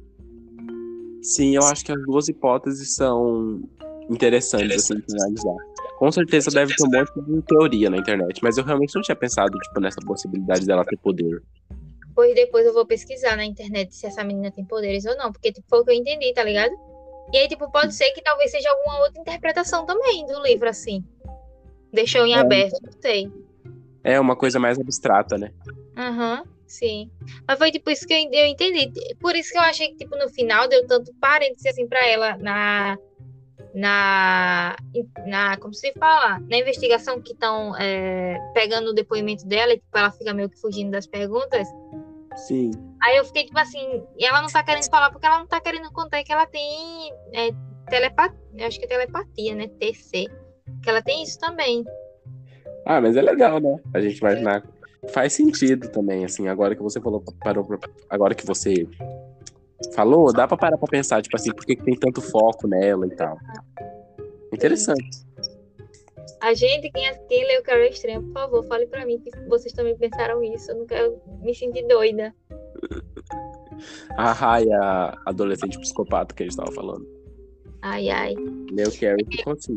Sim, 1.21 1.55
eu 1.55 1.63
acho 1.63 1.85
que 1.85 1.91
as 1.91 2.01
duas 2.03 2.27
hipóteses 2.27 2.95
são 2.95 3.61
interessantes, 4.09 4.91
assim, 4.91 5.01
de 5.07 5.15
analisar. 5.21 5.55
Com 5.97 6.11
certeza 6.11 6.51
deve 6.51 6.75
ter 6.75 6.83
um 6.83 6.89
monte 6.89 7.21
de 7.21 7.41
teoria 7.43 7.89
na 7.89 7.97
internet, 7.97 8.39
mas 8.43 8.57
eu 8.57 8.63
realmente 8.63 8.93
não 8.95 9.01
tinha 9.01 9.15
pensado, 9.15 9.57
tipo, 9.57 9.79
nessa 9.79 10.01
possibilidade 10.05 10.65
dela 10.65 10.83
ter 10.83 10.97
poder. 10.97 11.41
Pois 12.15 12.35
depois 12.35 12.65
eu 12.65 12.73
vou 12.73 12.85
pesquisar 12.85 13.37
na 13.37 13.45
internet 13.45 13.95
se 13.95 14.05
essa 14.05 14.23
menina 14.23 14.51
tem 14.51 14.65
poderes 14.65 15.05
ou 15.05 15.15
não, 15.15 15.31
porque 15.31 15.51
tipo, 15.51 15.65
foi 15.69 15.79
o 15.79 15.85
que 15.85 15.91
eu 15.91 15.95
entendi, 15.95 16.33
tá 16.33 16.43
ligado? 16.43 16.73
E 17.33 17.37
aí, 17.37 17.47
tipo, 17.47 17.69
pode 17.71 17.95
ser 17.95 18.11
que 18.11 18.21
talvez 18.21 18.51
seja 18.51 18.69
alguma 18.69 18.99
outra 18.99 19.19
interpretação 19.19 19.87
também 19.87 20.23
do 20.27 20.39
livro, 20.43 20.69
assim. 20.69 21.03
Deixou 21.91 22.27
em 22.27 22.35
é. 22.35 22.37
aberto, 22.37 22.79
não 22.83 23.01
sei. 23.01 23.27
É 24.03 24.19
uma 24.19 24.35
coisa 24.35 24.59
mais 24.59 24.79
abstrata, 24.79 25.35
né? 25.35 25.51
Aham, 25.97 26.41
uhum, 26.41 26.47
sim. 26.67 27.09
Mas 27.47 27.57
foi 27.57 27.71
tipo 27.71 27.89
isso 27.89 28.05
que 28.05 28.13
eu, 28.13 28.31
eu 28.31 28.45
entendi. 28.45 28.91
Por 29.19 29.35
isso 29.35 29.51
que 29.51 29.57
eu 29.57 29.63
achei 29.63 29.89
que, 29.89 29.95
tipo, 29.95 30.15
no 30.15 30.29
final 30.29 30.67
deu 30.67 30.85
tanto 30.85 31.11
parênteses 31.15 31.65
assim 31.65 31.87
pra 31.87 32.05
ela 32.05 32.37
na. 32.37 32.97
Na, 33.73 34.75
na. 35.25 35.57
Como 35.57 35.73
se 35.73 35.91
fala? 35.93 36.39
Na 36.47 36.57
investigação 36.57 37.19
que 37.19 37.33
estão 37.33 37.75
é, 37.77 38.37
pegando 38.53 38.91
o 38.91 38.93
depoimento 38.93 39.47
dela 39.47 39.73
e 39.73 39.77
tipo, 39.77 39.97
ela 39.97 40.11
fica 40.11 40.35
meio 40.35 40.51
que 40.51 40.61
fugindo 40.61 40.91
das 40.91 41.07
perguntas. 41.07 41.67
Sim. 42.35 42.71
Aí 43.01 43.17
eu 43.17 43.25
fiquei 43.25 43.45
tipo 43.45 43.59
assim, 43.59 44.03
e 44.17 44.25
ela 44.25 44.41
não 44.41 44.49
tá 44.49 44.63
querendo 44.63 44.89
falar 44.89 45.11
porque 45.11 45.25
ela 45.25 45.39
não 45.39 45.47
tá 45.47 45.59
querendo 45.59 45.91
contar 45.91 46.23
que 46.23 46.31
ela 46.31 46.45
tem 46.45 47.11
é, 47.33 47.51
telepatia, 47.89 48.67
acho 48.67 48.79
que 48.79 48.85
é 48.85 48.87
telepatia, 48.87 49.55
né? 49.55 49.67
TC. 49.79 50.27
Que 50.81 50.89
ela 50.89 51.01
tem 51.01 51.23
isso 51.23 51.39
também. 51.39 51.83
Ah, 52.85 52.99
mas 52.99 53.15
é 53.15 53.21
legal, 53.21 53.59
né? 53.59 53.77
A 53.93 54.01
gente 54.01 54.17
imaginar. 54.17 54.63
Faz 55.09 55.33
sentido 55.33 55.89
também, 55.89 56.23
assim, 56.23 56.47
agora 56.47 56.75
que 56.75 56.81
você 56.81 57.01
falou, 57.01 57.21
parou 57.43 57.65
pra, 57.65 57.77
agora 58.09 58.33
que 58.33 58.45
você 58.45 58.87
falou, 59.93 60.31
dá 60.31 60.47
pra 60.47 60.55
parar 60.55 60.77
pra 60.77 60.87
pensar, 60.87 61.21
tipo 61.21 61.35
assim, 61.35 61.51
por 61.51 61.65
que 61.65 61.75
tem 61.75 61.93
tanto 61.93 62.21
foco 62.21 62.67
nela 62.67 63.05
e 63.05 63.09
tal. 63.09 63.37
Interessante. 64.53 65.25
A 66.43 66.53
gente, 66.53 66.91
quem, 66.91 67.09
quem 67.29 67.47
leu 67.47 67.63
Carrie 67.63 67.87
Estranha, 67.87 68.21
por 68.21 68.33
favor, 68.33 68.65
fale 68.65 68.85
pra 68.87 69.05
mim 69.05 69.17
que 69.17 69.31
vocês 69.47 69.73
também 69.73 69.95
pensaram 69.95 70.43
isso. 70.43 70.71
Eu 70.71 70.79
não 70.79 70.85
quero 70.85 71.21
me 71.41 71.55
sentir 71.55 71.87
doida. 71.87 72.35
A 74.17 74.33
raia 74.33 75.17
adolescente 75.25 75.79
psicopata 75.79 76.35
que 76.35 76.43
a 76.43 76.45
gente 76.45 76.57
tava 76.57 76.69
falando. 76.73 77.07
Ai, 77.81 78.09
ai. 78.09 78.35
Leu 78.71 78.91
Carrie 78.91 79.25
ficou 79.31 79.53
assim. 79.53 79.73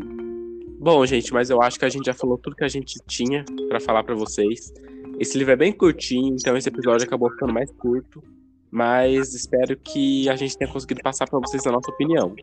Bom, 0.81 1.07
gente, 1.07 1.33
mas 1.33 1.51
eu 1.51 1.63
acho 1.63 1.79
que 1.79 1.85
a 1.85 1.89
gente 1.89 2.05
já 2.05 2.13
falou 2.13 2.37
tudo 2.37 2.57
que 2.57 2.65
a 2.65 2.69
gente 2.69 2.99
tinha 3.07 3.45
para 3.69 3.79
falar 3.79 4.03
para 4.03 4.17
vocês. 4.17 4.75
Esse 5.21 5.39
livro 5.39 5.53
é 5.53 5.57
bem 5.57 5.73
curtinho, 5.73 6.35
então 6.35 6.57
esse 6.57 6.69
episódio 6.69 7.07
acabou 7.07 7.31
ficando 7.31 7.53
mais 7.53 7.71
curto. 7.71 8.21
Mas 8.73 9.35
espero 9.35 9.77
que 9.77 10.29
a 10.29 10.35
gente 10.35 10.59
tenha 10.59 10.71
conseguido 10.71 11.01
passar 11.01 11.29
para 11.29 11.39
vocês 11.39 11.65
a 11.65 11.71
nossa 11.71 11.93
opinião. 11.93 12.35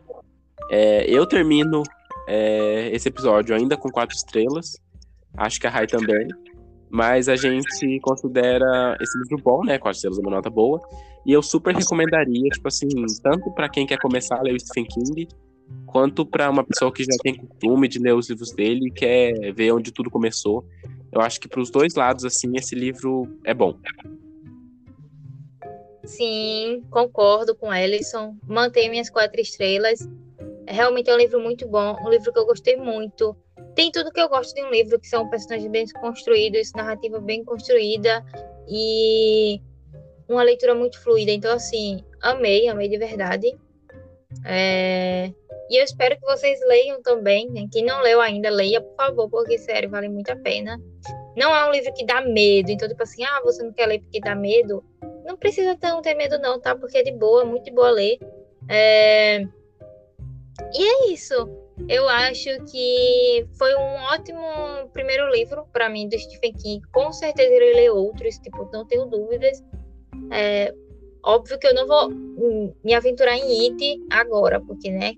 É, 0.70 1.04
eu 1.10 1.26
termino 1.26 1.82
é, 2.26 2.90
esse 2.92 3.08
episódio 3.08 3.54
ainda 3.54 3.76
com 3.76 3.90
quatro 3.90 4.16
estrelas. 4.16 4.76
Acho 5.36 5.60
que 5.60 5.66
a 5.66 5.70
Rai 5.70 5.86
também. 5.86 6.28
Mas 6.90 7.28
a 7.28 7.34
gente 7.34 7.98
considera 8.00 8.96
esse 9.00 9.18
livro 9.18 9.42
bom, 9.42 9.64
né? 9.64 9.78
Quatro 9.78 9.96
estrelas 9.96 10.18
é 10.18 10.20
uma 10.22 10.30
nota 10.30 10.48
boa. 10.48 10.80
E 11.26 11.32
eu 11.32 11.42
super 11.42 11.74
recomendaria, 11.74 12.48
tipo 12.50 12.68
assim, 12.68 12.88
tanto 13.22 13.50
para 13.52 13.68
quem 13.68 13.86
quer 13.86 13.98
começar 13.98 14.38
a 14.38 14.42
ler 14.42 14.54
o 14.54 14.60
Stephen 14.60 14.86
King, 14.86 15.28
quanto 15.86 16.24
para 16.24 16.50
uma 16.50 16.62
pessoa 16.62 16.92
que 16.92 17.02
já 17.02 17.16
tem 17.22 17.34
costume 17.34 17.88
de 17.88 17.98
ler 17.98 18.14
os 18.14 18.28
livros 18.28 18.52
dele 18.52 18.88
e 18.88 18.90
quer 18.90 19.52
ver 19.52 19.72
onde 19.72 19.90
tudo 19.90 20.10
começou. 20.10 20.64
Eu 21.10 21.20
acho 21.20 21.40
que 21.40 21.48
para 21.48 21.60
os 21.60 21.70
dois 21.70 21.94
lados, 21.94 22.24
assim, 22.24 22.56
esse 22.56 22.74
livro 22.74 23.28
é 23.44 23.54
bom. 23.54 23.76
Sim, 26.04 26.82
concordo 26.90 27.54
com 27.54 27.72
Ellison. 27.72 28.36
Mantenho 28.46 28.90
minhas 28.90 29.08
quatro 29.08 29.40
estrelas. 29.40 30.06
Realmente 30.66 31.10
é 31.10 31.14
um 31.14 31.18
livro 31.18 31.40
muito 31.40 31.66
bom, 31.68 31.96
um 32.04 32.08
livro 32.08 32.32
que 32.32 32.38
eu 32.38 32.46
gostei 32.46 32.76
muito. 32.76 33.36
Tem 33.74 33.90
tudo 33.90 34.10
que 34.10 34.20
eu 34.20 34.28
gosto 34.28 34.54
de 34.54 34.62
um 34.62 34.70
livro, 34.70 34.98
que 34.98 35.08
são 35.08 35.28
personagens 35.28 35.70
bem 35.70 35.86
construídos, 36.00 36.72
narrativa 36.72 37.20
bem 37.20 37.44
construída 37.44 38.24
e 38.68 39.60
uma 40.28 40.42
leitura 40.42 40.74
muito 40.74 41.00
fluida. 41.02 41.30
Então, 41.30 41.52
assim, 41.52 42.04
amei, 42.22 42.68
amei 42.68 42.88
de 42.88 42.98
verdade. 42.98 43.54
É... 44.44 45.30
E 45.70 45.78
eu 45.78 45.84
espero 45.84 46.16
que 46.16 46.26
vocês 46.26 46.58
leiam 46.68 47.02
também. 47.02 47.50
Né? 47.50 47.66
Quem 47.72 47.84
não 47.84 48.02
leu 48.02 48.20
ainda, 48.20 48.50
leia, 48.50 48.80
por 48.80 48.96
favor, 48.96 49.30
porque, 49.30 49.58
sério, 49.58 49.90
vale 49.90 50.08
muito 50.08 50.30
a 50.30 50.36
pena. 50.36 50.80
Não 51.36 51.54
é 51.54 51.66
um 51.66 51.72
livro 51.72 51.92
que 51.94 52.04
dá 52.04 52.20
medo. 52.20 52.70
Então, 52.70 52.88
tipo 52.88 53.02
assim, 53.02 53.24
ah, 53.24 53.40
você 53.42 53.62
não 53.62 53.72
quer 53.72 53.86
ler 53.86 54.00
porque 54.00 54.20
dá 54.20 54.34
medo? 54.34 54.84
Não 55.24 55.36
precisa 55.36 55.76
tão 55.76 56.02
ter 56.02 56.14
medo, 56.14 56.38
não, 56.38 56.60
tá? 56.60 56.74
Porque 56.74 56.98
é 56.98 57.02
de 57.02 57.12
boa, 57.12 57.44
muito 57.44 57.64
de 57.64 57.70
boa 57.70 57.90
ler. 57.90 58.18
É... 58.68 59.46
E 60.74 60.84
é 60.84 61.12
isso. 61.12 61.34
Eu 61.88 62.08
acho 62.08 62.50
que 62.70 63.46
foi 63.58 63.74
um 63.74 63.94
ótimo 64.12 64.88
primeiro 64.92 65.28
livro 65.30 65.66
para 65.72 65.88
mim 65.88 66.08
do 66.08 66.18
Stephen 66.18 66.52
King. 66.54 66.86
Com 66.92 67.12
certeza 67.12 67.52
irei 67.52 67.74
ler 67.74 67.90
outros, 67.90 68.38
tipo, 68.38 68.68
não 68.72 68.86
tenho 68.86 69.06
dúvidas. 69.06 69.62
É, 70.30 70.72
óbvio 71.24 71.58
que 71.58 71.66
eu 71.66 71.74
não 71.74 71.86
vou 71.86 72.10
me 72.84 72.94
aventurar 72.94 73.36
em 73.36 73.70
It 73.70 74.06
agora, 74.10 74.60
porque, 74.60 74.90
né? 74.90 75.14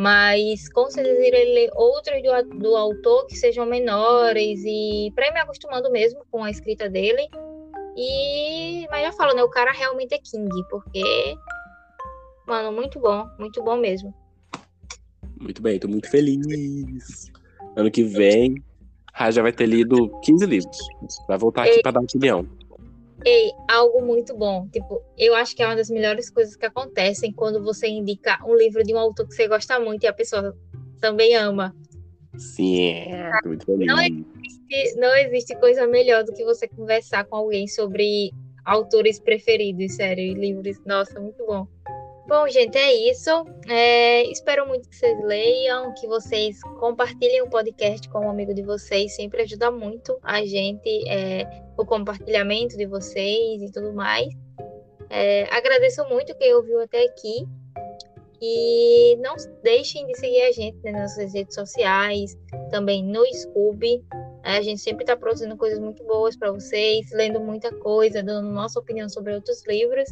mas 0.00 0.66
com 0.70 0.90
certeza 0.90 1.26
irei 1.26 1.52
ler 1.52 1.70
outros 1.74 2.22
do, 2.22 2.58
do 2.58 2.74
autor 2.74 3.26
que 3.26 3.36
sejam 3.36 3.66
menores 3.66 4.62
e 4.64 5.12
para 5.14 5.26
ir 5.26 5.32
me 5.34 5.40
acostumando 5.40 5.90
mesmo 5.90 6.24
com 6.30 6.42
a 6.42 6.50
escrita 6.50 6.88
dele. 6.88 7.28
E 7.94 8.86
mas 8.90 9.02
já 9.02 9.12
falo, 9.12 9.34
né, 9.34 9.42
o 9.42 9.50
cara 9.50 9.72
realmente 9.72 10.14
é 10.14 10.18
king, 10.18 10.48
porque 10.70 11.36
mano, 12.46 12.72
muito 12.72 12.98
bom, 12.98 13.26
muito 13.38 13.62
bom 13.62 13.76
mesmo. 13.76 14.14
Muito 15.40 15.62
bem, 15.62 15.78
tô 15.78 15.88
muito 15.88 16.08
feliz. 16.10 17.32
Ano 17.74 17.90
que 17.90 18.04
vem, 18.04 18.62
a 19.14 19.30
já 19.30 19.42
vai 19.42 19.52
ter 19.52 19.66
lido 19.66 20.10
15 20.20 20.46
livros. 20.46 20.78
Vai 21.26 21.38
voltar 21.38 21.64
aqui 21.64 21.80
para 21.82 21.92
dar 21.92 22.00
opinião. 22.00 22.46
Ei, 23.24 23.50
algo 23.68 24.04
muito 24.04 24.34
bom. 24.36 24.68
Tipo, 24.68 25.02
eu 25.16 25.34
acho 25.34 25.54
que 25.54 25.62
é 25.62 25.66
uma 25.66 25.76
das 25.76 25.90
melhores 25.90 26.30
coisas 26.30 26.56
que 26.56 26.64
acontecem 26.64 27.32
quando 27.32 27.62
você 27.62 27.88
indica 27.88 28.38
um 28.46 28.54
livro 28.54 28.82
de 28.82 28.94
um 28.94 28.98
autor 28.98 29.26
que 29.26 29.34
você 29.34 29.48
gosta 29.48 29.78
muito 29.80 30.04
e 30.04 30.06
a 30.06 30.12
pessoa 30.12 30.56
também 31.00 31.34
ama. 31.34 31.74
Sim, 32.38 32.84
é. 32.84 33.30
Muito 33.44 33.66
feliz. 33.66 33.86
Não 33.86 34.00
existe, 34.00 35.00
não 35.00 35.16
existe 35.16 35.56
coisa 35.56 35.86
melhor 35.86 36.24
do 36.24 36.32
que 36.32 36.44
você 36.44 36.68
conversar 36.68 37.24
com 37.24 37.36
alguém 37.36 37.66
sobre 37.66 38.30
autores 38.64 39.18
preferidos, 39.18 39.96
sério, 39.96 40.24
e 40.24 40.34
livros. 40.34 40.80
Nossa, 40.86 41.18
muito 41.20 41.44
bom. 41.46 41.66
Bom, 42.30 42.46
gente, 42.46 42.78
é 42.78 43.10
isso. 43.10 43.28
É, 43.68 44.22
espero 44.30 44.64
muito 44.64 44.88
que 44.88 44.94
vocês 44.94 45.20
leiam, 45.24 45.92
que 45.94 46.06
vocês 46.06 46.60
compartilhem 46.78 47.42
o 47.42 47.50
podcast 47.50 48.08
com 48.08 48.20
um 48.20 48.30
amigo 48.30 48.54
de 48.54 48.62
vocês. 48.62 49.16
Sempre 49.16 49.42
ajuda 49.42 49.68
muito 49.72 50.16
a 50.22 50.44
gente, 50.44 51.08
é, 51.08 51.44
o 51.76 51.84
compartilhamento 51.84 52.76
de 52.76 52.86
vocês 52.86 53.60
e 53.60 53.72
tudo 53.72 53.92
mais. 53.92 54.28
É, 55.10 55.52
agradeço 55.52 56.04
muito 56.08 56.32
quem 56.36 56.54
ouviu 56.54 56.80
até 56.80 57.02
aqui. 57.02 57.48
E 58.40 59.16
não 59.16 59.34
deixem 59.64 60.06
de 60.06 60.16
seguir 60.16 60.42
a 60.42 60.52
gente 60.52 60.88
nas 60.88 61.16
redes 61.16 61.56
sociais, 61.56 62.38
também 62.70 63.02
no 63.02 63.24
Scooby. 63.26 64.04
A 64.44 64.60
gente 64.62 64.80
sempre 64.80 65.02
está 65.02 65.16
produzindo 65.16 65.56
coisas 65.56 65.80
muito 65.80 66.04
boas 66.04 66.36
para 66.36 66.52
vocês, 66.52 67.10
lendo 67.10 67.40
muita 67.40 67.74
coisa, 67.74 68.22
dando 68.22 68.48
nossa 68.48 68.78
opinião 68.78 69.08
sobre 69.08 69.34
outros 69.34 69.66
livros. 69.66 70.08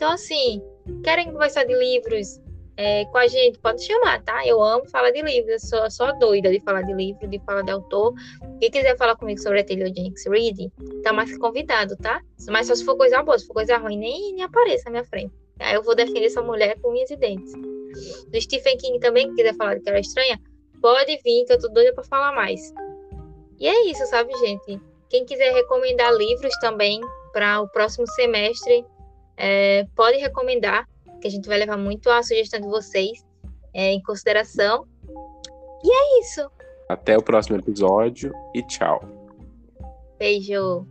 Então, 0.00 0.12
assim, 0.12 0.62
querem 1.04 1.30
conversar 1.30 1.64
de 1.64 1.74
livros 1.74 2.40
é, 2.78 3.04
com 3.04 3.18
a 3.18 3.26
gente, 3.26 3.58
pode 3.58 3.84
chamar, 3.84 4.24
tá? 4.24 4.46
Eu 4.46 4.62
amo 4.62 4.88
falar 4.88 5.10
de 5.10 5.20
livros, 5.20 5.60
sou, 5.68 5.90
sou 5.90 6.18
doida 6.18 6.50
de 6.50 6.58
falar 6.60 6.80
de 6.80 6.94
livro, 6.94 7.28
de 7.28 7.38
falar 7.40 7.60
de 7.60 7.70
autor. 7.70 8.14
Quem 8.58 8.70
quiser 8.70 8.96
falar 8.96 9.14
comigo 9.16 9.38
sobre 9.42 9.60
a 9.60 9.64
Taylor 9.64 9.92
Jenks 9.94 10.24
Reading, 10.24 10.72
tá 11.02 11.12
mais 11.12 11.36
convidado, 11.36 11.98
tá? 11.98 12.22
Mas 12.48 12.68
só 12.68 12.74
se 12.74 12.82
for 12.82 12.96
coisa 12.96 13.22
boa, 13.22 13.38
se 13.38 13.46
for 13.46 13.52
coisa 13.52 13.76
ruim, 13.76 13.98
nem, 13.98 14.32
nem 14.32 14.42
apareça 14.42 14.84
na 14.86 14.92
minha 14.92 15.04
frente. 15.04 15.34
Aí 15.58 15.74
eu 15.74 15.82
vou 15.82 15.94
defender 15.94 16.24
essa 16.24 16.40
mulher 16.40 16.80
com 16.80 16.92
unhas 16.92 17.10
e 17.10 17.16
dentes. 17.16 17.52
Do 17.52 18.40
Stephen 18.40 18.78
King 18.78 18.98
também, 19.00 19.28
que 19.28 19.34
quiser 19.34 19.54
falar 19.54 19.74
de 19.74 19.82
cara 19.82 20.00
estranha, 20.00 20.40
pode 20.80 21.14
vir, 21.22 21.44
que 21.44 21.52
eu 21.52 21.58
tô 21.58 21.68
doida 21.68 21.92
pra 21.92 22.04
falar 22.04 22.32
mais. 22.32 22.72
E 23.58 23.68
é 23.68 23.84
isso, 23.84 24.06
sabe, 24.06 24.34
gente? 24.38 24.80
Quem 25.10 25.26
quiser 25.26 25.52
recomendar 25.52 26.10
livros 26.14 26.54
também 26.58 27.02
para 27.34 27.60
o 27.60 27.68
próximo 27.68 28.06
semestre, 28.12 28.82
é, 29.40 29.86
pode 29.96 30.18
recomendar, 30.18 30.86
que 31.20 31.26
a 31.26 31.30
gente 31.30 31.48
vai 31.48 31.58
levar 31.58 31.78
muito 31.78 32.10
a 32.10 32.22
sugestão 32.22 32.60
de 32.60 32.68
vocês 32.68 33.24
é, 33.72 33.92
em 33.92 34.02
consideração. 34.02 34.86
E 35.82 35.90
é 35.90 36.20
isso. 36.20 36.48
Até 36.88 37.16
o 37.16 37.22
próximo 37.22 37.56
episódio 37.56 38.32
e 38.54 38.62
tchau. 38.62 39.02
Beijo. 40.18 40.86